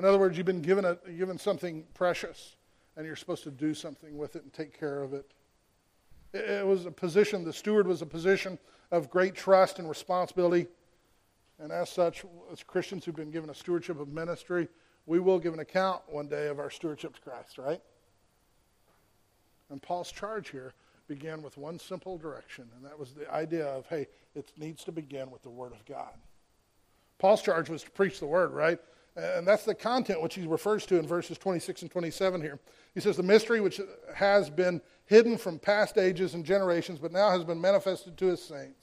In 0.00 0.06
other 0.06 0.18
words, 0.18 0.38
you've 0.38 0.46
been 0.46 0.62
given, 0.62 0.86
a, 0.86 0.96
given 1.18 1.36
something 1.36 1.84
precious, 1.92 2.56
and 2.96 3.04
you're 3.04 3.16
supposed 3.16 3.42
to 3.42 3.50
do 3.50 3.74
something 3.74 4.16
with 4.16 4.34
it 4.34 4.42
and 4.42 4.50
take 4.50 4.72
care 4.80 5.02
of 5.02 5.12
it. 5.12 5.30
It, 6.32 6.48
it 6.48 6.66
was 6.66 6.86
a 6.86 6.90
position, 6.90 7.44
the 7.44 7.52
steward 7.52 7.86
was 7.86 8.00
a 8.00 8.06
position 8.06 8.58
of 8.90 9.10
great 9.10 9.34
trust 9.34 9.78
and 9.78 9.86
responsibility. 9.86 10.68
And 11.58 11.70
as 11.70 11.90
such, 11.90 12.24
as 12.50 12.62
Christians 12.62 13.04
who've 13.04 13.14
been 13.14 13.30
given 13.30 13.50
a 13.50 13.54
stewardship 13.54 14.00
of 14.00 14.08
ministry, 14.08 14.68
we 15.04 15.20
will 15.20 15.38
give 15.38 15.52
an 15.52 15.60
account 15.60 16.00
one 16.08 16.28
day 16.28 16.46
of 16.46 16.58
our 16.58 16.70
stewardship 16.70 17.16
to 17.16 17.20
Christ, 17.20 17.58
right? 17.58 17.82
And 19.68 19.82
Paul's 19.82 20.10
charge 20.10 20.48
here 20.48 20.72
began 21.08 21.42
with 21.42 21.58
one 21.58 21.78
simple 21.78 22.16
direction, 22.16 22.70
and 22.74 22.86
that 22.86 22.98
was 22.98 23.12
the 23.12 23.30
idea 23.30 23.66
of, 23.66 23.84
hey, 23.88 24.06
it 24.34 24.50
needs 24.56 24.82
to 24.84 24.92
begin 24.92 25.30
with 25.30 25.42
the 25.42 25.50
Word 25.50 25.72
of 25.72 25.84
God. 25.84 26.14
Paul's 27.18 27.42
charge 27.42 27.68
was 27.68 27.82
to 27.82 27.90
preach 27.90 28.18
the 28.18 28.26
Word, 28.26 28.52
right? 28.52 28.78
And 29.20 29.46
that's 29.46 29.64
the 29.64 29.74
content 29.74 30.22
which 30.22 30.34
he 30.34 30.46
refers 30.46 30.86
to 30.86 30.98
in 30.98 31.06
verses 31.06 31.38
26 31.38 31.82
and 31.82 31.90
27 31.90 32.40
here. 32.40 32.58
He 32.94 33.00
says, 33.00 33.16
The 33.16 33.22
mystery 33.22 33.60
which 33.60 33.80
has 34.14 34.50
been 34.50 34.80
hidden 35.06 35.36
from 35.36 35.58
past 35.58 35.98
ages 35.98 36.34
and 36.34 36.44
generations, 36.44 36.98
but 36.98 37.12
now 37.12 37.30
has 37.30 37.44
been 37.44 37.60
manifested 37.60 38.16
to 38.18 38.26
his 38.26 38.42
saints. 38.42 38.80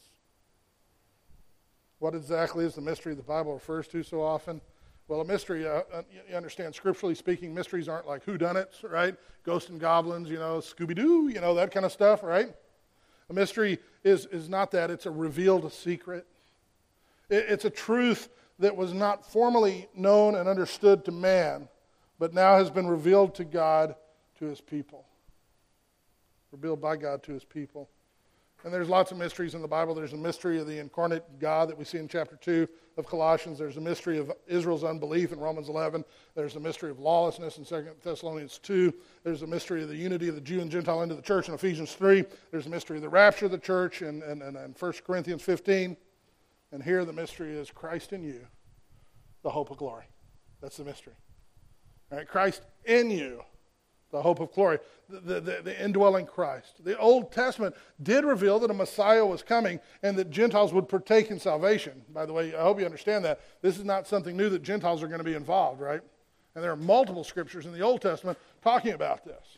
What 2.00 2.14
exactly 2.14 2.66
is 2.66 2.76
the 2.76 2.82
mystery 2.82 3.16
the 3.16 3.24
Bible 3.24 3.54
refers 3.54 3.88
to 3.90 4.04
so 4.04 4.22
often? 4.22 4.62
Well, 5.08 5.22
a 5.22 5.26
mystery, 5.26 5.68
uh, 5.68 5.82
uh 5.92 6.04
you 6.30 6.36
understand, 6.36 6.76
scripturally 6.76 7.16
speaking, 7.16 7.54
mysteries 7.54 7.88
aren't 7.88 8.08
like 8.08 8.26
whodunits, 8.26 8.84
right? 8.84 9.16
Ghosts 9.44 9.70
and 9.70 9.80
goblins, 9.80 10.30
you 10.30 10.38
know, 10.38 10.60
Scooby 10.60 10.96
Doo, 10.96 11.30
you 11.30 11.42
know, 11.42 11.56
that 11.56 11.72
kind 11.72 11.86
of 11.86 11.92
stuff, 11.92 12.24
right? 12.24 12.54
A 13.30 13.34
mystery 13.34 13.80
is, 14.04 14.26
is 14.28 14.50
not 14.50 14.72
that, 14.72 14.92
it's 14.92 15.06
a 15.06 15.12
revealed 15.12 15.72
secret. 15.74 16.28
It, 17.30 17.46
it's 17.50 17.66
a 17.66 17.70
truth 17.70 18.30
that 18.60 18.76
was 18.76 18.94
not 18.94 19.30
formally 19.32 19.88
known 19.96 20.36
and 20.36 20.48
understood 20.50 21.06
to 21.06 21.12
man, 21.12 21.68
but 22.20 22.34
now 22.34 22.58
has 22.58 22.70
been 22.70 22.88
revealed 22.88 23.36
to 23.36 23.46
God, 23.46 23.96
to 24.40 24.46
his 24.46 24.62
people. 24.62 25.06
Revealed 26.52 26.82
by 26.82 26.96
God 26.96 27.24
to 27.24 27.34
his 27.34 27.44
people. 27.44 27.90
And 28.64 28.74
there's 28.74 28.90
lots 28.90 29.12
of 29.12 29.18
mysteries 29.18 29.54
in 29.54 29.62
the 29.62 29.68
Bible. 29.68 29.94
There's 29.94 30.14
a 30.14 30.18
mystery 30.18 30.60
of 30.60 30.66
the 30.66 30.80
incarnate 30.80 31.40
God 31.40 31.70
that 31.70 31.78
we 31.78 31.86
see 31.86 32.00
in 32.00 32.08
chapter 32.08 32.36
2 32.38 32.68
of 32.98 33.06
Colossians. 33.06 33.60
There's 33.60 33.78
a 33.78 33.82
mystery 33.82 34.18
of 34.18 34.32
Israel's 34.48 34.84
unbelief 34.84 35.32
in 35.32 35.40
Romans 35.40 35.70
11. 35.70 36.04
There's 36.34 36.56
a 36.56 36.60
mystery 36.60 36.90
of 36.90 37.00
lawlessness 37.00 37.60
in 37.60 37.66
2 37.66 37.86
Thessalonians 38.04 38.58
2. 38.64 38.92
There's 39.24 39.44
a 39.44 39.48
mystery 39.48 39.84
of 39.84 39.90
the 39.90 39.96
unity 39.96 40.28
of 40.28 40.36
the 40.36 40.42
Jew 40.42 40.60
and 40.60 40.72
Gentile 40.72 41.04
into 41.04 41.14
the 41.14 41.22
church 41.22 41.48
in 41.48 41.54
Ephesians 41.54 41.94
3. 41.94 42.26
There's 42.50 42.66
a 42.66 42.70
mystery 42.70 42.98
of 42.98 43.04
the 43.04 43.10
rapture 43.10 43.46
of 43.46 43.52
the 43.52 43.60
church 43.60 44.02
in, 44.02 44.24
in, 44.24 44.42
in, 44.42 44.56
in 44.56 44.76
1 44.78 44.94
Corinthians 45.06 45.44
15. 45.44 45.96
And 46.72 46.84
here 46.84 47.06
the 47.06 47.14
mystery 47.14 47.56
is 47.56 47.72
Christ 47.72 48.14
in 48.14 48.24
you, 48.24 48.42
the 49.44 49.50
hope 49.50 49.72
of 49.72 49.78
glory. 49.78 50.06
That's 50.62 50.78
the 50.78 50.84
mystery. 50.84 51.14
All 52.12 52.18
right, 52.18 52.28
Christ 52.28 52.62
in 52.86 53.12
you, 53.12 53.44
the 54.12 54.22
hope 54.22 54.40
of 54.40 54.54
glory, 54.54 54.80
the, 55.10 55.40
the, 55.40 55.62
the, 55.64 55.84
indwelling 55.84 56.26
Christ. 56.26 56.84
The 56.84 56.98
Old 56.98 57.32
Testament 57.32 57.76
did 58.02 58.26
reveal 58.26 58.60
that 58.60 58.72
a 58.72 58.74
Messiah 58.74 59.26
was 59.26 59.44
coming 59.44 59.80
and 60.04 60.18
that 60.18 60.30
Gentiles 60.30 60.74
would 60.74 60.90
partake 60.90 61.30
in 61.32 61.40
salvation. 61.40 62.04
By 62.14 62.26
the 62.26 62.34
way, 62.34 62.56
I 62.56 62.62
hope 62.62 62.80
you 62.80 62.86
understand 62.86 63.24
that. 63.26 63.42
This 63.62 63.78
is 63.78 63.86
not 63.86 64.08
something 64.08 64.36
new 64.36 64.50
that 64.50 64.64
Gentiles 64.64 65.04
are 65.04 65.08
going 65.08 65.20
to 65.20 65.26
be 65.26 65.36
involved, 65.36 65.82
right? 65.82 66.02
And 66.56 66.64
there 66.64 66.72
are 66.72 66.78
multiple 66.78 67.24
scriptures 67.24 67.66
in 67.66 67.74
the 67.74 67.82
Old 67.82 68.02
Testament 68.02 68.38
talking 68.62 68.94
about 68.94 69.24
this. 69.24 69.58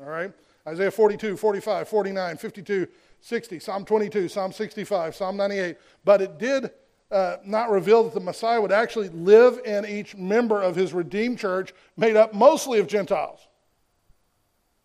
All 0.00 0.08
right? 0.08 0.32
Isaiah 0.68 0.90
42, 0.90 1.36
45, 1.36 1.88
49, 1.88 2.36
52, 2.36 2.88
60, 3.20 3.58
Psalm 3.58 3.84
22, 3.84 4.28
Psalm 4.28 4.52
65, 4.52 5.16
Psalm 5.16 5.36
98. 5.36 5.76
But 6.04 6.20
it 6.20 6.38
did 6.38 6.70
uh, 7.10 7.36
not 7.44 7.70
reveal 7.70 8.04
that 8.04 8.12
the 8.12 8.20
Messiah 8.20 8.60
would 8.60 8.72
actually 8.72 9.08
live 9.08 9.60
in 9.64 9.86
each 9.86 10.14
member 10.14 10.60
of 10.60 10.76
his 10.76 10.92
redeemed 10.92 11.38
church, 11.38 11.72
made 11.96 12.16
up 12.16 12.34
mostly 12.34 12.80
of 12.80 12.86
Gentiles. 12.86 13.48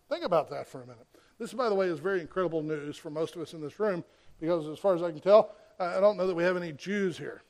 Think 0.08 0.24
about 0.24 0.48
that 0.50 0.66
for 0.66 0.82
a 0.82 0.86
minute. 0.86 1.06
This, 1.38 1.52
by 1.52 1.68
the 1.68 1.74
way, 1.74 1.86
is 1.86 1.98
very 1.98 2.20
incredible 2.20 2.62
news 2.62 2.96
for 2.96 3.10
most 3.10 3.36
of 3.36 3.42
us 3.42 3.52
in 3.52 3.60
this 3.60 3.78
room 3.78 4.04
because, 4.40 4.66
as 4.68 4.78
far 4.78 4.94
as 4.94 5.02
I 5.02 5.10
can 5.10 5.20
tell, 5.20 5.54
I 5.78 6.00
don't 6.00 6.16
know 6.16 6.26
that 6.26 6.34
we 6.34 6.44
have 6.44 6.56
any 6.56 6.72
Jews 6.72 7.18
here. 7.18 7.42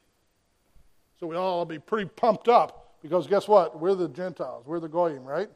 So 1.20 1.26
we 1.28 1.36
all 1.36 1.64
be 1.64 1.78
pretty 1.78 2.10
pumped 2.16 2.48
up 2.48 2.96
because 3.00 3.26
guess 3.26 3.46
what? 3.46 3.78
We're 3.78 3.94
the 3.94 4.08
Gentiles, 4.08 4.66
we're 4.66 4.80
the 4.80 4.88
Goyim, 4.88 5.24
right? 5.24 5.48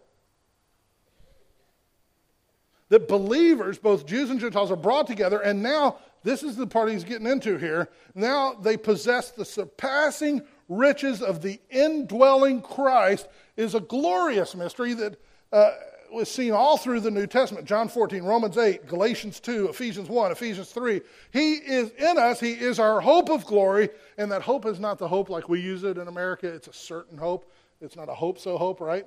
That 2.88 3.08
believers, 3.08 3.78
both 3.78 4.06
Jews 4.06 4.30
and 4.30 4.40
Gentiles, 4.40 4.70
are 4.70 4.76
brought 4.76 5.06
together, 5.06 5.40
and 5.40 5.62
now 5.62 5.98
this 6.22 6.42
is 6.42 6.56
the 6.56 6.66
part 6.66 6.90
he's 6.90 7.04
getting 7.04 7.26
into 7.26 7.58
here. 7.58 7.88
Now 8.14 8.54
they 8.54 8.76
possess 8.76 9.30
the 9.30 9.44
surpassing 9.44 10.42
riches 10.68 11.22
of 11.22 11.42
the 11.42 11.60
indwelling 11.70 12.62
Christ, 12.62 13.28
is 13.56 13.74
a 13.74 13.80
glorious 13.80 14.54
mystery 14.54 14.94
that. 14.94 15.20
Uh, 15.52 15.70
was 16.12 16.30
seen 16.30 16.52
all 16.52 16.76
through 16.76 17.00
the 17.00 17.10
New 17.10 17.26
Testament 17.26 17.66
John 17.66 17.88
14, 17.88 18.22
Romans 18.22 18.56
8, 18.56 18.86
Galatians 18.86 19.40
2, 19.40 19.68
Ephesians 19.68 20.08
1, 20.08 20.32
Ephesians 20.32 20.70
3. 20.70 21.00
He 21.32 21.54
is 21.54 21.90
in 21.90 22.18
us, 22.18 22.40
He 22.40 22.52
is 22.52 22.78
our 22.78 23.00
hope 23.00 23.30
of 23.30 23.44
glory, 23.44 23.90
and 24.16 24.30
that 24.32 24.42
hope 24.42 24.66
is 24.66 24.80
not 24.80 24.98
the 24.98 25.08
hope 25.08 25.28
like 25.28 25.48
we 25.48 25.60
use 25.60 25.84
it 25.84 25.98
in 25.98 26.08
America. 26.08 26.48
It's 26.48 26.68
a 26.68 26.72
certain 26.72 27.18
hope. 27.18 27.50
It's 27.80 27.96
not 27.96 28.08
a 28.08 28.14
hope 28.14 28.38
so 28.38 28.58
hope, 28.58 28.80
right? 28.80 29.06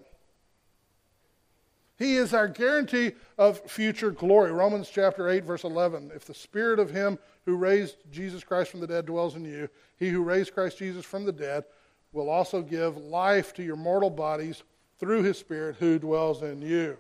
He 2.01 2.15
is 2.15 2.33
our 2.33 2.47
guarantee 2.47 3.11
of 3.37 3.59
future 3.69 4.09
glory. 4.09 4.51
Romans 4.51 4.89
chapter 4.91 5.29
8, 5.29 5.43
verse 5.43 5.63
11. 5.63 6.11
If 6.15 6.25
the 6.25 6.33
spirit 6.33 6.79
of 6.79 6.89
him 6.89 7.19
who 7.45 7.55
raised 7.55 7.97
Jesus 8.09 8.43
Christ 8.43 8.71
from 8.71 8.79
the 8.79 8.87
dead 8.87 9.05
dwells 9.05 9.35
in 9.35 9.45
you, 9.45 9.69
he 9.97 10.09
who 10.09 10.23
raised 10.23 10.51
Christ 10.51 10.79
Jesus 10.79 11.05
from 11.05 11.25
the 11.25 11.31
dead 11.31 11.63
will 12.11 12.27
also 12.27 12.63
give 12.63 12.97
life 12.97 13.53
to 13.53 13.63
your 13.63 13.75
mortal 13.75 14.09
bodies 14.09 14.63
through 14.97 15.21
his 15.21 15.37
Spirit 15.37 15.75
who 15.75 15.99
dwells 15.99 16.41
in 16.41 16.63
you. 16.63 16.97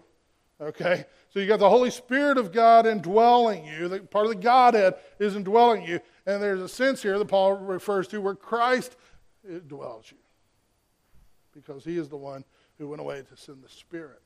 Okay? 0.61 1.05
So 1.33 1.39
you 1.39 1.47
got 1.47 1.57
the 1.57 1.67
Holy 1.67 1.89
Spirit 1.89 2.37
of 2.37 2.51
God 2.51 2.85
indwelling 2.85 3.65
you. 3.65 3.87
The, 3.87 4.01
part 4.01 4.27
of 4.27 4.33
the 4.33 4.39
Godhead 4.39 4.93
is 5.17 5.35
indwelling 5.35 5.81
you. 5.81 5.99
And 6.27 6.43
there's 6.43 6.61
a 6.61 6.69
sense 6.69 7.01
here 7.01 7.17
that 7.17 7.27
Paul 7.27 7.53
refers 7.53 8.07
to 8.09 8.21
where 8.21 8.35
Christ 8.35 8.95
dwells 9.67 10.11
you. 10.11 10.19
Because 11.55 11.83
he 11.83 11.97
is 11.97 12.07
the 12.07 12.17
one 12.17 12.45
who 12.77 12.87
went 12.87 13.01
away 13.01 13.23
to 13.23 13.35
send 13.35 13.63
the 13.63 13.69
Spirit. 13.69 14.20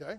Okay? 0.00 0.18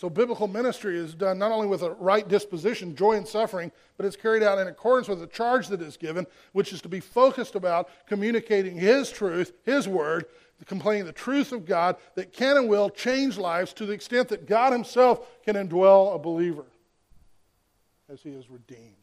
So, 0.00 0.08
biblical 0.08 0.48
ministry 0.48 0.96
is 0.96 1.14
done 1.14 1.38
not 1.38 1.52
only 1.52 1.66
with 1.66 1.82
a 1.82 1.90
right 1.90 2.26
disposition, 2.26 2.96
joy 2.96 3.12
in 3.12 3.26
suffering, 3.26 3.70
but 3.98 4.06
it's 4.06 4.16
carried 4.16 4.42
out 4.42 4.58
in 4.58 4.66
accordance 4.66 5.08
with 5.08 5.20
the 5.20 5.26
charge 5.26 5.68
that 5.68 5.82
is 5.82 5.98
given, 5.98 6.26
which 6.52 6.72
is 6.72 6.80
to 6.80 6.88
be 6.88 7.00
focused 7.00 7.54
about 7.54 7.90
communicating 8.06 8.78
His 8.78 9.10
truth, 9.10 9.52
His 9.62 9.86
word, 9.86 10.24
complaining 10.64 11.04
the 11.04 11.12
truth 11.12 11.52
of 11.52 11.66
God 11.66 11.96
that 12.14 12.32
can 12.32 12.56
and 12.56 12.66
will 12.66 12.88
change 12.88 13.36
lives 13.36 13.74
to 13.74 13.84
the 13.84 13.92
extent 13.92 14.28
that 14.28 14.46
God 14.46 14.72
Himself 14.72 15.26
can 15.44 15.54
indwell 15.54 16.14
a 16.14 16.18
believer 16.18 16.64
as 18.10 18.22
He 18.22 18.30
is 18.30 18.48
redeemed. 18.48 18.94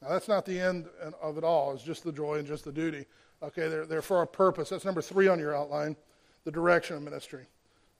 Now, 0.00 0.10
that's 0.10 0.28
not 0.28 0.44
the 0.44 0.60
end 0.60 0.86
of 1.20 1.36
it 1.36 1.42
all, 1.42 1.72
it's 1.72 1.82
just 1.82 2.04
the 2.04 2.12
joy 2.12 2.36
and 2.36 2.46
just 2.46 2.64
the 2.64 2.70
duty. 2.70 3.06
Okay, 3.42 3.68
they're, 3.68 3.86
they're 3.86 4.02
for 4.02 4.22
a 4.22 4.26
purpose. 4.28 4.68
That's 4.68 4.84
number 4.84 5.02
three 5.02 5.26
on 5.26 5.40
your 5.40 5.52
outline 5.52 5.96
the 6.44 6.50
direction 6.50 6.96
of 6.96 7.02
ministry. 7.02 7.46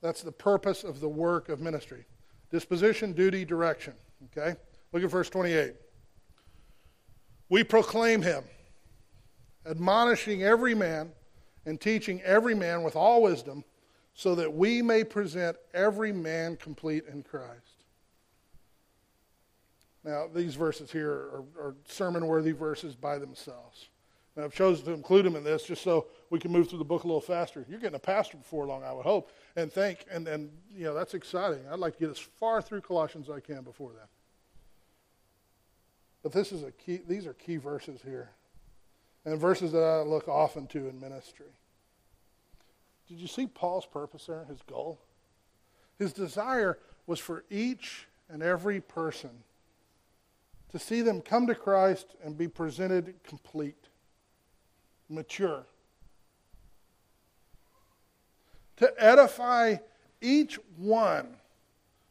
That's 0.00 0.22
the 0.22 0.32
purpose 0.32 0.84
of 0.84 1.00
the 1.00 1.08
work 1.08 1.48
of 1.48 1.60
ministry 1.60 2.04
disposition, 2.50 3.14
duty, 3.14 3.44
direction. 3.46 3.94
Okay? 4.26 4.54
Look 4.92 5.02
at 5.02 5.10
verse 5.10 5.30
28. 5.30 5.72
We 7.48 7.64
proclaim 7.64 8.22
him, 8.22 8.44
admonishing 9.66 10.42
every 10.42 10.74
man 10.74 11.12
and 11.64 11.80
teaching 11.80 12.20
every 12.22 12.54
man 12.54 12.82
with 12.82 12.94
all 12.94 13.22
wisdom, 13.22 13.64
so 14.14 14.34
that 14.34 14.52
we 14.52 14.82
may 14.82 15.02
present 15.02 15.56
every 15.72 16.12
man 16.12 16.56
complete 16.56 17.04
in 17.10 17.22
Christ. 17.22 17.84
Now, 20.04 20.26
these 20.34 20.54
verses 20.54 20.90
here 20.92 21.10
are, 21.10 21.44
are 21.58 21.74
sermon 21.86 22.26
worthy 22.26 22.52
verses 22.52 22.94
by 22.94 23.18
themselves. 23.18 23.88
And 24.34 24.44
I've 24.44 24.54
chosen 24.54 24.84
to 24.86 24.92
include 24.92 25.24
them 25.24 25.36
in 25.36 25.44
this 25.44 25.64
just 25.64 25.82
so 25.82 26.06
we 26.32 26.38
can 26.38 26.50
move 26.50 26.70
through 26.70 26.78
the 26.78 26.84
book 26.84 27.04
a 27.04 27.06
little 27.06 27.20
faster. 27.20 27.66
You're 27.68 27.78
getting 27.78 27.94
a 27.94 27.98
pastor 27.98 28.38
before 28.38 28.64
long, 28.66 28.82
I 28.82 28.92
would 28.94 29.04
hope. 29.04 29.30
And 29.54 29.70
think, 29.70 30.06
and, 30.10 30.26
and 30.26 30.50
you 30.74 30.84
know, 30.84 30.94
that's 30.94 31.12
exciting. 31.12 31.60
I'd 31.70 31.78
like 31.78 31.92
to 31.98 32.00
get 32.00 32.10
as 32.10 32.18
far 32.18 32.62
through 32.62 32.80
Colossians 32.80 33.28
as 33.28 33.36
I 33.36 33.40
can 33.40 33.60
before 33.62 33.90
then. 33.92 34.06
But 36.22 36.32
this 36.32 36.50
is 36.50 36.62
a 36.62 36.72
key, 36.72 37.00
these 37.06 37.26
are 37.26 37.34
key 37.34 37.58
verses 37.58 38.00
here. 38.02 38.30
And 39.26 39.38
verses 39.38 39.72
that 39.72 39.82
I 39.82 40.00
look 40.00 40.26
often 40.26 40.66
to 40.68 40.88
in 40.88 40.98
ministry. 40.98 41.52
Did 43.08 43.18
you 43.18 43.28
see 43.28 43.46
Paul's 43.46 43.84
purpose 43.84 44.24
there, 44.24 44.46
his 44.46 44.62
goal? 44.62 44.98
His 45.98 46.14
desire 46.14 46.78
was 47.06 47.20
for 47.20 47.44
each 47.50 48.06
and 48.30 48.42
every 48.42 48.80
person 48.80 49.30
to 50.70 50.78
see 50.78 51.02
them 51.02 51.20
come 51.20 51.46
to 51.48 51.54
Christ 51.54 52.16
and 52.24 52.38
be 52.38 52.48
presented 52.48 53.22
complete 53.22 53.88
mature. 55.10 55.66
To 58.82 58.92
edify 58.98 59.76
each 60.20 60.58
one 60.76 61.36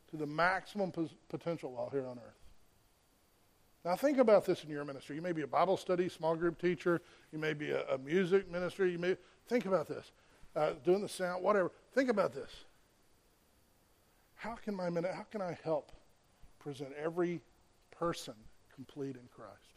to 0.09 0.15
the 0.15 0.25
maximum 0.25 0.93
potential 1.27 1.73
while 1.73 1.89
here 1.89 2.07
on 2.07 2.17
earth. 2.17 2.41
Now, 3.83 3.97
think 3.97 4.19
about 4.19 4.45
this 4.45 4.63
in 4.63 4.69
your 4.69 4.85
ministry. 4.85 5.17
You 5.17 5.21
may 5.21 5.33
be 5.33 5.41
a 5.41 5.47
Bible 5.47 5.75
study, 5.75 6.07
small 6.07 6.33
group 6.33 6.61
teacher. 6.61 7.01
You 7.33 7.39
may 7.39 7.53
be 7.53 7.71
a, 7.71 7.85
a 7.87 7.97
music 7.97 8.49
ministry. 8.49 8.89
You 8.89 8.99
may 8.99 9.17
think 9.49 9.65
about 9.65 9.85
this, 9.85 10.13
uh, 10.55 10.71
doing 10.85 11.01
the 11.01 11.09
sound, 11.09 11.43
whatever. 11.43 11.73
Think 11.93 12.09
about 12.09 12.33
this. 12.33 12.49
How 14.35 14.55
can 14.55 14.73
my 14.73 14.85
how 14.85 15.25
can 15.29 15.41
I 15.41 15.57
help 15.65 15.91
present 16.57 16.91
every 17.03 17.41
person 17.91 18.35
complete 18.73 19.17
in 19.17 19.27
Christ? 19.35 19.75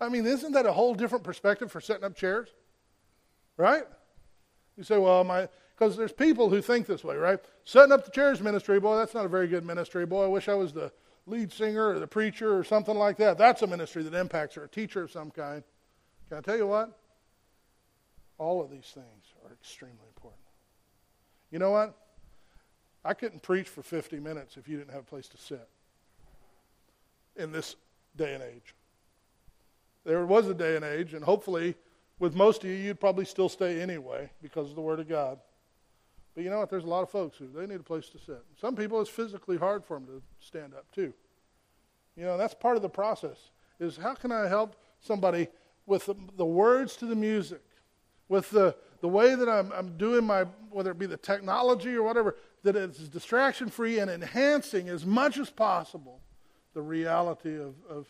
I 0.00 0.08
mean, 0.08 0.24
isn't 0.24 0.52
that 0.52 0.66
a 0.66 0.72
whole 0.72 0.94
different 0.94 1.24
perspective 1.24 1.72
for 1.72 1.80
setting 1.80 2.04
up 2.04 2.14
chairs? 2.14 2.48
Right? 3.56 3.86
You 4.76 4.84
say, 4.84 4.98
well, 4.98 5.24
my, 5.24 5.48
because 5.76 5.96
there's 5.96 6.12
people 6.12 6.50
who 6.50 6.60
think 6.60 6.86
this 6.86 7.04
way, 7.04 7.16
right? 7.16 7.38
Setting 7.64 7.92
up 7.92 8.04
the 8.04 8.10
chairs 8.10 8.40
ministry, 8.40 8.78
boy, 8.80 8.96
that's 8.96 9.14
not 9.14 9.24
a 9.24 9.28
very 9.28 9.48
good 9.48 9.64
ministry. 9.64 10.06
Boy, 10.06 10.24
I 10.24 10.28
wish 10.28 10.48
I 10.48 10.54
was 10.54 10.72
the 10.72 10.92
lead 11.26 11.52
singer 11.52 11.88
or 11.88 11.98
the 11.98 12.06
preacher 12.06 12.56
or 12.56 12.64
something 12.64 12.96
like 12.96 13.16
that. 13.18 13.38
That's 13.38 13.62
a 13.62 13.66
ministry 13.66 14.02
that 14.02 14.14
impacts 14.14 14.56
or 14.56 14.64
a 14.64 14.68
teacher 14.68 15.02
of 15.02 15.10
some 15.10 15.30
kind. 15.30 15.62
Can 16.28 16.38
I 16.38 16.40
tell 16.40 16.56
you 16.56 16.66
what? 16.66 16.98
All 18.38 18.62
of 18.62 18.70
these 18.70 18.90
things 18.92 19.34
are 19.44 19.52
extremely 19.52 20.06
important. 20.14 20.42
You 21.50 21.58
know 21.58 21.70
what? 21.70 21.96
I 23.04 23.14
couldn't 23.14 23.42
preach 23.42 23.68
for 23.68 23.82
50 23.82 24.18
minutes 24.18 24.56
if 24.56 24.68
you 24.68 24.76
didn't 24.76 24.92
have 24.92 25.02
a 25.02 25.10
place 25.10 25.28
to 25.28 25.36
sit 25.36 25.68
in 27.36 27.52
this 27.52 27.76
day 28.16 28.34
and 28.34 28.42
age. 28.42 28.74
There 30.04 30.24
was 30.26 30.48
a 30.48 30.54
day 30.54 30.76
and 30.76 30.84
age, 30.84 31.14
and 31.14 31.24
hopefully, 31.24 31.76
with 32.18 32.34
most 32.34 32.64
of 32.64 32.70
you, 32.70 32.76
you'd 32.76 33.00
probably 33.00 33.24
still 33.24 33.48
stay 33.48 33.80
anyway 33.80 34.30
because 34.42 34.70
of 34.70 34.76
the 34.76 34.82
Word 34.82 35.00
of 35.00 35.08
God. 35.08 35.38
But 36.34 36.44
you 36.44 36.50
know 36.50 36.58
what? 36.58 36.70
There's 36.70 36.84
a 36.84 36.88
lot 36.88 37.02
of 37.02 37.10
folks 37.10 37.38
who 37.38 37.48
they 37.48 37.66
need 37.66 37.80
a 37.80 37.84
place 37.84 38.08
to 38.10 38.18
sit. 38.18 38.42
Some 38.60 38.76
people, 38.76 39.00
it's 39.00 39.10
physically 39.10 39.56
hard 39.56 39.84
for 39.84 39.94
them 39.94 40.06
to 40.06 40.22
stand 40.38 40.74
up 40.74 40.90
too. 40.92 41.12
You 42.16 42.24
know, 42.24 42.36
that's 42.36 42.54
part 42.54 42.76
of 42.76 42.82
the 42.82 42.88
process. 42.88 43.50
Is 43.78 43.96
how 43.96 44.14
can 44.14 44.32
I 44.32 44.48
help 44.48 44.76
somebody 45.00 45.48
with 45.86 46.06
the, 46.06 46.14
the 46.36 46.46
words 46.46 46.96
to 46.96 47.06
the 47.06 47.14
music, 47.14 47.62
with 48.28 48.50
the 48.50 48.74
the 49.00 49.08
way 49.08 49.34
that 49.34 49.48
I'm, 49.48 49.72
I'm 49.72 49.96
doing 49.96 50.24
my, 50.24 50.44
whether 50.70 50.90
it 50.90 50.98
be 50.98 51.06
the 51.06 51.16
technology 51.16 51.94
or 51.94 52.02
whatever, 52.02 52.36
that 52.62 52.76
it's 52.76 52.98
distraction 53.08 53.68
free 53.68 53.98
and 53.98 54.10
enhancing 54.10 54.88
as 54.88 55.04
much 55.04 55.38
as 55.38 55.50
possible 55.50 56.20
the 56.74 56.82
reality 56.82 57.54
of, 57.56 57.74
of 57.88 58.06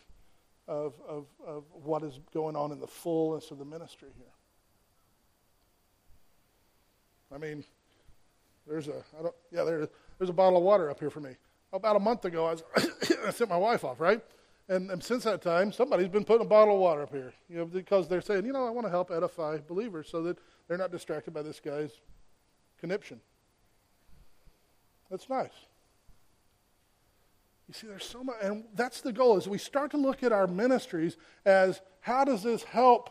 of, 0.67 0.93
of, 1.07 1.25
of 1.45 1.63
what 1.71 2.03
is 2.03 2.19
going 2.33 2.55
on 2.55 2.71
in 2.71 2.79
the 2.79 2.87
fullness 2.87 3.51
of 3.51 3.57
the 3.57 3.65
ministry 3.65 4.09
here. 4.17 4.25
I 7.33 7.37
mean, 7.37 7.63
there's 8.67 8.87
a, 8.87 9.03
I 9.17 9.23
don't, 9.23 9.35
yeah, 9.51 9.63
there, 9.63 9.87
there's 10.17 10.29
a 10.29 10.33
bottle 10.33 10.57
of 10.57 10.63
water 10.63 10.89
up 10.89 10.99
here 10.99 11.09
for 11.09 11.19
me. 11.19 11.31
About 11.73 11.95
a 11.95 11.99
month 11.99 12.25
ago, 12.25 12.45
I, 12.45 12.51
was 12.51 12.63
I 13.25 13.31
sent 13.31 13.49
my 13.49 13.57
wife 13.57 13.83
off, 13.83 13.99
right? 13.99 14.21
And, 14.69 14.91
and 14.91 15.01
since 15.01 15.23
that 15.23 15.41
time, 15.41 15.71
somebody's 15.71 16.09
been 16.09 16.25
putting 16.25 16.45
a 16.45 16.49
bottle 16.49 16.75
of 16.75 16.81
water 16.81 17.03
up 17.03 17.11
here, 17.11 17.33
you 17.49 17.57
know, 17.57 17.65
because 17.65 18.07
they're 18.07 18.21
saying, 18.21 18.45
you 18.45 18.51
know, 18.51 18.67
I 18.67 18.69
want 18.69 18.85
to 18.85 18.91
help 18.91 19.11
edify 19.11 19.59
believers 19.65 20.09
so 20.09 20.21
that 20.23 20.37
they're 20.67 20.77
not 20.77 20.91
distracted 20.91 21.33
by 21.33 21.41
this 21.41 21.59
guy's 21.61 21.91
conniption. 22.79 23.21
That's 25.09 25.29
nice. 25.29 25.51
You 27.67 27.73
see, 27.73 27.87
there's 27.87 28.05
so 28.05 28.23
much, 28.23 28.37
and 28.41 28.63
that's 28.75 29.01
the 29.01 29.11
goal. 29.11 29.37
Is 29.37 29.47
we 29.47 29.57
start 29.57 29.91
to 29.91 29.97
look 29.97 30.23
at 30.23 30.31
our 30.31 30.47
ministries 30.47 31.17
as 31.45 31.81
how 31.99 32.23
does 32.23 32.43
this 32.43 32.63
help 32.63 33.09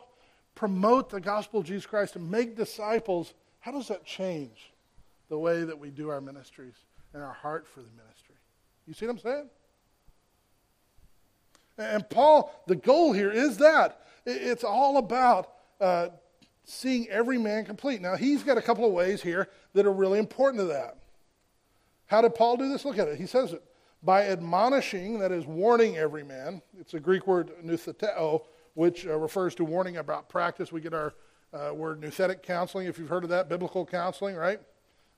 promote 0.54 1.10
the 1.10 1.20
gospel 1.20 1.60
of 1.60 1.66
Jesus 1.66 1.84
Christ 1.84 2.16
and 2.16 2.30
make 2.30 2.56
disciples? 2.56 3.34
How 3.60 3.72
does 3.72 3.88
that 3.88 4.04
change 4.06 4.72
the 5.28 5.38
way 5.38 5.64
that 5.64 5.78
we 5.78 5.90
do 5.90 6.08
our 6.08 6.22
ministries 6.22 6.74
and 7.12 7.22
our 7.22 7.34
heart 7.34 7.66
for 7.66 7.80
the 7.80 7.90
ministry? 7.90 8.34
You 8.86 8.94
see 8.94 9.06
what 9.06 9.12
I'm 9.12 9.18
saying? 9.18 9.50
And 11.78 12.08
Paul, 12.08 12.62
the 12.66 12.76
goal 12.76 13.12
here 13.12 13.30
is 13.30 13.58
that 13.58 14.06
it's 14.24 14.64
all 14.64 14.96
about 14.96 15.52
uh, 15.78 16.08
seeing 16.64 17.06
every 17.10 17.36
man 17.36 17.66
complete. 17.66 18.00
Now, 18.00 18.16
he's 18.16 18.42
got 18.42 18.56
a 18.56 18.62
couple 18.62 18.86
of 18.86 18.92
ways 18.92 19.20
here 19.20 19.50
that 19.74 19.84
are 19.84 19.92
really 19.92 20.18
important 20.18 20.62
to 20.62 20.68
that. 20.68 20.96
How 22.06 22.22
did 22.22 22.34
Paul 22.34 22.56
do 22.56 22.70
this? 22.70 22.86
Look 22.86 22.98
at 22.98 23.08
it. 23.08 23.18
He 23.18 23.26
says 23.26 23.52
it 23.52 23.62
by 24.06 24.28
admonishing, 24.28 25.18
that 25.18 25.32
is, 25.32 25.44
warning 25.46 25.96
every 25.98 26.22
man. 26.22 26.62
It's 26.78 26.94
a 26.94 27.00
Greek 27.00 27.26
word, 27.26 27.50
noutheteo, 27.62 28.44
which 28.74 29.04
uh, 29.04 29.18
refers 29.18 29.54
to 29.56 29.64
warning 29.64 29.96
about 29.96 30.28
practice. 30.28 30.70
We 30.70 30.80
get 30.80 30.94
our 30.94 31.12
uh, 31.52 31.74
word 31.74 32.00
nouthetic 32.00 32.42
counseling, 32.42 32.86
if 32.86 32.98
you've 32.98 33.08
heard 33.08 33.24
of 33.24 33.30
that, 33.30 33.48
biblical 33.48 33.84
counseling, 33.84 34.36
right? 34.36 34.60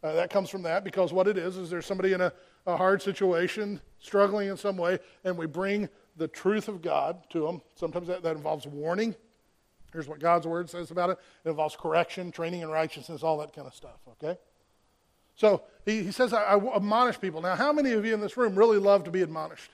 Uh, 0.03 0.15
that 0.15 0.31
comes 0.31 0.49
from 0.49 0.63
that 0.63 0.85
because 0.85 1.13
what 1.13 1.29
it 1.29 1.37
is 1.37 1.59
is 1.59 1.69
there's 1.69 1.85
somebody 1.85 2.15
in 2.15 2.23
a, 2.23 2.33
a 2.67 2.77
hard 2.77 3.03
situation, 3.03 3.81
struggling 3.99 4.49
in 4.49 4.57
some 4.57 4.79
way, 4.79 4.99
and 5.25 5.37
we 5.37 5.47
bring 5.47 5.89
the 6.17 6.29
truth 6.29 6.67
of 6.67 6.81
God 6.81 7.19
to 7.31 7.43
them. 7.43 7.61
Sometimes 7.75 8.09
that, 8.09 8.23
that 8.23 8.37
involves 8.37 8.67
warning. 8.67 9.15
Here's 9.93 10.09
what 10.09 10.19
God's 10.19 10.47
word 10.47 10.71
says 10.71 10.91
about 10.91 11.11
it. 11.11 11.19
It 11.45 11.51
involves 11.51 11.77
correction, 11.77 12.31
training 12.31 12.63
in 12.63 12.71
righteousness, 12.71 13.23
all 13.23 13.39
that 13.39 13.53
kind 13.53 13.67
of 13.67 13.75
stuff, 13.75 13.99
okay? 14.23 14.39
So 15.35 15.63
he, 15.89 16.03
he 16.05 16.13
says, 16.13 16.33
I, 16.33 16.43
I 16.43 16.77
admonish 16.77 17.21
people. 17.21 17.41
Now, 17.41 17.57
how 17.57 17.73
many 17.73 17.93
of 17.93 18.05
you 18.05 18.15
in 18.15 18.21
this 18.21 18.37
room 18.37 18.55
really 18.55 18.79
love 18.79 19.05
to 19.05 19.11
be 19.11 19.23
admonished? 19.23 19.71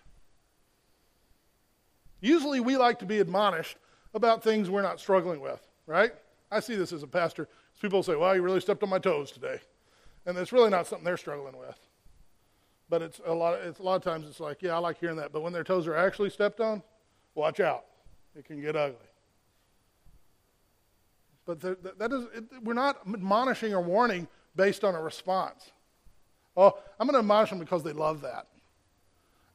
Usually 2.21 2.61
we 2.61 2.77
like 2.77 3.01
to 3.01 3.07
be 3.07 3.19
admonished 3.19 3.77
about 4.15 4.43
things 4.43 4.71
we're 4.71 4.83
not 4.83 5.01
struggling 5.01 5.41
with, 5.41 5.61
right? 5.87 6.13
I 6.51 6.61
see 6.61 6.77
this 6.77 6.93
as 6.93 7.03
a 7.03 7.07
pastor. 7.07 7.49
People 7.81 8.03
say, 8.03 8.15
well, 8.15 8.35
you 8.35 8.43
really 8.43 8.61
stepped 8.61 8.83
on 8.83 8.89
my 8.89 8.99
toes 8.99 9.31
today. 9.31 9.61
And 10.25 10.39
it's 10.39 10.53
really 10.53 10.71
not 10.71 10.87
something 10.87 11.05
they're 11.05 11.17
struggling 11.17 11.59
with. 11.59 11.79
But 12.89 13.03
it's 13.03 13.21
a 13.27 13.35
lot, 13.35 13.55
of, 13.55 13.67
it's 13.67 13.81
a 13.81 13.83
lot 13.83 13.97
of 13.97 14.03
times 14.03 14.27
it's 14.27 14.41
like, 14.41 14.63
yeah, 14.63 14.75
I 14.75 14.79
like 14.79 14.99
hearing 14.99 15.17
that. 15.17 15.33
But 15.33 15.43
when 15.43 15.53
their 15.53 15.65
toes 15.65 15.87
are 15.87 15.97
actually 15.97 16.31
stepped 16.31 16.61
on, 16.61 16.83
watch 17.35 17.61
out. 17.61 17.85
It 18.37 18.45
can 18.45 18.61
get 18.61 18.77
ugly. 18.77 18.97
But 21.45 21.61
that 21.61 22.13
is, 22.13 22.25
it, 22.35 22.45
we're 22.63 22.73
not 22.73 23.01
admonishing 23.07 23.75
or 23.75 23.81
warning 23.81 24.29
based 24.57 24.85
on 24.85 24.95
a 24.95 25.03
response. 25.03 25.73
Oh, 26.57 26.79
I'm 26.99 27.07
going 27.07 27.15
to 27.15 27.21
admonish 27.21 27.51
them 27.51 27.59
because 27.59 27.83
they 27.83 27.93
love 27.93 28.21
that. 28.23 28.47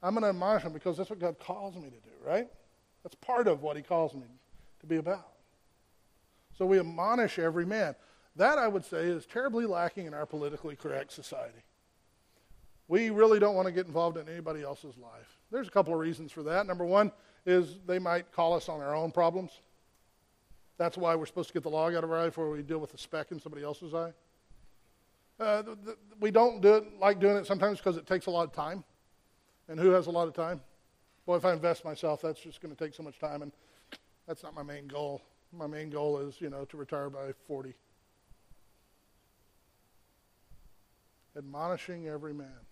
I'm 0.02 0.14
going 0.14 0.24
to 0.24 0.30
admonish 0.30 0.64
them 0.64 0.74
because 0.74 0.98
that's 0.98 1.10
what 1.10 1.20
God 1.20 1.40
calls 1.40 1.76
me 1.76 1.84
to 1.84 1.90
do, 1.90 2.26
right? 2.26 2.48
That's 3.04 3.16
part 3.16 3.48
of 3.48 3.62
what 3.62 3.78
He 3.78 3.84
calls 3.84 4.14
me 4.14 4.28
to 4.82 4.86
be 4.86 4.98
about. 4.98 5.28
So 6.58 6.66
we 6.66 6.80
admonish 6.80 7.40
every 7.40 7.66
man. 7.66 7.96
That, 8.36 8.58
I 8.58 8.68
would 8.68 8.86
say, 8.86 9.04
is 9.04 9.26
terribly 9.26 9.66
lacking 9.66 10.06
in 10.06 10.14
our 10.14 10.26
politically 10.26 10.76
correct 10.76 11.12
society. 11.12 11.64
We 12.88 13.12
really 13.12 13.40
don't 13.40 13.56
want 13.56 13.68
to 13.68 13.72
get 13.72 13.86
involved 13.86 14.18
in 14.18 14.28
anybody 14.28 14.64
else's 14.64 14.98
life. 14.98 15.38
There's 15.52 15.68
a 15.68 15.72
couple 15.72 15.94
of 15.94 16.00
reasons 16.00 16.32
for 16.32 16.44
that. 16.44 16.66
Number 16.66 16.86
one 16.86 17.12
is 17.46 17.78
they 17.86 18.00
might 18.00 18.32
call 18.32 18.54
us 18.54 18.68
on 18.68 18.82
our 18.82 18.96
own 18.96 19.12
problems. 19.12 19.52
That's 20.78 20.98
why 20.98 21.16
we're 21.16 21.26
supposed 21.26 21.50
to 21.50 21.54
get 21.54 21.64
the 21.64 21.70
log 21.70 21.94
out 21.94 22.04
of 22.04 22.12
our 22.12 22.20
eye 22.20 22.26
before 22.26 22.50
we 22.50 22.62
deal 22.62 22.80
with 22.80 22.92
the 22.92 22.98
speck 22.98 23.32
in 23.32 23.40
somebody 23.40 23.64
else's 23.64 23.94
eye. 23.94 24.14
Uh, 25.40 25.64
we 26.20 26.32
don't 26.32 26.62
do 26.62 26.76
it 26.76 27.00
like 27.00 27.20
doing 27.20 27.38
it 27.38 27.46
sometimes 27.46 27.78
because 27.78 27.96
it 27.98 28.06
takes 28.06 28.26
a 28.26 28.32
lot 28.32 28.44
of 28.44 28.52
time. 28.54 28.84
And 29.70 29.80
who 29.80 29.92
has 29.92 30.08
a 30.08 30.12
lot 30.12 30.28
of 30.28 30.34
time? 30.34 30.62
Well, 31.26 31.38
if 31.38 31.46
I 31.46 31.54
invest 31.54 31.86
myself, 31.86 32.22
that's 32.22 32.40
just 32.40 32.60
going 32.60 32.76
to 32.76 32.84
take 32.84 32.94
so 32.94 33.04
much 33.04 33.20
time, 33.20 33.44
and 33.44 33.52
that's 34.28 34.44
not 34.44 34.56
my 34.56 34.64
main 34.64 34.88
goal. 34.88 35.22
My 35.54 35.68
main 35.68 35.90
goal 35.90 36.18
is, 36.18 36.42
you 36.42 36.50
know, 36.50 36.66
to 36.66 36.78
retire 36.78 37.10
by 37.10 37.32
40. 37.48 37.74
Admonishing 41.38 42.08
every 42.08 42.34
man. 42.34 42.66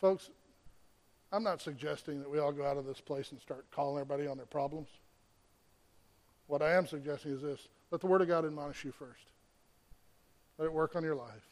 Folks, 0.00 0.30
I'm 1.32 1.42
not 1.42 1.60
suggesting 1.60 2.20
that 2.20 2.30
we 2.30 2.38
all 2.38 2.52
go 2.52 2.64
out 2.64 2.78
of 2.78 2.86
this 2.86 3.00
place 3.00 3.30
and 3.32 3.40
start 3.40 3.66
calling 3.70 4.00
everybody 4.00 4.26
on 4.26 4.36
their 4.36 4.46
problems. 4.46 4.88
What 6.46 6.62
I 6.62 6.72
am 6.72 6.86
suggesting 6.86 7.32
is 7.32 7.42
this 7.42 7.68
let 7.90 8.00
the 8.00 8.06
Word 8.06 8.22
of 8.22 8.28
God 8.28 8.44
admonish 8.44 8.84
you 8.84 8.92
first. 8.92 9.33
Let 10.58 10.66
it 10.66 10.72
work 10.72 10.96
on 10.96 11.02
your 11.02 11.14
life. 11.14 11.48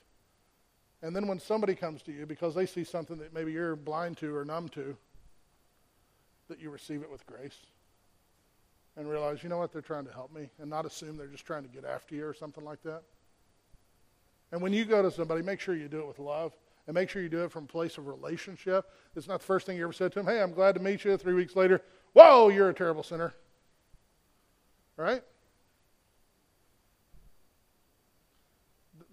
And 1.03 1.15
then 1.15 1.27
when 1.27 1.41
somebody 1.41 1.75
comes 1.75 2.03
to 2.03 2.13
you 2.13 2.27
because 2.27 2.55
they 2.55 2.67
see 2.67 2.85
something 2.85 3.19
that 3.19 3.35
maybe 3.35 3.53
you're 3.53 3.75
blind 3.75 4.17
to 4.19 4.35
or 4.35 4.45
numb 4.45 4.69
to, 4.71 4.97
that 6.49 6.61
you 6.61 6.71
receive 6.71 7.03
it 7.03 7.11
with 7.11 7.27
grace 7.27 7.57
and 8.97 9.09
realize, 9.09 9.43
you 9.43 9.49
know 9.49 9.59
what, 9.59 9.73
they're 9.73 9.83
trying 9.83 10.05
to 10.05 10.13
help 10.13 10.33
me 10.33 10.51
and 10.61 10.71
not 10.71 10.87
assume 10.87 11.17
they're 11.17 11.27
just 11.27 11.47
trying 11.47 11.63
to 11.63 11.69
get 11.69 11.85
after 11.85 12.15
you 12.15 12.27
or 12.27 12.35
something 12.35 12.65
like 12.65 12.83
that. 12.83 13.03
And 14.53 14.61
when 14.61 14.73
you 14.73 14.85
go 14.85 15.03
to 15.03 15.11
somebody, 15.11 15.43
make 15.43 15.61
sure 15.61 15.75
you 15.75 15.89
do 15.89 16.01
it 16.01 16.07
with 16.07 16.19
love 16.19 16.53
and 16.87 16.95
make 16.95 17.09
sure 17.09 17.23
you 17.23 17.29
do 17.29 17.45
it 17.45 17.51
from 17.51 17.65
a 17.65 17.69
place 17.69 17.97
of 17.97 18.07
relationship. 18.07 18.91
It's 19.17 19.27
not 19.27 19.41
the 19.41 19.47
first 19.47 19.67
thing 19.67 19.79
you 19.79 19.85
ever 19.85 19.93
said 19.93 20.13
to 20.13 20.19
them, 20.19 20.27
hey, 20.27 20.43
I'm 20.43 20.53
glad 20.53 20.75
to 20.75 20.81
meet 20.81 21.05
you. 21.05 21.17
Three 21.17 21.35
weeks 21.35 21.57
later, 21.57 21.81
whoa, 22.13 22.49
you're 22.49 22.69
a 22.69 22.75
terrible 22.75 23.03
sinner. 23.03 23.33
Right? 24.97 25.23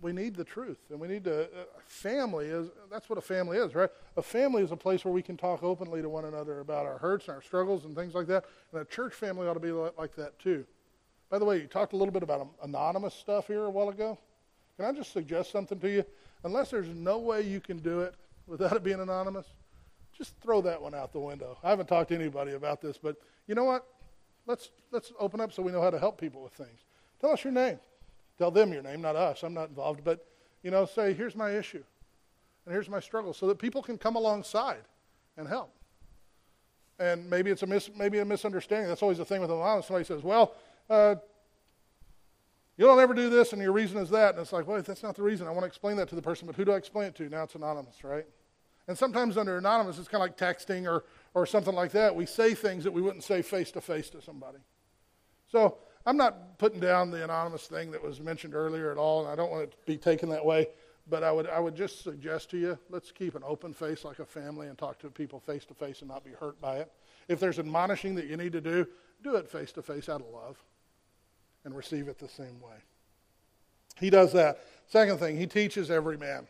We 0.02 0.12
need 0.12 0.36
the 0.36 0.44
truth 0.44 0.80
and 0.90 1.00
we 1.00 1.08
need 1.08 1.24
to 1.24 1.44
uh, 1.44 1.64
family 1.86 2.46
is 2.46 2.70
that's 2.92 3.10
what 3.10 3.18
a 3.18 3.22
family 3.22 3.58
is 3.58 3.76
right? 3.76 3.90
A 4.18 4.22
family 4.22 4.64
is 4.64 4.72
a 4.72 4.78
place 4.78 5.04
where 5.04 5.14
we 5.14 5.22
can 5.22 5.38
talk 5.38 5.64
openly 5.64 6.02
to 6.02 6.10
one 6.10 6.26
another 6.26 6.60
about 6.60 6.86
our 6.86 6.98
hurts 6.98 7.28
and 7.28 7.36
our 7.36 7.42
struggles 7.42 7.86
and 7.86 7.96
things 7.96 8.14
like 8.14 8.28
that 8.28 8.46
and 8.72 8.82
a 8.82 8.86
church 8.86 9.14
family 9.14 9.48
ought 9.48 9.56
to 9.56 9.60
be 9.60 9.72
like 9.72 10.16
that 10.16 10.38
too. 10.40 10.66
By 11.30 11.40
the 11.40 11.46
way 11.46 11.62
you 11.62 11.68
talked 11.68 11.94
a 11.94 11.96
little 11.96 12.14
bit 12.14 12.24
about 12.24 12.48
anonymous 12.64 13.14
stuff 13.14 13.48
here 13.48 13.64
a 13.64 13.70
while 13.70 13.90
ago. 13.90 14.18
Can 14.78 14.86
i 14.86 14.92
just 14.92 15.12
suggest 15.12 15.52
something 15.52 15.80
to 15.80 15.90
you? 15.90 16.06
Unless 16.44 16.72
there's 16.72 16.88
no 16.88 17.18
way 17.18 17.42
you 17.42 17.60
can 17.60 17.78
do 17.80 18.02
it 18.02 18.16
without 18.48 18.74
it 18.76 18.84
being 18.84 19.02
anonymous 19.02 19.48
just 20.18 20.34
throw 20.42 20.60
that 20.62 20.82
one 20.82 20.94
out 20.94 21.14
the 21.14 21.20
window. 21.20 21.58
I 21.64 21.70
haven't 21.70 21.88
talked 21.88 22.10
to 22.10 22.16
anybody 22.16 22.54
about 22.54 22.82
this 22.82 22.98
but 22.98 23.18
you 23.48 23.56
know 23.56 23.66
what? 23.66 23.86
Let's 24.48 24.70
let's 24.92 25.12
open 25.20 25.42
up 25.42 25.54
so 25.54 25.62
we 25.62 25.72
know 25.72 25.82
how 25.82 25.90
to 25.90 26.00
help 26.00 26.20
people 26.20 26.42
with 26.42 26.54
things. 26.54 26.86
Tell 27.20 27.32
us 27.32 27.44
your 27.44 27.54
name 27.54 27.80
Tell 28.40 28.50
them 28.50 28.74
your 28.74 28.82
name, 28.82 29.02
not 29.02 29.16
us. 29.16 29.44
I'm 29.44 29.54
not 29.54 29.70
involved. 29.70 30.04
But, 30.04 30.26
you 30.64 30.72
know, 30.72 30.86
say, 30.86 31.14
here's 31.14 31.36
my 31.36 31.52
issue. 31.52 31.84
And 32.66 32.74
here's 32.74 32.90
my 32.90 33.02
struggle. 33.02 33.34
So 33.34 33.46
that 33.48 33.60
people 33.60 33.84
can 33.84 33.98
come 33.98 34.16
alongside 34.16 34.82
and 35.38 35.48
help. 35.48 35.76
And 37.00 37.30
maybe 37.30 37.52
it's 37.52 37.64
a, 37.64 37.68
mis- 37.68 37.92
maybe 37.96 38.20
a 38.20 38.26
misunderstanding. 38.26 38.88
That's 38.88 39.04
always 39.04 39.18
the 39.18 39.26
thing 39.26 39.42
with 39.42 39.52
anonymous. 39.52 39.88
Somebody 39.88 40.06
says, 40.06 40.24
well, 40.24 40.56
uh, 40.90 41.16
you 42.78 42.86
don't 42.86 43.00
ever 43.00 43.14
do 43.14 43.30
this 43.30 43.52
and 43.52 43.62
your 43.62 43.74
reason 43.74 43.98
is 43.98 44.10
that. 44.12 44.36
And 44.36 44.40
it's 44.42 44.54
like, 44.54 44.66
well, 44.66 44.82
that's 44.82 45.04
not 45.04 45.18
the 45.18 45.22
reason. 45.22 45.46
I 45.46 45.52
want 45.52 45.64
to 45.64 45.68
explain 45.68 45.98
that 45.98 46.08
to 46.10 46.16
the 46.16 46.22
person, 46.22 46.48
but 46.48 46.56
who 46.56 46.64
do 46.64 46.72
I 46.72 46.78
explain 46.78 47.08
it 47.08 47.16
to? 47.16 47.28
Now 47.28 47.44
it's 47.44 47.56
anonymous, 47.56 48.06
right? 48.06 48.26
And 48.88 48.98
sometimes 48.98 49.38
under 49.38 49.58
anonymous, 49.58 50.00
it's 50.00 50.08
kind 50.08 50.24
of 50.24 50.30
like 50.30 50.38
texting 50.38 50.90
or, 50.90 51.04
or 51.34 51.46
something 51.46 51.76
like 51.76 51.92
that. 51.92 52.16
We 52.16 52.26
say 52.26 52.54
things 52.54 52.86
that 52.86 52.92
we 52.92 53.02
wouldn't 53.02 53.26
say 53.26 53.42
face 53.42 53.70
to 53.72 53.82
face 53.82 54.10
to 54.12 54.22
somebody. 54.22 54.60
So 55.52 55.78
I'm 56.06 56.18
not 56.18 56.58
putting 56.58 56.80
down 56.80 57.12
the 57.12 57.24
anonymous 57.24 57.68
thing 57.68 57.92
that 57.92 58.04
was 58.04 58.20
mentioned 58.20 58.56
earlier 58.56 58.92
at 58.92 58.98
all, 58.98 59.22
and 59.22 59.30
I 59.30 59.36
don't 59.36 59.52
want 59.52 59.64
it 59.64 59.72
to 59.72 59.78
be 59.86 59.98
taken 59.98 60.30
that 60.30 60.44
way. 60.44 60.68
But 61.10 61.24
I 61.24 61.32
would, 61.32 61.48
I 61.48 61.60
would 61.60 61.76
just 61.76 62.04
suggest 62.04 62.52
to 62.52 62.58
you, 62.58 62.78
let's 62.90 63.12
keep 63.12 63.36
an 63.36 63.42
open 63.46 63.74
face 63.74 64.06
like 64.06 64.20
a 64.20 64.26
family 64.26 64.68
and 64.68 64.78
talk 64.78 65.00
to 65.00 65.10
people 65.10 65.40
face 65.40 65.66
to 65.66 65.74
face 65.74 66.02
and 66.02 66.10
not 66.10 66.24
be 66.24 66.32
hurt 66.32 66.62
by 66.62 66.78
it. 66.78 66.92
If 67.28 67.40
there's 67.40 67.58
admonishing 67.58 68.16
that 68.16 68.28
you 68.28 68.38
need 68.38 68.52
to 68.52 68.62
do, 68.62 68.88
do 69.24 69.36
it 69.36 69.50
face 69.50 69.72
to 69.74 69.82
face 69.82 70.08
out 70.08 70.22
of 70.22 70.28
love 70.28 70.62
and 71.66 71.76
receive 71.76 72.08
it 72.08 72.20
the 72.20 72.30
same 72.30 72.60
way. 72.62 72.76
He 74.00 74.10
does 74.10 74.32
that. 74.34 74.60
Second 74.88 75.18
thing, 75.20 75.38
he 75.38 75.48
teaches 75.48 75.92
every 75.92 76.18
man. 76.18 76.48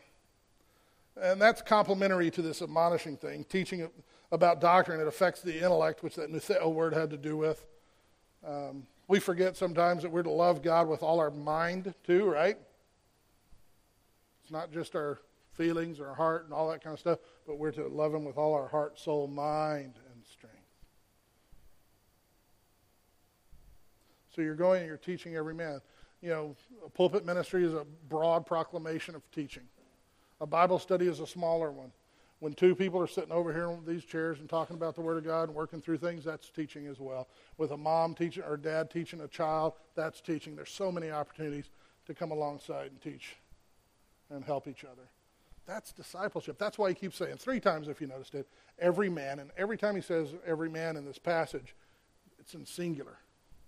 And 1.20 1.40
that's 1.40 1.62
complementary 1.62 2.30
to 2.30 2.42
this 2.42 2.62
admonishing 2.62 3.16
thing, 3.16 3.44
teaching 3.44 3.88
about 4.30 4.60
doctrine. 4.60 5.00
It 5.00 5.06
affects 5.06 5.42
the 5.42 5.56
intellect, 5.56 6.02
which 6.02 6.16
that 6.16 6.30
noutheo 6.30 6.72
word 6.72 6.94
had 6.94 7.10
to 7.10 7.16
do 7.16 7.36
with. 7.36 7.66
Um, 8.46 8.86
we 9.10 9.18
forget 9.18 9.56
sometimes 9.56 10.02
that 10.02 10.12
we're 10.12 10.22
to 10.22 10.30
love 10.30 10.62
God 10.62 10.86
with 10.86 11.02
all 11.02 11.18
our 11.18 11.32
mind, 11.32 11.92
too, 12.06 12.30
right? 12.30 12.56
It's 14.40 14.52
not 14.52 14.72
just 14.72 14.94
our 14.94 15.18
feelings 15.54 16.00
our 16.00 16.14
heart 16.14 16.44
and 16.44 16.54
all 16.54 16.70
that 16.70 16.82
kind 16.82 16.94
of 16.94 17.00
stuff, 17.00 17.18
but 17.44 17.58
we're 17.58 17.72
to 17.72 17.88
love 17.88 18.14
Him 18.14 18.24
with 18.24 18.38
all 18.38 18.54
our 18.54 18.68
heart, 18.68 19.00
soul, 19.00 19.26
mind, 19.26 19.94
and 20.12 20.24
strength. 20.24 20.56
So 24.32 24.42
you're 24.42 24.54
going 24.54 24.82
and 24.82 24.86
you're 24.86 24.96
teaching 24.96 25.34
every 25.34 25.54
man. 25.54 25.80
You 26.22 26.28
know, 26.28 26.56
a 26.86 26.88
pulpit 26.88 27.26
ministry 27.26 27.64
is 27.64 27.74
a 27.74 27.84
broad 28.08 28.46
proclamation 28.46 29.16
of 29.16 29.28
teaching. 29.32 29.64
A 30.40 30.46
Bible 30.46 30.78
study 30.78 31.08
is 31.08 31.18
a 31.18 31.26
smaller 31.26 31.72
one. 31.72 31.90
When 32.40 32.54
two 32.54 32.74
people 32.74 32.98
are 33.00 33.06
sitting 33.06 33.32
over 33.32 33.52
here 33.52 33.70
in 33.70 33.84
these 33.86 34.04
chairs 34.04 34.40
and 34.40 34.48
talking 34.48 34.74
about 34.74 34.94
the 34.94 35.02
Word 35.02 35.18
of 35.18 35.24
God 35.24 35.48
and 35.48 35.54
working 35.54 35.82
through 35.82 35.98
things, 35.98 36.24
that's 36.24 36.48
teaching 36.48 36.86
as 36.86 36.98
well. 36.98 37.28
With 37.58 37.70
a 37.70 37.76
mom 37.76 38.14
teaching 38.14 38.42
or 38.42 38.56
dad 38.56 38.90
teaching 38.90 39.20
a 39.20 39.28
child, 39.28 39.74
that's 39.94 40.22
teaching. 40.22 40.56
There's 40.56 40.70
so 40.70 40.90
many 40.90 41.10
opportunities 41.10 41.68
to 42.06 42.14
come 42.14 42.30
alongside 42.30 42.92
and 42.92 43.00
teach 43.00 43.36
and 44.30 44.42
help 44.42 44.66
each 44.66 44.84
other. 44.84 45.10
That's 45.66 45.92
discipleship. 45.92 46.58
That's 46.58 46.78
why 46.78 46.88
he 46.88 46.94
keeps 46.94 47.16
saying 47.16 47.36
three 47.36 47.60
times, 47.60 47.88
if 47.88 48.00
you 48.00 48.06
noticed 48.06 48.34
it, 48.34 48.48
every 48.78 49.10
man. 49.10 49.38
And 49.38 49.50
every 49.58 49.76
time 49.76 49.94
he 49.94 50.00
says 50.00 50.28
every 50.46 50.70
man 50.70 50.96
in 50.96 51.04
this 51.04 51.18
passage, 51.18 51.76
it's 52.38 52.54
in 52.54 52.64
singular. 52.64 53.18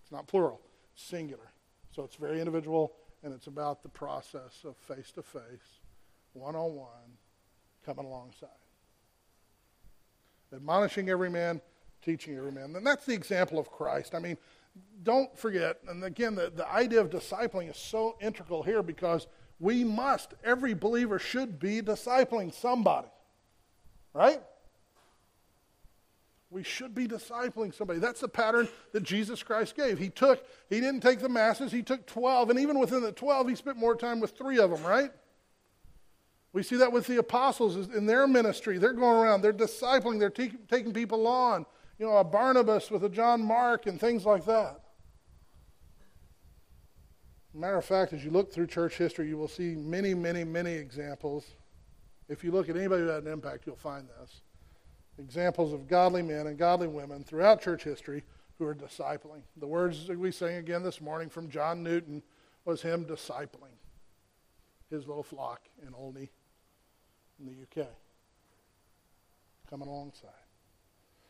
It's 0.03 0.11
not 0.11 0.27
plural, 0.27 0.63
singular. 0.95 1.53
So 1.95 2.05
it's 2.05 2.17
very 2.17 2.41
individual, 2.41 2.95
and 3.23 3.35
it's 3.35 3.49
about 3.49 3.83
the 3.83 3.91
process 3.91 4.65
of 4.65 4.77
face 4.79 5.13
to 5.13 5.23
face, 5.23 5.81
one 6.33 6.57
on 6.57 6.75
one, 6.75 7.19
coming 7.85 8.07
alongside. 8.07 8.49
Admonishing 10.53 11.09
every 11.09 11.31
man, 11.31 11.61
teaching 12.03 12.37
every 12.37 12.53
man. 12.53 12.75
And 12.77 12.87
that's 12.87 13.07
the 13.07 13.15
example 13.15 13.59
of 13.59 13.71
Christ. 13.71 14.15
I 14.15 14.19
mean, 14.19 14.37
don't 15.03 15.37
forget, 15.37 15.79
and 15.89 16.03
again, 16.05 16.35
the, 16.35 16.53
the 16.55 16.71
idea 16.71 17.01
of 17.01 17.11
discipling 17.11 17.71
is 17.71 17.77
so 17.77 18.17
integral 18.21 18.63
here 18.63 18.83
because 18.83 19.27
we 19.59 19.85
must, 19.85 20.35
every 20.45 20.75
believer 20.75 21.19
should 21.19 21.59
be 21.59 21.81
discipling 21.81 22.53
somebody. 22.53 23.09
Right? 24.15 24.43
We 26.51 26.63
should 26.63 26.95
be 26.95 27.09
discipling 27.09 27.75
somebody. 27.75 27.99
That's 27.99 28.21
the 28.21 28.29
pattern 28.29 28.69
that 28.93 29.03
Jesus 29.03 29.43
Christ 29.43 29.75
gave. 29.75 29.99
He 29.99 30.11
took, 30.11 30.45
he 30.69 30.81
didn't 30.81 31.01
take 31.01 31.21
the 31.21 31.29
masses, 31.29 31.73
he 31.73 31.83
took 31.83 32.07
12, 32.07 32.51
and 32.51 32.59
even 32.59 32.79
within 32.79 33.03
the 33.03 33.13
12, 33.13 33.49
he 33.49 33.55
spent 33.55 33.79
more 33.79 33.97
time 33.97 34.21
with 34.21 34.37
three 34.37 34.59
of 34.59 34.71
them, 34.71 34.83
right? 34.83 35.11
We 36.53 36.63
see 36.63 36.77
that 36.77 36.93
with 36.93 37.07
the 37.07 37.19
apostles 37.19 37.77
in 37.77 38.07
their 38.07 38.27
ministry. 38.27 38.79
They're 38.79 38.93
going 38.93 39.25
around, 39.25 39.41
they're 39.41 39.53
discipling, 39.53 40.19
they're 40.19 40.31
te- 40.31 40.53
taking 40.69 40.93
people 40.93 41.27
on. 41.27 41.65
You 41.99 42.07
know, 42.07 42.17
a 42.17 42.25
Barnabas 42.25 42.91
with 42.91 43.05
a 43.05 43.09
John 43.09 43.43
Mark 43.43 43.87
and 43.87 43.99
things 43.99 44.27
like 44.27 44.45
that. 44.47 44.81
Matter 47.55 47.77
of 47.77 47.85
fact, 47.85 48.13
as 48.13 48.25
you 48.25 48.31
look 48.31 48.53
through 48.53 48.67
church 48.67 48.97
history, 48.97 49.29
you 49.29 49.37
will 49.37 49.49
see 49.49 49.75
many, 49.75 50.15
many, 50.15 50.43
many 50.43 50.73
examples. 50.73 51.47
If 52.29 52.43
you 52.43 52.51
look 52.51 52.69
at 52.69 52.77
anybody 52.77 53.03
who 53.03 53.09
had 53.09 53.25
an 53.25 53.33
impact, 53.33 53.67
you'll 53.67 53.77
find 53.77 54.09
this 54.21 54.41
examples 55.19 55.73
of 55.73 55.87
godly 55.87 56.23
men 56.23 56.47
and 56.47 56.59
godly 56.59 56.89
women 56.89 57.23
throughout 57.23 57.61
church 57.61 57.85
history 57.85 58.25
who 58.59 58.65
are 58.65 58.75
discipling. 58.75 59.43
The 59.59 59.67
words 59.67 60.07
that 60.07 60.19
we 60.19 60.33
sang 60.33 60.57
again 60.57 60.83
this 60.83 61.01
morning 61.01 61.29
from 61.29 61.51
John 61.51 61.83
Newton 61.83 62.23
was 62.65 62.81
him 62.81 63.05
discipling 63.05 63.77
his 64.91 65.07
little 65.07 65.23
flock 65.23 65.69
in 65.87 65.95
Olney 65.95 66.31
in 67.43 67.49
the 67.55 67.83
UK. 67.83 67.89
Coming 69.69 69.89
alongside. 69.89 70.31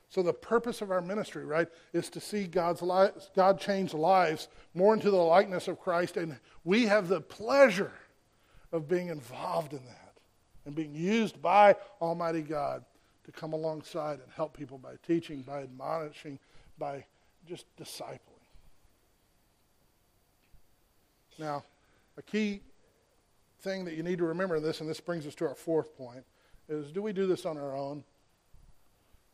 So 0.08 0.22
the 0.22 0.32
purpose 0.32 0.82
of 0.82 0.90
our 0.90 1.00
ministry, 1.00 1.44
right, 1.46 1.68
is 1.94 2.10
to 2.10 2.20
see 2.20 2.46
God's 2.46 2.82
li- 2.82 3.08
God 3.34 3.58
change 3.58 3.94
lives 3.94 4.48
more 4.74 4.92
into 4.92 5.10
the 5.10 5.16
likeness 5.16 5.68
of 5.68 5.80
Christ, 5.80 6.18
and 6.18 6.38
we 6.64 6.84
have 6.86 7.08
the 7.08 7.20
pleasure 7.20 7.92
of 8.72 8.88
being 8.88 9.08
involved 9.08 9.72
in 9.72 9.82
that 9.86 10.14
and 10.66 10.74
being 10.74 10.94
used 10.94 11.40
by 11.40 11.76
Almighty 12.00 12.42
God 12.42 12.84
to 13.24 13.32
come 13.32 13.54
alongside 13.54 14.20
and 14.20 14.30
help 14.36 14.56
people 14.56 14.76
by 14.76 14.94
teaching, 15.06 15.42
by 15.42 15.62
admonishing, 15.62 16.38
by 16.78 17.04
just 17.48 17.64
discipling. 17.76 18.18
Now, 21.38 21.64
a 22.18 22.22
key 22.22 22.60
thing 23.62 23.84
that 23.84 23.94
you 23.94 24.02
need 24.02 24.18
to 24.18 24.24
remember 24.24 24.56
in 24.56 24.62
this, 24.62 24.80
and 24.80 24.88
this 24.88 25.00
brings 25.00 25.26
us 25.26 25.34
to 25.36 25.46
our 25.46 25.54
fourth 25.54 25.96
point, 25.96 26.24
is 26.68 26.92
do 26.92 27.02
we 27.02 27.12
do 27.12 27.26
this 27.26 27.46
on 27.46 27.56
our 27.56 27.76
own? 27.76 28.04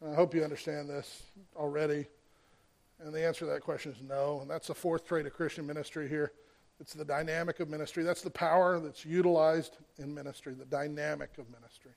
And 0.01 0.13
I 0.13 0.15
hope 0.15 0.35
you 0.35 0.45
understand 0.45 0.89
this 0.89 1.23
already. 1.57 2.07
And 3.01 3.13
the 3.13 3.25
answer 3.25 3.41
to 3.41 3.53
that 3.53 3.63
question 3.63 3.93
is 3.93 4.03
no. 4.03 4.41
And 4.41 4.51
that's 4.51 4.69
the 4.69 4.75
fourth 4.75 5.07
trait 5.07 5.27
of 5.27 5.33
Christian 5.33 5.67
ministry 5.67 6.09
here. 6.09 6.33
It's 6.81 6.93
the 6.93 7.05
dynamic 7.05 7.61
of 7.61 7.69
ministry. 7.69 8.05
That's 8.05 8.23
the 8.23 8.31
power 8.31 8.79
that's 8.79 9.05
utilized 9.05 9.79
in 9.99 10.15
ministry, 10.15 10.55
the 10.55 10.65
dynamic 10.65 11.39
of 11.39 11.51
ministry. 11.51 11.93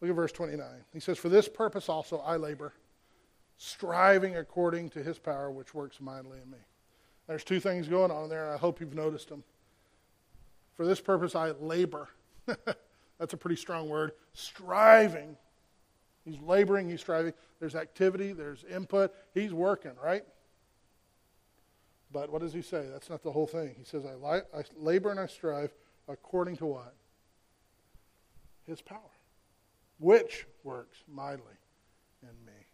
Look 0.00 0.10
at 0.10 0.16
verse 0.16 0.32
29. 0.32 0.66
He 0.92 1.00
says, 1.00 1.18
For 1.18 1.28
this 1.28 1.48
purpose 1.48 1.88
also 1.88 2.18
I 2.18 2.36
labor, 2.36 2.72
striving 3.58 4.36
according 4.36 4.90
to 4.90 5.02
his 5.02 5.18
power 5.18 5.50
which 5.50 5.74
works 5.74 6.00
mightily 6.00 6.38
in 6.42 6.50
me. 6.50 6.58
There's 7.28 7.44
two 7.44 7.60
things 7.60 7.86
going 7.86 8.10
on 8.10 8.28
there, 8.28 8.44
and 8.44 8.52
I 8.52 8.56
hope 8.56 8.80
you've 8.80 8.94
noticed 8.94 9.28
them. 9.28 9.44
For 10.76 10.86
this 10.86 11.00
purpose 11.00 11.34
I 11.34 11.50
labor. 11.52 12.08
That's 13.18 13.32
a 13.32 13.36
pretty 13.36 13.56
strong 13.56 13.88
word. 13.88 14.12
Striving. 14.32 15.36
He's 16.24 16.40
laboring, 16.40 16.88
he's 16.88 17.00
striving. 17.00 17.32
There's 17.60 17.74
activity, 17.74 18.32
there's 18.32 18.64
input. 18.64 19.12
He's 19.34 19.52
working, 19.52 19.92
right? 20.02 20.24
But 22.12 22.30
what 22.30 22.42
does 22.42 22.52
he 22.52 22.62
say? 22.62 22.86
That's 22.90 23.10
not 23.10 23.22
the 23.22 23.32
whole 23.32 23.46
thing. 23.46 23.74
He 23.78 23.84
says, 23.84 24.04
I, 24.04 24.14
li- 24.14 24.42
I 24.54 24.62
labor 24.76 25.10
and 25.10 25.18
I 25.18 25.26
strive 25.26 25.72
according 26.08 26.56
to 26.56 26.66
what? 26.66 26.94
His 28.66 28.80
power 28.80 29.00
which 30.02 30.46
works 30.64 30.98
mightily 31.08 31.56
in 32.22 32.44
me. 32.44 32.66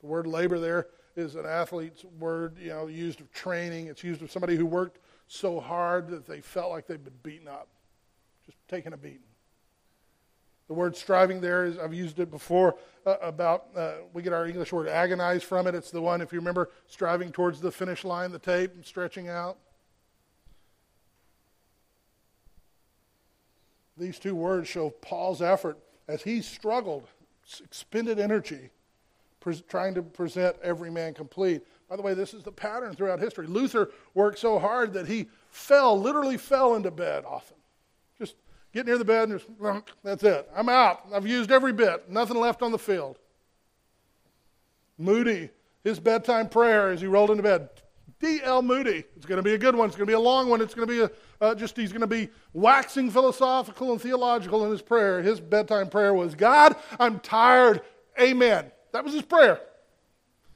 The 0.00 0.06
word 0.06 0.28
labor 0.28 0.60
there 0.60 0.86
is 1.16 1.34
an 1.34 1.44
athlete's 1.44 2.04
word, 2.20 2.56
you 2.60 2.68
know, 2.68 2.86
used 2.86 3.20
of 3.20 3.32
training. 3.32 3.88
It's 3.88 4.04
used 4.04 4.22
of 4.22 4.30
somebody 4.30 4.54
who 4.54 4.64
worked 4.64 5.00
so 5.26 5.60
hard 5.60 6.08
that 6.08 6.26
they 6.26 6.40
felt 6.40 6.70
like 6.70 6.86
they'd 6.86 7.04
been 7.04 7.12
beaten 7.22 7.48
up, 7.48 7.68
just 8.46 8.58
taking 8.68 8.92
a 8.92 8.96
beating. 8.96 9.20
The 10.68 10.74
word 10.74 10.96
striving 10.96 11.40
there 11.40 11.66
is, 11.66 11.78
I've 11.78 11.92
used 11.92 12.18
it 12.18 12.30
before 12.30 12.76
uh, 13.04 13.16
about, 13.20 13.66
uh, 13.76 13.92
we 14.12 14.22
get 14.22 14.32
our 14.32 14.46
English 14.46 14.72
word 14.72 14.88
agonize 14.88 15.42
from 15.42 15.66
it. 15.66 15.74
It's 15.74 15.90
the 15.90 16.00
one, 16.00 16.20
if 16.20 16.32
you 16.32 16.38
remember, 16.38 16.70
striving 16.86 17.32
towards 17.32 17.60
the 17.60 17.70
finish 17.70 18.04
line, 18.04 18.32
the 18.32 18.38
tape, 18.38 18.74
and 18.74 18.84
stretching 18.84 19.28
out. 19.28 19.58
These 23.96 24.18
two 24.18 24.34
words 24.34 24.66
show 24.66 24.90
Paul's 24.90 25.42
effort 25.42 25.78
as 26.08 26.22
he 26.22 26.40
struggled, 26.40 27.08
expended 27.62 28.18
energy 28.18 28.70
trying 29.68 29.94
to 29.94 30.02
present 30.02 30.56
every 30.62 30.90
man 30.90 31.12
complete. 31.12 31.62
By 31.94 31.98
the 31.98 32.02
way, 32.02 32.14
this 32.14 32.34
is 32.34 32.42
the 32.42 32.50
pattern 32.50 32.96
throughout 32.96 33.20
history. 33.20 33.46
Luther 33.46 33.88
worked 34.14 34.40
so 34.40 34.58
hard 34.58 34.94
that 34.94 35.06
he 35.06 35.28
fell, 35.48 35.96
literally 35.96 36.36
fell 36.36 36.74
into 36.74 36.90
bed 36.90 37.24
often. 37.24 37.56
Just 38.18 38.34
get 38.72 38.84
near 38.84 38.98
the 38.98 39.04
bed 39.04 39.28
and 39.28 39.38
just, 39.38 39.48
that's 40.02 40.24
it. 40.24 40.50
I'm 40.56 40.68
out. 40.68 41.02
I've 41.14 41.24
used 41.24 41.52
every 41.52 41.72
bit. 41.72 42.10
Nothing 42.10 42.38
left 42.38 42.62
on 42.62 42.72
the 42.72 42.80
field. 42.80 43.20
Moody, 44.98 45.50
his 45.84 46.00
bedtime 46.00 46.48
prayer 46.48 46.90
as 46.90 47.00
he 47.00 47.06
rolled 47.06 47.30
into 47.30 47.44
bed, 47.44 47.68
D.L. 48.18 48.62
Moody. 48.62 49.04
It's 49.14 49.24
going 49.24 49.36
to 49.36 49.44
be 49.44 49.54
a 49.54 49.58
good 49.58 49.76
one. 49.76 49.86
It's 49.86 49.94
going 49.94 50.08
to 50.08 50.10
be 50.10 50.14
a 50.14 50.18
long 50.18 50.48
one. 50.48 50.60
It's 50.60 50.74
going 50.74 50.88
to 50.88 50.92
be 50.92 51.00
a, 51.00 51.10
uh, 51.40 51.54
just, 51.54 51.76
he's 51.76 51.92
going 51.92 52.00
to 52.00 52.08
be 52.08 52.28
waxing 52.54 53.08
philosophical 53.08 53.92
and 53.92 54.02
theological 54.02 54.64
in 54.64 54.72
his 54.72 54.82
prayer. 54.82 55.22
His 55.22 55.38
bedtime 55.38 55.90
prayer 55.90 56.12
was, 56.12 56.34
God, 56.34 56.74
I'm 56.98 57.20
tired. 57.20 57.82
Amen. 58.20 58.72
That 58.90 59.04
was 59.04 59.12
his 59.12 59.22
prayer. 59.22 59.60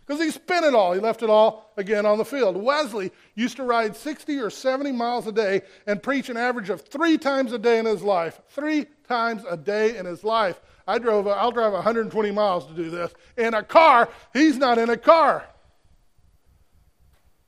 Because 0.09 0.25
he 0.25 0.31
spent 0.31 0.65
it 0.65 0.75
all. 0.75 0.95
He 0.95 1.01
left 1.01 1.23
it 1.23 1.29
all 1.29 1.71
again 1.77 2.07
on 2.07 2.17
the 2.17 2.25
field. 2.25 2.57
Wesley 2.57 3.13
used 3.35 3.57
to 3.57 3.63
ride 3.63 3.95
60 3.95 4.39
or 4.39 4.49
70 4.49 4.91
miles 4.93 5.27
a 5.27 5.33
day 5.33 5.61
and 5.87 6.03
preach 6.03 6.31
an 6.31 6.39
average 6.39 6.71
of 6.71 6.81
three 6.81 7.19
times 7.19 7.53
a 7.53 7.59
day 7.59 7.79
in 7.79 7.85
his 7.85 8.03
life. 8.03 8.41
Three 8.49 8.87
times 9.07 9.43
a 9.47 9.55
day 9.55 9.99
in 9.99 10.07
his 10.07 10.25
life. 10.25 10.63
I 10.87 10.99
drove, 10.99 11.29
I'll 11.29 11.53
drive 11.53 11.75
120 11.75 12.31
miles 12.31 12.67
to 12.69 12.73
do 12.73 12.89
this. 12.89 13.13
In 13.37 13.53
a 13.53 13.63
car, 13.63 14.09
he's 14.33 14.57
not 14.57 14.79
in 14.79 14.89
a 14.89 14.97
car. 14.97 15.47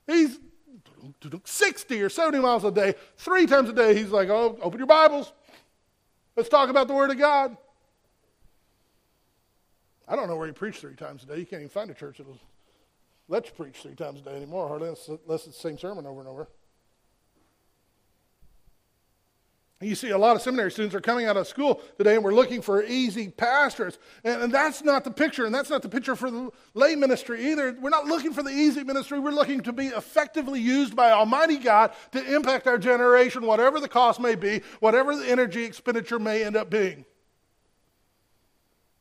He's 0.06 0.38
60 1.44 2.02
or 2.02 2.11
70 2.11 2.40
miles 2.40 2.64
a 2.64 2.70
day, 2.70 2.94
three 3.16 3.46
times 3.46 3.70
a 3.70 3.72
day. 3.72 3.96
He's 3.96 4.11
like, 4.11 4.28
oh, 4.28 4.58
open 4.61 4.78
your 4.78 4.86
Bibles. 4.86 5.32
Let's 6.36 6.50
talk 6.50 6.68
about 6.68 6.88
the 6.88 6.94
Word 6.94 7.11
of 7.11 7.16
God. 7.16 7.56
I 10.06 10.14
don't 10.14 10.28
know 10.28 10.36
where 10.36 10.46
he 10.46 10.52
preached 10.52 10.80
three 10.80 10.94
times 10.94 11.22
a 11.22 11.26
day. 11.26 11.38
You 11.38 11.46
can't 11.46 11.62
even 11.62 11.70
find 11.70 11.90
a 11.90 11.94
church 11.94 12.18
that'll 12.18 12.38
let 13.30 13.46
you 13.46 13.52
preach 13.52 13.76
three 13.76 13.94
times 13.94 14.20
a 14.20 14.24
day 14.24 14.34
anymore, 14.34 14.66
hardly 14.66 14.88
unless 14.88 15.46
it's 15.46 15.56
the 15.56 15.68
same 15.68 15.78
sermon 15.78 16.04
over 16.04 16.20
and 16.20 16.28
over. 16.28 16.48
You 19.82 19.94
see, 19.94 20.10
a 20.10 20.18
lot 20.18 20.36
of 20.36 20.42
seminary 20.42 20.70
students 20.70 20.94
are 20.94 21.00
coming 21.00 21.24
out 21.24 21.38
of 21.38 21.46
school 21.46 21.80
today 21.96 22.16
and 22.16 22.22
we're 22.22 22.34
looking 22.34 22.60
for 22.60 22.82
easy 22.82 23.28
pastors. 23.28 23.98
And, 24.24 24.42
and, 24.42 24.52
that's 24.52 24.82
not 24.82 25.04
the 25.04 25.10
picture, 25.10 25.46
and 25.46 25.54
that's 25.54 25.70
not 25.70 25.80
the 25.80 25.88
picture 25.88 26.14
for 26.14 26.30
the 26.30 26.50
lay 26.74 26.96
ministry 26.96 27.50
either. 27.50 27.74
We're 27.80 27.88
not 27.88 28.04
looking 28.04 28.34
for 28.34 28.42
the 28.42 28.50
easy 28.50 28.84
ministry. 28.84 29.18
We're 29.18 29.30
looking 29.30 29.62
to 29.62 29.72
be 29.72 29.86
effectively 29.86 30.60
used 30.60 30.94
by 30.94 31.12
Almighty 31.12 31.56
God 31.56 31.92
to 32.12 32.34
impact 32.34 32.66
our 32.66 32.76
generation, 32.76 33.46
whatever 33.46 33.80
the 33.80 33.88
cost 33.88 34.20
may 34.20 34.34
be, 34.34 34.60
whatever 34.80 35.16
the 35.16 35.30
energy 35.30 35.64
expenditure 35.64 36.18
may 36.18 36.44
end 36.44 36.56
up 36.56 36.68
being. 36.68 37.06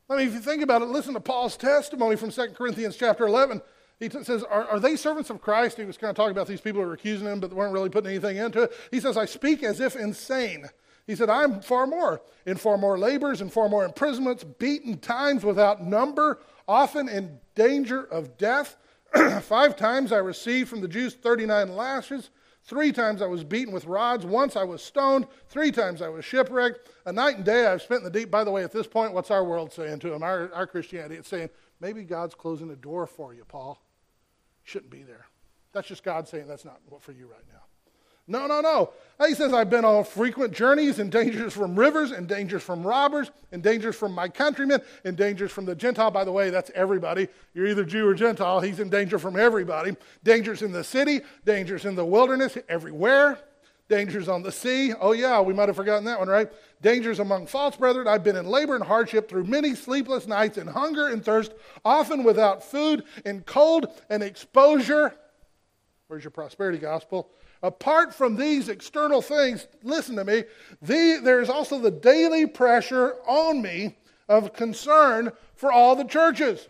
I 0.08 0.16
mean, 0.16 0.28
if 0.28 0.34
you 0.34 0.40
think 0.40 0.62
about 0.62 0.80
it, 0.80 0.86
listen 0.86 1.12
to 1.12 1.20
Paul's 1.20 1.58
testimony 1.58 2.16
from 2.16 2.30
2 2.30 2.52
Corinthians 2.54 2.96
chapter 2.96 3.26
11 3.26 3.60
he 4.00 4.08
t- 4.08 4.24
says, 4.24 4.42
are, 4.44 4.66
are, 4.66 4.80
they 4.80 4.96
servants 4.96 5.28
of 5.28 5.42
Christ? 5.42 5.76
He 5.76 5.84
was 5.84 5.98
kind 5.98 6.10
of 6.10 6.16
talking 6.16 6.32
about 6.32 6.46
these 6.46 6.62
people 6.62 6.80
who 6.80 6.88
were 6.88 6.94
accusing 6.94 7.28
him, 7.28 7.38
but 7.38 7.52
weren't 7.52 7.72
really 7.72 7.90
putting 7.90 8.10
anything 8.10 8.38
into 8.38 8.62
it. 8.62 8.72
He 8.90 8.98
says, 8.98 9.18
I 9.18 9.26
speak 9.26 9.62
as 9.62 9.78
if 9.78 9.94
insane. 9.94 10.64
He 11.06 11.14
said, 11.14 11.28
I'm 11.28 11.60
far 11.60 11.86
more, 11.86 12.22
in 12.46 12.56
far 12.56 12.78
more 12.78 12.98
labors 12.98 13.42
and 13.42 13.52
far 13.52 13.68
more 13.68 13.84
imprisonments, 13.84 14.42
beaten 14.42 14.98
times 14.98 15.44
without 15.44 15.84
number, 15.84 16.40
often 16.66 17.08
in 17.08 17.38
danger 17.54 18.02
of 18.04 18.38
death. 18.38 18.78
Five 19.42 19.76
times 19.76 20.12
I 20.12 20.18
received 20.18 20.70
from 20.70 20.80
the 20.80 20.88
Jews 20.88 21.14
39 21.14 21.74
lashes. 21.76 22.30
Three 22.62 22.92
times 22.92 23.20
I 23.20 23.26
was 23.26 23.44
beaten 23.44 23.74
with 23.74 23.84
rods. 23.84 24.24
Once 24.24 24.56
I 24.56 24.64
was 24.64 24.82
stoned. 24.82 25.26
Three 25.48 25.72
times 25.72 26.00
I 26.00 26.08
was 26.08 26.24
shipwrecked. 26.24 26.88
A 27.04 27.12
night 27.12 27.36
and 27.36 27.44
day 27.44 27.66
I've 27.66 27.82
spent 27.82 27.98
in 27.98 28.04
the 28.04 28.18
deep. 28.18 28.30
By 28.30 28.44
the 28.44 28.50
way, 28.50 28.62
at 28.62 28.72
this 28.72 28.86
point, 28.86 29.12
what's 29.12 29.30
our 29.30 29.44
world 29.44 29.72
saying 29.72 29.98
to 30.00 30.14
him? 30.14 30.22
Our, 30.22 30.52
our 30.54 30.66
Christianity? 30.66 31.16
It's 31.16 31.28
saying, 31.28 31.50
maybe 31.80 32.04
God's 32.04 32.34
closing 32.34 32.68
the 32.68 32.76
door 32.76 33.06
for 33.06 33.34
you, 33.34 33.44
Paul. 33.44 33.82
Shouldn't 34.70 34.92
be 34.92 35.02
there. 35.02 35.26
That's 35.72 35.88
just 35.88 36.04
God 36.04 36.28
saying 36.28 36.46
that's 36.46 36.64
not 36.64 36.80
what 36.88 37.02
for 37.02 37.10
you 37.10 37.26
right 37.26 37.42
now. 37.52 37.62
No, 38.28 38.46
no, 38.46 38.60
no. 38.60 38.92
He 39.26 39.34
says, 39.34 39.52
I've 39.52 39.68
been 39.68 39.84
on 39.84 40.04
frequent 40.04 40.52
journeys 40.52 41.00
in 41.00 41.10
dangers 41.10 41.52
from 41.54 41.76
rivers, 41.76 42.12
in 42.12 42.26
dangers 42.28 42.62
from 42.62 42.86
robbers, 42.86 43.32
in 43.50 43.62
dangers 43.62 43.96
from 43.96 44.12
my 44.12 44.28
countrymen, 44.28 44.80
in 45.04 45.16
dangers 45.16 45.50
from 45.50 45.64
the 45.64 45.74
Gentile. 45.74 46.12
By 46.12 46.22
the 46.22 46.30
way, 46.30 46.50
that's 46.50 46.70
everybody. 46.72 47.26
You're 47.52 47.66
either 47.66 47.82
Jew 47.84 48.06
or 48.06 48.14
Gentile. 48.14 48.60
He's 48.60 48.78
in 48.78 48.90
danger 48.90 49.18
from 49.18 49.36
everybody. 49.36 49.96
Dangers 50.22 50.62
in 50.62 50.70
the 50.70 50.84
city, 50.84 51.22
dangers 51.44 51.84
in 51.84 51.96
the 51.96 52.04
wilderness, 52.04 52.56
everywhere. 52.68 53.40
Dangers 53.90 54.28
on 54.28 54.42
the 54.42 54.52
sea. 54.52 54.94
Oh, 54.98 55.10
yeah, 55.10 55.40
we 55.40 55.52
might 55.52 55.68
have 55.68 55.74
forgotten 55.74 56.04
that 56.04 56.20
one, 56.20 56.28
right? 56.28 56.48
Dangers 56.80 57.18
among 57.18 57.48
false 57.48 57.76
brethren. 57.76 58.06
I've 58.06 58.22
been 58.22 58.36
in 58.36 58.46
labor 58.46 58.76
and 58.76 58.84
hardship 58.84 59.28
through 59.28 59.44
many 59.44 59.74
sleepless 59.74 60.28
nights, 60.28 60.56
in 60.58 60.68
hunger 60.68 61.08
and 61.08 61.24
thirst, 61.24 61.52
often 61.84 62.22
without 62.22 62.62
food, 62.62 63.02
in 63.26 63.42
cold 63.42 63.88
and 64.08 64.22
exposure. 64.22 65.12
Where's 66.06 66.22
your 66.22 66.30
prosperity 66.30 66.78
gospel? 66.78 67.30
Apart 67.64 68.14
from 68.14 68.36
these 68.36 68.68
external 68.68 69.20
things, 69.20 69.66
listen 69.82 70.14
to 70.16 70.24
me, 70.24 70.44
the, 70.80 71.20
there's 71.22 71.50
also 71.50 71.78
the 71.78 71.90
daily 71.90 72.46
pressure 72.46 73.16
on 73.26 73.60
me 73.60 73.96
of 74.28 74.52
concern 74.52 75.32
for 75.56 75.72
all 75.72 75.96
the 75.96 76.04
churches. 76.04 76.68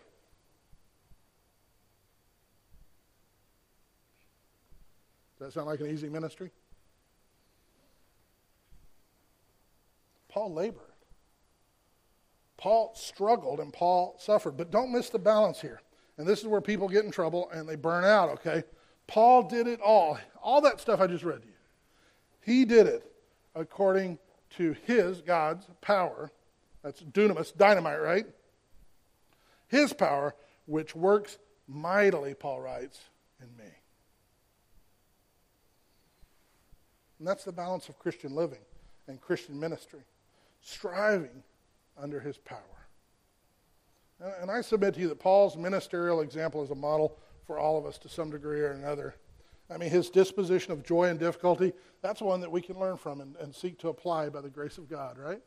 Does 5.38 5.48
that 5.48 5.52
sound 5.52 5.66
like 5.66 5.80
an 5.80 5.90
easy 5.90 6.08
ministry? 6.08 6.50
Paul 10.30 10.54
labored. 10.54 10.84
Paul 12.56 12.92
struggled 12.94 13.60
and 13.60 13.72
Paul 13.72 14.16
suffered. 14.18 14.56
But 14.56 14.70
don't 14.70 14.92
miss 14.92 15.10
the 15.10 15.18
balance 15.18 15.60
here. 15.60 15.80
And 16.18 16.26
this 16.26 16.40
is 16.40 16.46
where 16.46 16.60
people 16.60 16.88
get 16.88 17.04
in 17.04 17.10
trouble 17.10 17.50
and 17.52 17.68
they 17.68 17.76
burn 17.76 18.04
out, 18.04 18.28
okay? 18.30 18.64
Paul 19.06 19.44
did 19.44 19.66
it 19.66 19.80
all. 19.80 20.18
All 20.42 20.60
that 20.60 20.80
stuff 20.80 21.00
I 21.00 21.06
just 21.06 21.24
read 21.24 21.42
to 21.42 21.48
you. 21.48 21.54
He 22.44 22.64
did 22.64 22.86
it 22.86 23.10
according 23.54 24.18
to 24.56 24.76
his, 24.84 25.20
God's 25.20 25.66
power. 25.80 26.30
That's 26.82 27.00
dunamis, 27.02 27.56
dynamite, 27.56 28.00
right? 28.00 28.26
His 29.68 29.92
power, 29.92 30.34
which 30.66 30.94
works 30.94 31.38
mightily, 31.66 32.34
Paul 32.34 32.60
writes, 32.60 33.00
in 33.40 33.48
me. 33.56 33.70
And 37.18 37.28
that's 37.28 37.44
the 37.44 37.52
balance 37.52 37.88
of 37.88 37.98
Christian 37.98 38.34
living 38.34 38.58
and 39.06 39.20
Christian 39.20 39.58
ministry, 39.58 40.00
striving 40.60 41.42
under 41.96 42.20
his 42.20 42.38
power. 42.38 42.58
And 44.40 44.50
I 44.50 44.60
submit 44.60 44.94
to 44.94 45.00
you 45.00 45.08
that 45.08 45.18
Paul's 45.18 45.56
ministerial 45.56 46.20
example 46.20 46.62
is 46.62 46.70
a 46.70 46.74
model 46.74 47.16
for 47.46 47.58
all 47.58 47.78
of 47.78 47.86
us 47.86 47.98
to 47.98 48.08
some 48.08 48.30
degree 48.30 48.60
or 48.60 48.72
another. 48.72 49.14
I 49.70 49.78
mean, 49.78 49.90
his 49.90 50.10
disposition 50.10 50.72
of 50.72 50.84
joy 50.84 51.04
and 51.04 51.18
difficulty, 51.18 51.72
that's 52.02 52.20
one 52.20 52.40
that 52.40 52.50
we 52.50 52.60
can 52.60 52.78
learn 52.78 52.96
from 52.96 53.20
and, 53.20 53.36
and 53.36 53.54
seek 53.54 53.78
to 53.78 53.88
apply 53.88 54.28
by 54.28 54.40
the 54.40 54.50
grace 54.50 54.78
of 54.78 54.88
God, 54.88 55.16
right? 55.16 55.40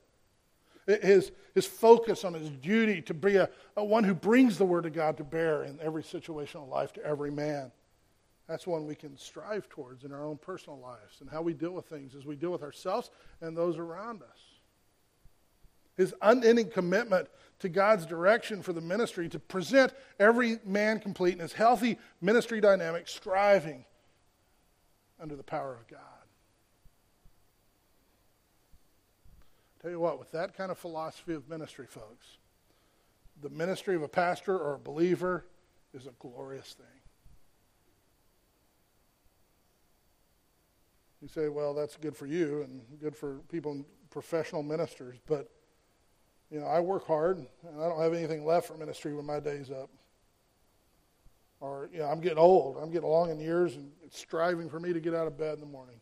His, 0.86 1.32
his 1.54 1.66
focus 1.66 2.26
on 2.26 2.34
his 2.34 2.50
duty 2.50 3.02
to 3.04 3.14
be 3.14 3.36
a, 3.36 3.50
a 3.78 3.84
one 3.84 4.04
who 4.04 4.14
brings 4.14 4.58
the 4.58 4.66
word 4.66 4.86
of 4.86 4.94
God 4.94 5.18
to 5.18 5.24
bear 5.24 5.64
in 5.64 5.80
every 5.82 6.04
situation 6.04 6.62
of 6.62 6.68
life 6.68 6.92
to 6.94 7.06
every 7.06 7.32
man. 7.32 7.72
That's 8.48 8.68
one 8.68 8.86
we 8.86 8.96
can 8.96 9.18
strive 9.18 9.70
towards 9.70 10.04
in 10.04 10.12
our 10.12 10.26
own 10.26 10.38
personal 10.38 10.80
lives 10.80 11.22
and 11.22 11.30
how 11.30 11.42
we 11.42 11.54
deal 11.54 11.72
with 11.72 11.86
things 11.86 12.16
as 12.16 12.26
we 12.26 12.36
deal 12.36 12.52
with 12.52 12.64
ourselves 12.64 13.12
and 13.40 13.56
those 13.56 13.78
around 13.78 14.22
us. 14.24 14.40
His 15.96 16.14
unending 16.22 16.70
commitment 16.70 17.28
to 17.60 17.70
God's 17.70 18.06
direction 18.06 18.62
for 18.62 18.74
the 18.74 18.82
ministry 18.82 19.30
to 19.30 19.40
present 19.40 19.94
every 20.20 20.60
man 20.66 21.00
complete 21.00 21.34
in 21.34 21.40
his 21.40 21.54
healthy 21.54 21.98
ministry 22.20 22.60
dynamic, 22.60 23.08
striving 23.08 23.86
under 25.20 25.36
the 25.36 25.44
power 25.44 25.74
of 25.74 25.88
God. 25.88 26.00
Tell 29.82 29.92
you 29.92 30.00
what, 30.00 30.18
with 30.18 30.32
that 30.32 30.56
kind 30.56 30.72
of 30.72 30.78
philosophy 30.78 31.34
of 31.34 31.48
ministry, 31.50 31.86
folks, 31.88 32.38
the 33.42 33.50
ministry 33.50 33.96
of 33.96 34.02
a 34.02 34.08
pastor 34.08 34.58
or 34.58 34.76
a 34.76 34.80
believer 34.80 35.46
is 35.94 36.08
a 36.08 36.12
glorious 36.20 36.74
thing. 36.74 36.86
You 41.22 41.28
say, 41.28 41.48
well, 41.48 41.74
that's 41.74 41.96
good 41.96 42.16
for 42.16 42.26
you 42.26 42.64
and 42.64 42.82
good 43.00 43.16
for 43.16 43.36
people, 43.50 43.72
and 43.72 43.86
professional 44.10 44.64
ministers, 44.64 45.18
but 45.26 45.50
you 46.54 46.60
know, 46.60 46.68
I 46.68 46.80
work 46.80 47.08
hard 47.08 47.40
and 47.40 47.48
I 47.82 47.90
don't 47.90 48.00
have 48.00 48.14
anything 48.14 48.46
left 48.46 48.68
for 48.68 48.78
ministry 48.78 49.16
when 49.16 49.26
my 49.26 49.40
day's 49.40 49.72
up. 49.72 49.90
Or, 51.60 51.90
you 51.92 51.98
know, 51.98 52.06
I'm 52.06 52.22
getting 52.22 52.38
old. 52.38 52.78
I'm 52.78 52.92
getting 52.92 53.08
along 53.08 53.32
in 53.32 53.40
years 53.40 53.76
and 53.76 53.92
it's 54.06 54.20
striving 54.20 54.70
for 54.70 54.80
me 54.80 54.94
to 54.94 55.00
get 55.00 55.16
out 55.16 55.26
of 55.26 55.36
bed 55.36 55.56
in 55.56 55.62
the 55.62 55.66
morning. 55.66 56.00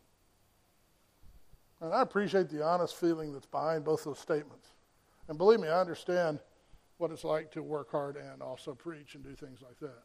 And 1.80 1.94
I 1.94 2.02
appreciate 2.02 2.50
the 2.50 2.66
honest 2.66 2.98
feeling 2.98 3.32
that's 3.32 3.46
behind 3.46 3.86
both 3.86 4.04
those 4.04 4.20
statements. 4.20 4.68
And 5.30 5.38
believe 5.38 5.62
me, 5.62 5.70
I 5.70 5.80
understand 5.80 6.40
what 6.98 7.12
it's 7.12 7.24
like 7.24 7.50
to 7.52 7.64
work 7.64 7.90
hard 7.90 8.18
and 8.18 8.42
also 8.42 8.74
preach 8.74 9.16
and 9.16 9.24
do 9.24 9.34
things 9.34 9.62
like 9.62 9.80
that. 9.80 10.04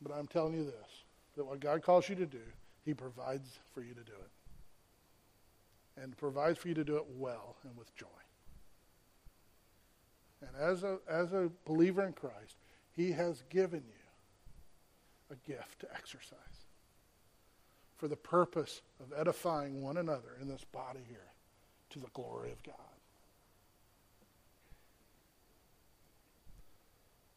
But 0.00 0.12
I'm 0.12 0.28
telling 0.28 0.54
you 0.54 0.64
this 0.64 1.02
that 1.36 1.44
what 1.44 1.58
God 1.58 1.82
calls 1.82 2.08
you 2.08 2.14
to 2.14 2.26
do, 2.26 2.42
He 2.84 2.94
provides 2.94 3.58
for 3.72 3.82
you 3.82 3.94
to 3.94 4.04
do 4.04 4.12
it 4.12 4.33
and 6.00 6.16
provides 6.16 6.58
for 6.58 6.68
you 6.68 6.74
to 6.74 6.84
do 6.84 6.96
it 6.96 7.04
well 7.16 7.56
and 7.64 7.76
with 7.76 7.94
joy. 7.96 8.06
And 10.40 10.50
as 10.56 10.82
a, 10.82 10.98
as 11.08 11.32
a 11.32 11.50
believer 11.64 12.04
in 12.04 12.12
Christ, 12.12 12.56
He 12.92 13.12
has 13.12 13.42
given 13.48 13.82
you 13.86 15.36
a 15.36 15.50
gift 15.50 15.80
to 15.80 15.88
exercise 15.94 16.38
for 17.96 18.08
the 18.08 18.16
purpose 18.16 18.82
of 19.00 19.18
edifying 19.18 19.82
one 19.82 19.96
another 19.96 20.36
in 20.40 20.48
this 20.48 20.64
body 20.64 21.00
here 21.08 21.32
to 21.90 21.98
the 21.98 22.08
glory 22.12 22.50
of 22.50 22.62
God. 22.62 22.74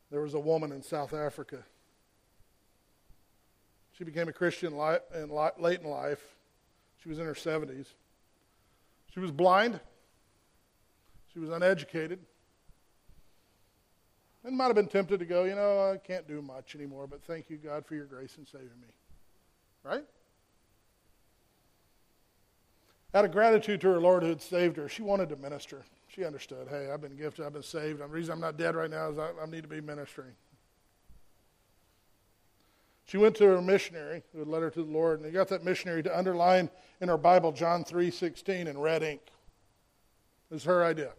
There 0.10 0.22
was 0.22 0.34
a 0.34 0.40
woman 0.40 0.72
in 0.72 0.82
South 0.82 1.14
Africa. 1.14 1.64
She 3.98 4.04
became 4.04 4.28
a 4.28 4.34
Christian 4.34 4.78
late 4.78 5.02
in 5.14 5.30
life. 5.30 6.24
She 7.02 7.10
was 7.10 7.20
in 7.20 7.26
her 7.26 7.34
70s. 7.34 7.88
She 9.14 9.20
was 9.20 9.32
blind. 9.32 9.80
She 11.34 11.40
was 11.40 11.50
uneducated. 11.50 12.20
And 14.44 14.56
might 14.56 14.68
have 14.68 14.76
been 14.76 14.88
tempted 14.88 15.20
to 15.20 15.26
go, 15.26 15.44
you 15.44 15.56
know, 15.56 15.92
I 15.92 15.98
can't 15.98 16.28
do 16.28 16.42
much 16.42 16.76
anymore, 16.76 17.06
but 17.08 17.22
thank 17.24 17.50
you, 17.50 17.58
God, 17.58 17.86
for 17.86 17.96
your 17.96 18.06
grace 18.06 18.38
in 18.38 18.46
saving 18.46 18.68
me. 18.82 18.88
Right? 19.84 20.06
Out 23.14 23.26
of 23.26 23.32
gratitude 23.32 23.82
to 23.82 23.88
her 23.88 24.00
Lord 24.00 24.24
who 24.24 24.30
had 24.30 24.42
saved 24.42 24.78
her, 24.78 24.88
she 24.88 25.02
wanted 25.02 25.30
to 25.30 25.36
minister. 25.36 25.84
She 26.08 26.24
understood, 26.24 26.68
hey, 26.70 26.90
I've 26.92 27.02
been 27.02 27.16
gifted, 27.16 27.46
I've 27.46 27.54
been 27.54 27.64
saved. 27.64 28.00
The 28.00 28.08
reason 28.08 28.34
I'm 28.34 28.40
not 28.40 28.58
dead 28.58 28.76
right 28.76 28.90
now 28.90 29.10
is 29.10 29.18
I, 29.18 29.32
I 29.42 29.46
need 29.48 29.64
to 29.64 29.68
be 29.68 29.82
ministering. 29.82 30.32
She 33.08 33.18
went 33.18 33.36
to 33.38 33.46
her 33.46 33.62
missionary 33.62 34.22
who 34.34 34.40
had 34.40 34.48
led 34.50 34.62
her 34.62 34.70
to 34.70 34.84
the 34.84 34.92
Lord, 34.92 35.20
and 35.20 35.26
he 35.26 35.32
got 35.32 35.48
that 35.48 35.64
missionary 35.64 36.04
to 36.04 36.18
underline 36.18 36.70
in 37.00 37.08
her 37.08 37.18
Bible 37.18 37.54
John 37.54 37.86
3.16 37.86 38.68
in 38.68 38.78
red 38.78 39.02
ink. 39.02 39.22
It 40.52 40.54
was 40.54 40.66
her 40.66 40.84
idea. 40.84 41.14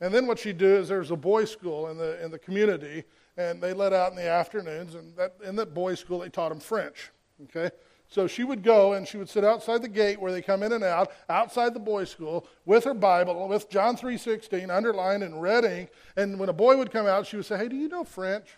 And 0.00 0.12
then 0.12 0.26
what 0.26 0.40
she'd 0.40 0.58
do 0.58 0.76
is 0.76 0.88
there's 0.88 1.12
a 1.12 1.16
boys' 1.16 1.52
school 1.52 1.88
in 1.88 1.96
the, 1.96 2.22
in 2.22 2.32
the 2.32 2.38
community, 2.38 3.04
and 3.36 3.62
they 3.62 3.72
let 3.72 3.92
out 3.92 4.10
in 4.10 4.16
the 4.16 4.28
afternoons, 4.28 4.96
and 4.96 5.16
that, 5.16 5.36
in 5.44 5.54
that 5.54 5.72
boys' 5.72 6.00
school 6.00 6.18
they 6.18 6.28
taught 6.28 6.48
them 6.48 6.58
French. 6.58 7.12
Okay? 7.44 7.70
So 8.08 8.26
she 8.26 8.42
would 8.42 8.64
go 8.64 8.94
and 8.94 9.06
she 9.06 9.16
would 9.16 9.28
sit 9.28 9.44
outside 9.44 9.82
the 9.82 9.88
gate 9.88 10.20
where 10.20 10.32
they 10.32 10.42
come 10.42 10.64
in 10.64 10.72
and 10.72 10.82
out, 10.82 11.12
outside 11.28 11.74
the 11.74 11.80
boys' 11.80 12.10
school, 12.10 12.46
with 12.66 12.82
her 12.84 12.92
Bible, 12.92 13.48
with 13.48 13.70
John 13.70 13.96
3.16 13.96 14.68
underlined 14.68 15.22
in 15.22 15.38
red 15.38 15.64
ink. 15.64 15.90
And 16.16 16.40
when 16.40 16.48
a 16.48 16.52
boy 16.52 16.76
would 16.76 16.90
come 16.90 17.06
out, 17.06 17.26
she 17.26 17.36
would 17.36 17.46
say, 17.46 17.56
hey, 17.56 17.68
do 17.68 17.76
you 17.76 17.88
know 17.88 18.02
French? 18.02 18.48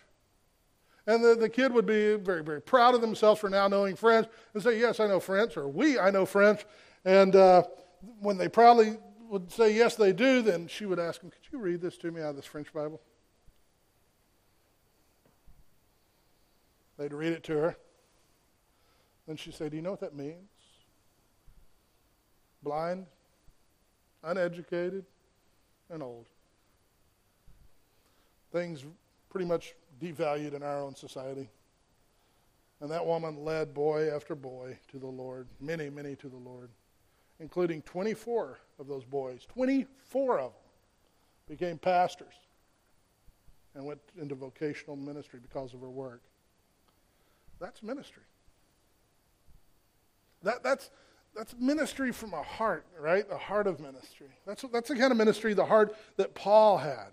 And 1.07 1.23
the, 1.23 1.35
the 1.35 1.49
kid 1.49 1.71
would 1.71 1.85
be 1.85 2.15
very, 2.15 2.43
very 2.43 2.61
proud 2.61 2.95
of 2.95 3.01
themselves 3.01 3.39
for 3.39 3.49
now 3.49 3.67
knowing 3.67 3.95
French 3.95 4.27
and 4.53 4.63
say, 4.63 4.79
Yes, 4.79 4.99
I 4.99 5.07
know 5.07 5.19
French, 5.19 5.57
or 5.57 5.67
We, 5.67 5.99
I 5.99 6.09
know 6.09 6.25
French. 6.25 6.65
And 7.03 7.35
uh, 7.35 7.63
when 8.19 8.37
they 8.37 8.49
proudly 8.49 8.97
would 9.29 9.51
say, 9.51 9.75
Yes, 9.75 9.95
they 9.95 10.13
do, 10.13 10.41
then 10.41 10.67
she 10.67 10.85
would 10.85 10.99
ask 10.99 11.21
them, 11.21 11.29
Could 11.29 11.51
you 11.51 11.59
read 11.59 11.81
this 11.81 11.97
to 11.99 12.11
me 12.11 12.21
out 12.21 12.31
of 12.31 12.35
this 12.35 12.45
French 12.45 12.73
Bible? 12.73 13.01
They'd 16.97 17.13
read 17.13 17.33
it 17.33 17.43
to 17.43 17.53
her. 17.53 17.77
Then 19.27 19.35
she'd 19.37 19.53
say, 19.53 19.69
Do 19.69 19.75
you 19.75 19.81
know 19.81 19.91
what 19.91 20.01
that 20.01 20.15
means? 20.15 20.49
blind, 22.65 23.05
uneducated, 24.23 25.05
and 25.89 26.03
old. 26.03 26.25
Things 28.51 28.83
pretty 29.29 29.45
much 29.45 29.75
devalued 30.01 30.53
in 30.53 30.63
our 30.63 30.81
own 30.81 30.95
society. 30.95 31.49
And 32.81 32.91
that 32.91 33.05
woman 33.05 33.43
led 33.43 33.73
boy 33.73 34.09
after 34.13 34.35
boy 34.35 34.77
to 34.89 34.99
the 34.99 35.07
Lord, 35.07 35.47
many, 35.59 35.89
many 35.89 36.15
to 36.17 36.27
the 36.29 36.37
Lord, 36.37 36.69
including 37.39 37.81
24 37.83 38.59
of 38.79 38.87
those 38.87 39.05
boys. 39.05 39.45
24 39.45 40.39
of 40.39 40.51
them 40.51 40.61
became 41.47 41.77
pastors 41.77 42.33
and 43.75 43.85
went 43.85 43.99
into 44.19 44.35
vocational 44.35 44.95
ministry 44.95 45.39
because 45.41 45.73
of 45.73 45.81
her 45.81 45.89
work. 45.89 46.21
That's 47.59 47.81
ministry. 47.81 48.23
That, 50.43 50.63
that's, 50.63 50.89
that's 51.35 51.55
ministry 51.59 52.11
from 52.11 52.33
a 52.33 52.43
heart, 52.43 52.85
right? 52.99 53.27
The 53.27 53.37
heart 53.37 53.67
of 53.67 53.79
ministry. 53.79 54.27
That's, 54.45 54.63
that's 54.71 54.89
the 54.89 54.95
kind 54.95 55.11
of 55.11 55.17
ministry, 55.17 55.53
the 55.53 55.65
heart 55.65 55.95
that 56.17 56.35
Paul 56.35 56.77
had. 56.77 57.07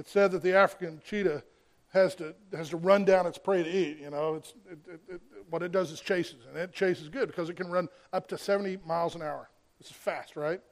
It 0.00 0.08
said 0.08 0.32
that 0.32 0.42
the 0.42 0.54
African 0.54 1.02
cheetah 1.04 1.44
has 1.92 2.14
to, 2.14 2.34
has 2.56 2.70
to 2.70 2.78
run 2.78 3.04
down 3.04 3.26
its 3.26 3.36
prey 3.36 3.62
to 3.62 3.68
eat. 3.70 3.98
You 3.98 4.08
know, 4.08 4.36
it's, 4.36 4.54
it, 4.70 4.78
it, 4.88 5.00
it, 5.08 5.20
what 5.50 5.62
it 5.62 5.72
does 5.72 5.90
is 5.90 6.00
chases, 6.00 6.46
and 6.48 6.56
it 6.56 6.72
chases 6.72 7.10
good 7.10 7.28
because 7.28 7.50
it 7.50 7.56
can 7.56 7.70
run 7.70 7.86
up 8.14 8.26
to 8.28 8.38
70 8.38 8.78
miles 8.86 9.14
an 9.14 9.20
hour. 9.20 9.50
This 9.78 9.90
is 9.90 9.96
fast, 9.96 10.36
right? 10.36 10.62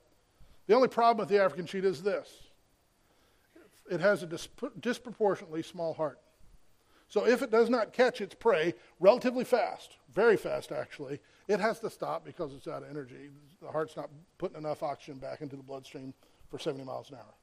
The 0.66 0.74
only 0.74 0.88
problem 0.88 1.18
with 1.18 1.28
the 1.28 1.44
African 1.44 1.66
cheetah 1.66 1.88
is 1.88 2.02
this 2.02 2.30
it 3.90 4.00
has 4.00 4.22
a 4.22 4.26
disp- 4.26 4.64
disproportionately 4.80 5.62
small 5.62 5.92
heart. 5.92 6.20
So 7.08 7.26
if 7.26 7.42
it 7.42 7.50
does 7.50 7.68
not 7.68 7.92
catch 7.92 8.22
its 8.22 8.34
prey 8.34 8.72
relatively 8.98 9.44
fast, 9.44 9.98
very 10.14 10.38
fast 10.38 10.72
actually, 10.72 11.20
it 11.48 11.60
has 11.60 11.80
to 11.80 11.90
stop 11.90 12.24
because 12.24 12.54
it's 12.54 12.66
out 12.66 12.82
of 12.82 12.88
energy. 12.88 13.28
The 13.60 13.70
heart's 13.70 13.94
not 13.94 14.08
putting 14.38 14.56
enough 14.56 14.82
oxygen 14.82 15.18
back 15.18 15.42
into 15.42 15.56
the 15.56 15.62
bloodstream 15.62 16.14
for 16.50 16.58
70 16.58 16.82
miles 16.84 17.10
an 17.10 17.16
hour. 17.16 17.34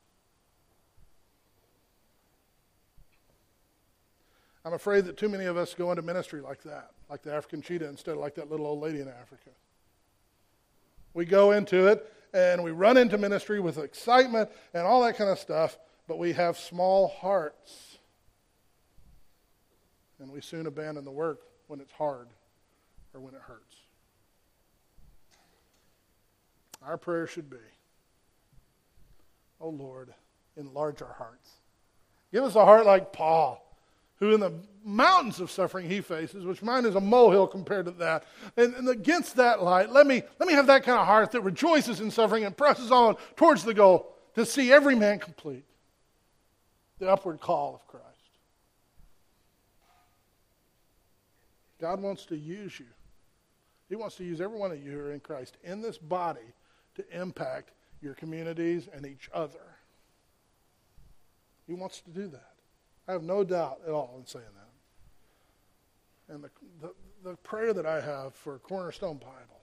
I'm 4.66 4.74
afraid 4.74 5.06
that 5.06 5.16
too 5.16 5.30
many 5.30 5.46
of 5.46 5.58
us 5.58 5.76
go 5.76 5.92
into 5.92 6.02
ministry 6.02 6.42
like 6.42 6.64
that, 6.64 6.90
like 7.08 7.22
the 7.22 7.32
African 7.32 7.62
cheetah 7.62 7.88
instead 7.88 8.14
of 8.14 8.18
like 8.18 8.34
that 8.36 8.50
little 8.50 8.66
old 8.66 8.82
lady 8.82 9.00
in 9.00 9.08
Africa. 9.08 9.52
We 11.14 11.26
go 11.26 11.52
into 11.52 11.88
it 11.88 12.12
and 12.34 12.64
we 12.64 12.72
run 12.72 12.98
into 12.98 13.20
ministry 13.20 13.60
with 13.60 13.78
excitement 13.78 14.50
and 14.74 14.84
all 14.84 15.04
that 15.04 15.18
kind 15.18 15.30
of 15.30 15.38
stuff, 15.38 15.78
but 16.08 16.18
we 16.18 16.34
have 16.34 16.58
small 16.58 17.10
hearts. 17.10 18.00
And 20.20 20.32
we 20.32 20.42
soon 20.42 20.66
abandon 20.66 21.06
the 21.06 21.12
work 21.12 21.42
when 21.68 21.80
it's 21.80 21.92
hard 21.92 22.28
or 23.14 23.20
when 23.20 23.36
it 23.36 23.42
hurts. 23.42 23.76
Our 26.84 26.98
prayer 26.98 27.28
should 27.28 27.52
be, 27.52 27.58
Oh 29.62 29.70
Lord, 29.70 30.12
enlarge 30.58 31.04
our 31.04 31.14
hearts. 31.14 31.52
Give 32.32 32.44
us 32.44 32.56
a 32.56 32.66
heart 32.66 32.88
like 32.88 33.14
Paul 33.14 33.65
who 34.18 34.34
in 34.34 34.40
the 34.40 34.54
mountains 34.84 35.40
of 35.40 35.52
suffering 35.52 35.90
he 35.90 36.00
faces, 36.02 36.46
which 36.46 36.62
mine 36.62 36.86
is 36.86 36.96
a 36.96 37.02
molehill 37.02 37.48
compared 37.48 37.86
to 37.86 37.92
that. 37.92 38.26
And, 38.56 38.74
and, 38.76 38.88
against 38.88 39.36
that 39.38 39.62
light, 39.64 39.90
let 39.90 40.06
me, 40.06 40.22
let 40.40 40.48
me 40.48 40.54
have 40.54 40.68
that 40.68 40.84
kind 40.84 41.00
of 41.00 41.08
heart 41.08 41.32
that 41.32 41.42
rejoices 41.42 42.00
in 42.00 42.12
suffering 42.12 42.46
and 42.46 42.56
presses 42.56 42.92
on 42.92 43.18
towards 43.36 43.64
the 43.64 43.74
goal 43.74 44.14
to 44.36 44.46
see 44.46 44.72
every 44.72 44.96
man 44.96 45.20
complete 45.20 45.66
the 47.00 47.10
upward 47.10 47.42
call 47.42 47.76
of 47.76 47.88
Christ. 47.88 48.06
God 51.82 52.02
wants 52.02 52.26
to 52.28 52.38
use 52.38 52.80
you. 52.80 52.86
He 53.90 53.96
wants 53.96 54.16
to 54.16 54.24
use 54.24 54.40
every 54.42 54.58
one 54.58 54.72
of 54.72 54.84
you 54.84 54.92
who 54.92 55.00
are 55.00 55.12
in 55.12 55.20
Christ 55.20 55.58
in 55.64 55.82
this 55.82 55.98
body 55.98 56.54
to 56.96 57.22
impact 57.22 57.72
your 58.02 58.14
communities 58.14 58.88
and 58.94 59.06
each 59.06 59.30
other. 59.34 59.60
He 61.68 61.74
wants 61.74 62.02
to 62.02 62.12
do 62.12 62.28
that. 62.28 62.55
I 63.08 63.12
have 63.12 63.24
no 63.24 63.44
doubt 63.44 63.82
at 63.86 63.92
all 63.92 64.16
in 64.20 64.26
saying 64.26 64.46
that. 64.56 66.34
And 66.34 66.44
the, 66.44 66.50
the, 66.82 66.94
the 67.24 67.38
prayer 67.38 67.74
that 67.74 67.86
I 67.86 68.02
have 68.02 68.34
for 68.34 68.58
Cornerstone 68.60 69.18
Bible 69.18 69.62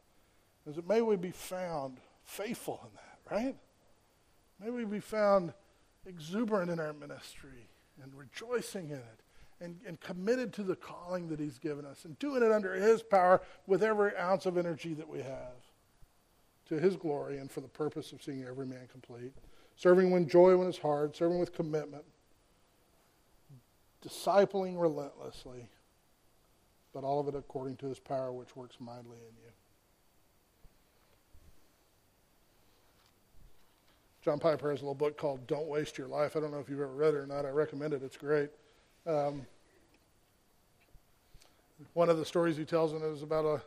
is 0.66 0.76
that 0.76 0.88
may 0.88 1.00
we 1.00 1.16
be 1.16 1.32
found 1.32 1.98
faithful 2.24 2.80
in 2.84 2.90
that, 2.94 3.34
right? 3.34 3.56
May 4.62 4.70
we 4.70 4.84
be 4.84 5.00
found 5.00 5.52
exuberant 6.06 6.70
in 6.70 6.78
our 6.78 6.92
ministry 6.92 7.68
and 8.02 8.12
rejoicing 8.14 8.90
in 8.90 8.96
it 8.96 9.20
and, 9.60 9.76
and 9.86 10.00
committed 10.00 10.52
to 10.54 10.62
the 10.62 10.76
calling 10.76 11.28
that 11.28 11.40
He's 11.40 11.58
given 11.58 11.84
us 11.84 12.04
and 12.04 12.18
doing 12.18 12.42
it 12.42 12.52
under 12.52 12.74
His 12.74 13.02
power 13.02 13.40
with 13.66 13.82
every 13.82 14.16
ounce 14.16 14.46
of 14.46 14.56
energy 14.56 14.94
that 14.94 15.08
we 15.08 15.18
have 15.18 15.72
to 16.68 16.78
His 16.78 16.96
glory 16.96 17.38
and 17.38 17.50
for 17.50 17.60
the 17.60 17.68
purpose 17.68 18.12
of 18.12 18.22
seeing 18.22 18.44
every 18.44 18.66
man 18.66 18.88
complete. 18.90 19.32
Serving 19.74 20.10
with 20.10 20.28
joy 20.28 20.56
when 20.56 20.68
it's 20.68 20.78
hard, 20.78 21.16
serving 21.16 21.38
with 21.38 21.54
commitment, 21.54 22.04
discipling 24.02 24.80
relentlessly, 24.80 25.68
but 26.92 27.04
all 27.04 27.20
of 27.20 27.28
it 27.28 27.34
according 27.34 27.76
to 27.76 27.86
his 27.86 27.98
power 27.98 28.32
which 28.32 28.56
works 28.56 28.76
mightily 28.80 29.18
in 29.18 29.36
you. 29.36 29.52
John 34.22 34.38
Piper 34.38 34.70
has 34.70 34.80
a 34.80 34.84
little 34.84 34.94
book 34.94 35.18
called 35.18 35.46
Don't 35.48 35.66
Waste 35.66 35.98
Your 35.98 36.06
Life. 36.06 36.36
I 36.36 36.40
don't 36.40 36.52
know 36.52 36.60
if 36.60 36.68
you've 36.68 36.80
ever 36.80 36.94
read 36.94 37.14
it 37.14 37.16
or 37.16 37.26
not. 37.26 37.44
I 37.44 37.48
recommend 37.48 37.92
it. 37.92 38.02
It's 38.04 38.16
great. 38.16 38.50
Um, 39.04 39.44
one 41.94 42.08
of 42.08 42.18
the 42.18 42.24
stories 42.24 42.56
he 42.56 42.64
tells 42.64 42.92
in 42.92 43.02
it 43.02 43.06
is 43.06 43.22
about 43.22 43.44
a 43.44 43.60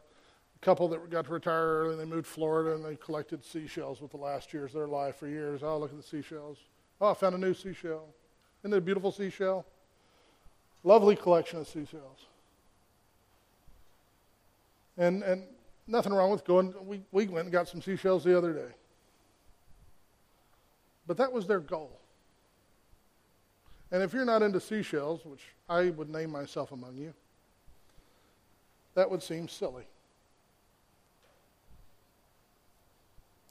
couple 0.61 0.87
that 0.87 1.09
got 1.09 1.25
to 1.25 1.33
retire 1.33 1.81
early. 1.81 1.91
And 1.91 1.99
they 1.99 2.05
moved 2.05 2.25
to 2.25 2.31
Florida 2.31 2.73
and 2.73 2.85
they 2.85 2.95
collected 2.95 3.43
seashells 3.43 3.99
with 3.99 4.11
the 4.11 4.17
last 4.17 4.53
years 4.53 4.71
of 4.71 4.75
their 4.75 4.87
life 4.87 5.17
for 5.17 5.27
years. 5.27 5.61
Oh, 5.61 5.77
look 5.77 5.91
at 5.91 5.97
the 5.97 6.03
seashells. 6.03 6.57
Oh, 7.01 7.11
I 7.11 7.13
found 7.13 7.35
a 7.35 7.37
new 7.37 7.53
seashell. 7.53 8.07
Isn't 8.63 8.73
it 8.73 8.77
a 8.77 8.81
beautiful 8.81 9.11
seashell? 9.11 9.65
Lovely 10.85 11.15
collection 11.15 11.59
of 11.59 11.67
seashells. 11.67 12.27
And, 14.97 15.23
and 15.23 15.43
nothing 15.87 16.13
wrong 16.13 16.29
with 16.29 16.45
going. 16.45 16.73
We, 16.85 17.01
we 17.11 17.25
went 17.25 17.45
and 17.45 17.51
got 17.51 17.67
some 17.67 17.81
seashells 17.81 18.23
the 18.23 18.37
other 18.37 18.53
day. 18.53 18.71
But 21.07 21.17
that 21.17 21.33
was 21.33 21.47
their 21.47 21.59
goal. 21.59 21.99
And 23.91 24.03
if 24.03 24.13
you're 24.13 24.25
not 24.25 24.43
into 24.43 24.59
seashells, 24.59 25.25
which 25.25 25.41
I 25.67 25.89
would 25.89 26.09
name 26.09 26.29
myself 26.29 26.71
among 26.71 26.97
you, 26.97 27.13
that 28.93 29.09
would 29.09 29.23
seem 29.23 29.47
silly. 29.47 29.85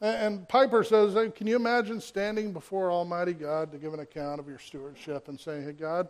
And 0.01 0.49
Piper 0.49 0.85
says, 0.85 1.16
Can 1.35 1.49
you 1.49 1.57
imagine 1.57 2.01
standing 2.01 2.53
before 2.53 2.93
Almighty 2.93 3.32
God 3.32 3.72
to 3.72 3.78
give 3.78 3.93
an 3.93 4.01
account 4.01 4.39
of 4.39 4.47
your 4.47 4.59
stewardship 4.59 5.26
and 5.28 5.39
saying, 5.39 5.64
Hey, 5.64 5.72
God, 5.72 6.09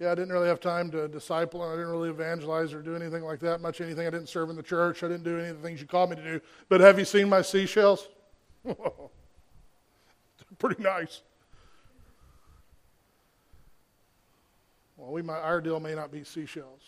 yeah, 0.00 0.10
I 0.10 0.14
didn't 0.14 0.32
really 0.32 0.48
have 0.48 0.60
time 0.60 0.90
to 0.92 1.06
disciple 1.08 1.62
and 1.62 1.70
I 1.70 1.76
didn't 1.76 1.90
really 1.90 2.08
evangelize 2.08 2.72
or 2.72 2.80
do 2.80 2.96
anything 2.96 3.22
like 3.22 3.38
that, 3.40 3.60
much 3.60 3.82
anything. 3.82 4.06
I 4.06 4.10
didn't 4.10 4.30
serve 4.30 4.48
in 4.48 4.56
the 4.56 4.62
church. 4.62 5.02
I 5.02 5.08
didn't 5.08 5.24
do 5.24 5.38
any 5.38 5.48
of 5.48 5.60
the 5.60 5.62
things 5.62 5.78
you 5.78 5.86
called 5.86 6.08
me 6.08 6.16
to 6.16 6.22
do. 6.22 6.40
But 6.70 6.80
have 6.80 6.98
you 6.98 7.04
seen 7.04 7.28
my 7.28 7.42
seashells? 7.42 8.08
Pretty 10.58 10.82
nice. 10.82 11.20
Well, 14.96 15.12
we 15.12 15.20
might, 15.20 15.40
our 15.40 15.60
deal 15.60 15.78
may 15.80 15.94
not 15.94 16.10
be 16.10 16.24
seashells. 16.24 16.80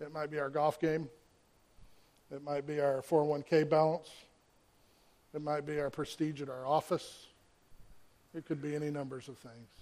It 0.00 0.12
might 0.12 0.30
be 0.30 0.40
our 0.40 0.50
golf 0.50 0.80
game. 0.80 1.08
It 2.32 2.42
might 2.42 2.66
be 2.66 2.80
our 2.80 3.02
401k 3.02 3.70
balance. 3.70 4.10
It 5.32 5.42
might 5.42 5.64
be 5.64 5.78
our 5.78 5.90
prestige 5.90 6.42
at 6.42 6.48
our 6.48 6.66
office. 6.66 7.26
It 8.34 8.46
could 8.46 8.60
be 8.60 8.74
any 8.74 8.90
numbers 8.90 9.28
of 9.28 9.38
things. 9.38 9.75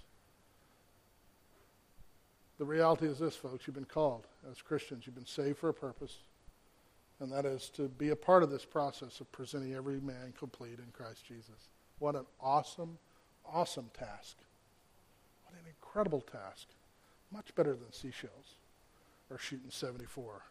The 2.57 2.65
reality 2.65 3.07
is 3.07 3.19
this, 3.19 3.35
folks 3.35 3.67
you've 3.67 3.75
been 3.75 3.85
called 3.85 4.27
as 4.49 4.61
Christians, 4.61 5.05
you've 5.05 5.15
been 5.15 5.25
saved 5.25 5.57
for 5.57 5.69
a 5.69 5.73
purpose, 5.73 6.17
and 7.19 7.31
that 7.31 7.45
is 7.45 7.69
to 7.71 7.89
be 7.89 8.09
a 8.09 8.15
part 8.15 8.43
of 8.43 8.49
this 8.49 8.63
process 8.63 9.19
of 9.19 9.31
presenting 9.31 9.73
every 9.73 9.99
man 9.99 10.33
complete 10.37 10.79
in 10.79 10.85
Christ 10.93 11.25
Jesus. 11.27 11.69
What 11.99 12.15
an 12.15 12.25
awesome, 12.41 12.97
awesome 13.45 13.89
task. 13.97 14.37
What 15.43 15.53
an 15.53 15.67
incredible 15.67 16.21
task. 16.21 16.67
Much 17.31 17.53
better 17.55 17.73
than 17.73 17.91
seashells 17.91 18.55
or 19.29 19.37
shooting 19.37 19.69
74. 19.69 20.41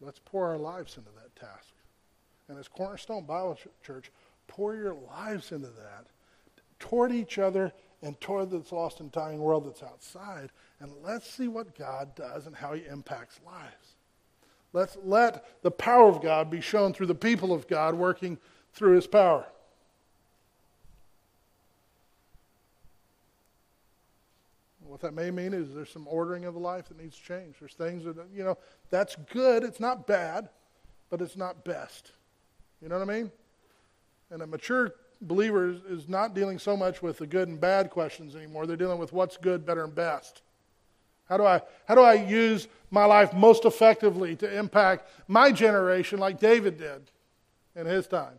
Let's 0.00 0.20
pour 0.24 0.48
our 0.48 0.58
lives 0.58 0.96
into 0.96 1.10
that 1.10 1.34
task. 1.36 1.74
And 2.48 2.58
as 2.58 2.68
Cornerstone 2.68 3.24
Bible 3.24 3.58
Church, 3.84 4.10
pour 4.48 4.74
your 4.74 4.94
lives 4.94 5.52
into 5.52 5.68
that 5.68 6.06
toward 6.82 7.12
each 7.12 7.38
other 7.38 7.72
and 8.02 8.20
toward 8.20 8.50
this 8.50 8.72
lost 8.72 8.98
and 8.98 9.12
dying 9.12 9.38
world 9.38 9.64
that's 9.64 9.84
outside. 9.84 10.50
And 10.80 10.92
let's 11.04 11.30
see 11.30 11.46
what 11.46 11.78
God 11.78 12.14
does 12.16 12.46
and 12.46 12.56
how 12.56 12.74
he 12.74 12.84
impacts 12.84 13.38
lives. 13.46 13.94
Let's 14.72 14.98
let 15.04 15.62
the 15.62 15.70
power 15.70 16.08
of 16.08 16.20
God 16.20 16.50
be 16.50 16.60
shown 16.60 16.92
through 16.92 17.06
the 17.06 17.14
people 17.14 17.52
of 17.52 17.68
God 17.68 17.94
working 17.94 18.36
through 18.74 18.96
his 18.96 19.06
power. 19.06 19.46
What 24.84 25.00
that 25.02 25.14
may 25.14 25.30
mean 25.30 25.54
is 25.54 25.72
there's 25.72 25.88
some 25.88 26.08
ordering 26.10 26.44
of 26.44 26.54
the 26.54 26.60
life 26.60 26.88
that 26.88 27.00
needs 27.00 27.16
change. 27.16 27.54
There's 27.60 27.74
things 27.74 28.04
that, 28.04 28.16
you 28.34 28.42
know, 28.42 28.58
that's 28.90 29.16
good. 29.32 29.62
It's 29.62 29.80
not 29.80 30.06
bad, 30.06 30.48
but 31.10 31.22
it's 31.22 31.36
not 31.36 31.64
best. 31.64 32.10
You 32.82 32.88
know 32.88 32.98
what 32.98 33.08
I 33.08 33.14
mean? 33.14 33.30
And 34.30 34.42
a 34.42 34.46
mature 34.46 34.92
believer 35.22 35.70
is, 35.70 35.82
is 35.82 36.08
not 36.08 36.34
dealing 36.34 36.58
so 36.58 36.76
much 36.76 37.02
with 37.02 37.18
the 37.18 37.26
good 37.26 37.48
and 37.48 37.60
bad 37.60 37.90
questions 37.90 38.36
anymore. 38.36 38.66
They're 38.66 38.76
dealing 38.76 38.98
with 38.98 39.12
what's 39.12 39.36
good, 39.36 39.64
better, 39.64 39.84
and 39.84 39.94
best. 39.94 40.42
How 41.28 41.36
do 41.36 41.46
I, 41.46 41.62
how 41.86 41.94
do 41.94 42.02
I 42.02 42.14
use 42.14 42.68
my 42.90 43.04
life 43.04 43.32
most 43.32 43.64
effectively 43.64 44.36
to 44.36 44.58
impact 44.58 45.08
my 45.28 45.52
generation 45.52 46.18
like 46.18 46.38
David 46.38 46.76
did 46.76 47.10
in 47.74 47.86
his 47.86 48.06
time? 48.06 48.38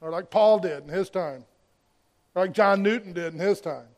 Or 0.00 0.10
like 0.10 0.30
Paul 0.30 0.58
did 0.58 0.84
in 0.84 0.88
his 0.88 1.10
time? 1.10 1.44
Or 2.34 2.42
like 2.42 2.52
John 2.52 2.82
Newton 2.82 3.12
did 3.12 3.32
in 3.32 3.40
his 3.40 3.60
time? 3.60 3.88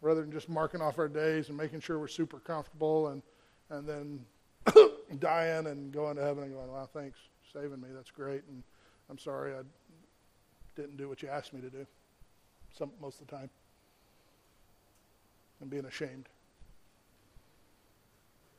Rather 0.00 0.20
than 0.20 0.32
just 0.32 0.48
marking 0.48 0.80
off 0.80 0.98
our 0.98 1.08
days 1.08 1.48
and 1.48 1.56
making 1.56 1.80
sure 1.80 1.98
we're 1.98 2.08
super 2.08 2.38
comfortable 2.38 3.08
and, 3.08 3.22
and 3.70 3.88
then 3.88 4.24
dying 5.18 5.66
and 5.66 5.92
going 5.92 6.16
to 6.16 6.22
heaven 6.22 6.44
and 6.44 6.52
going, 6.52 6.70
wow, 6.70 6.88
thanks 6.92 7.18
saving 7.52 7.80
me. 7.80 7.88
That's 7.94 8.10
great. 8.10 8.42
And 8.48 8.62
I'm 9.10 9.18
sorry 9.18 9.52
I 9.54 9.62
didn't 10.76 10.96
do 10.96 11.08
what 11.08 11.22
you 11.22 11.28
asked 11.28 11.52
me 11.52 11.60
to 11.60 11.70
do 11.70 11.86
some, 12.76 12.90
most 13.00 13.20
of 13.20 13.26
the 13.26 13.36
time. 13.36 13.50
And 15.60 15.68
being 15.68 15.86
ashamed 15.86 16.28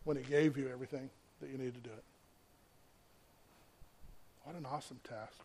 when 0.04 0.18
he 0.18 0.24
gave 0.24 0.58
you 0.58 0.70
everything 0.70 1.10
that 1.40 1.50
you 1.50 1.58
need 1.58 1.74
to 1.74 1.80
do 1.80 1.90
it. 1.90 2.04
What 4.44 4.56
an 4.56 4.66
awesome 4.66 5.00
task. 5.08 5.40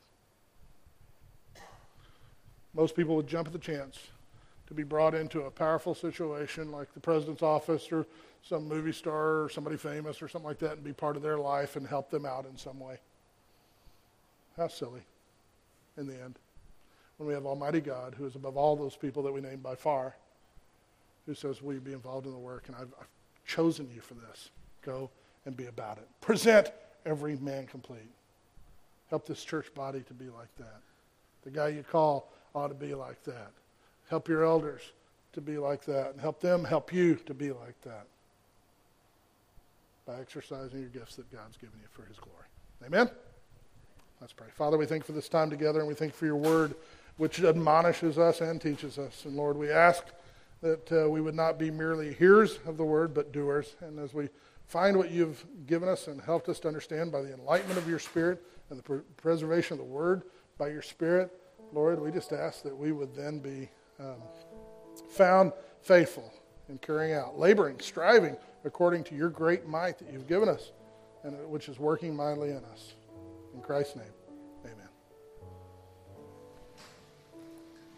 Most 2.73 2.97
people 2.97 3.15
would 3.15 3.29
jump 3.29 3.47
at 3.47 3.53
the 3.53 3.59
chance 3.59 3.99
to 4.67 4.75
be 4.75 4.83
brought 4.83 5.15
into 5.15 5.43
a 5.43 5.51
powerful 5.51 5.95
situation 5.95 6.73
like 6.73 6.93
the 6.95 7.01
president's 7.01 7.43
office 7.43 7.93
or 7.93 8.07
some 8.43 8.67
movie 8.67 8.93
star 8.93 9.43
or 9.43 9.49
somebody 9.49 9.77
famous 9.77 10.21
or 10.21 10.29
something 10.29 10.49
like 10.49 10.59
that 10.59 10.73
and 10.73 10.85
be 10.85 10.93
part 10.93 11.17
of 11.17 11.23
their 11.23 11.39
life 11.39 11.77
and 11.77 11.87
help 11.87 12.11
them 12.11 12.27
out 12.27 12.47
in 12.47 12.57
some 12.57 12.81
way. 12.81 12.99
How 14.57 14.69
silly 14.69 15.03
in 15.97 16.07
the 16.07 16.21
end. 16.21 16.39
When 17.17 17.29
we 17.29 17.35
have 17.35 17.47
Almighty 17.47 17.81
God, 17.81 18.15
who 18.17 18.27
is 18.27 18.35
above 18.35 18.57
all 18.57 18.77
those 18.77 18.97
people 18.97 19.23
that 19.23 19.33
we 19.33 19.41
name 19.41 19.61
by 19.61 19.75
far, 19.75 20.17
who 21.27 21.35
says, 21.35 21.63
Will 21.63 21.75
you 21.75 21.81
be 21.81 21.93
involved 21.93 22.27
in 22.27 22.33
the 22.33 22.39
work? 22.39 22.65
And 22.67 22.77
I've, 22.77 22.93
I've 23.01 23.09
chosen 23.47 23.89
you 23.95 24.01
for 24.01 24.15
this. 24.15 24.51
Go 24.83 25.11
and 25.47 25.57
be 25.57 25.67
about 25.67 25.99
it. 25.99 26.09
Present 26.21 26.71
every 27.07 27.37
man 27.37 27.67
complete. 27.67 28.11
Help 29.11 29.27
this 29.27 29.45
church 29.45 29.73
body 29.75 30.03
to 30.03 30.15
be 30.15 30.27
like 30.27 30.55
that. 30.59 30.81
The 31.43 31.51
guy 31.51 31.69
you 31.69 31.83
call 31.83 32.33
ought 32.55 32.69
to 32.69 32.75
be 32.75 32.95
like 32.95 33.23
that. 33.25 33.53
Help 34.09 34.29
your 34.29 34.45
elders 34.45 34.83
to 35.35 35.41
be 35.41 35.59
like 35.59 35.85
that. 35.85 36.13
And 36.13 36.21
help 36.21 36.41
them 36.41 36.65
help 36.65 36.93
you 36.93 37.17
to 37.17 37.35
be 37.35 37.53
like 37.53 37.81
that 37.83 38.07
by 40.07 40.21
exercising 40.21 40.81
your 40.81 40.89
gifts 40.89 41.17
that 41.17 41.31
God's 41.33 41.57
given 41.57 41.79
you 41.81 41.89
for 41.91 42.07
his 42.07 42.19
glory. 42.19 42.47
Amen? 42.85 43.11
Let's 44.21 44.33
pray. 44.33 44.47
Father, 44.55 44.79
we 44.79 44.87
thank 44.87 45.05
for 45.05 45.13
this 45.13 45.29
time 45.29 45.51
together, 45.51 45.81
and 45.81 45.89
we 45.89 45.95
thank 45.95 46.15
for 46.15 46.27
your 46.27 46.37
word, 46.37 46.75
which 47.17 47.43
admonishes 47.43 48.19
us 48.19 48.41
and 48.41 48.61
teaches 48.61 48.99
us. 48.99 49.25
And 49.25 49.37
Lord, 49.37 49.57
we 49.57 49.71
ask 49.71 50.05
that 50.63 50.91
uh, 50.93 51.11
we 51.11 51.21
would 51.21 51.35
not 51.35 51.59
be 51.59 51.71
merely 51.71 52.15
hearers 52.15 52.59
of 52.67 52.77
the 52.77 52.85
word, 52.85 53.13
but 53.13 53.33
doers. 53.33 53.77
And 53.81 53.99
as 53.99 54.15
we 54.15 54.29
find 54.67 54.97
what 54.97 55.11
you've 55.11 55.45
given 55.67 55.89
us 55.89 56.07
and 56.07 56.21
helped 56.21 56.49
us 56.49 56.59
to 56.61 56.69
understand 56.69 57.13
by 57.13 57.21
the 57.21 57.35
enlightenment 57.35 57.79
of 57.79 57.89
your 57.89 57.99
Spirit 57.99 58.43
and 58.71 58.79
the 58.79 58.83
pr- 58.83 58.99
preservation 59.17 59.75
of 59.75 59.79
the 59.79 59.93
word 59.93 60.23
by 60.57 60.69
your 60.69 60.83
Spirit, 60.83 61.31
Lord, 61.73 62.01
we 62.01 62.11
just 62.11 62.33
ask 62.33 62.63
that 62.63 62.77
we 62.77 62.93
would 62.93 63.15
then 63.15 63.41
be 63.41 63.69
um, 64.01 64.23
found 65.11 65.53
faithful 65.83 66.33
in 66.69 66.79
carrying 66.79 67.15
out, 67.15 67.39
laboring, 67.39 67.79
striving 67.81 68.37
according 68.65 69.05
to 69.05 69.15
your 69.15 69.29
great 69.29 69.67
might 69.67 69.99
that 69.99 70.11
you've 70.11 70.29
given 70.29 70.49
us, 70.49 70.73
and 71.25 71.37
which 71.49 71.69
is 71.69 71.79
working 71.79 72.17
mightily 72.17 72.51
in 72.51 72.65
us. 72.73 72.95
In 73.55 73.61
Christ's 73.63 73.97
name. 73.97 74.24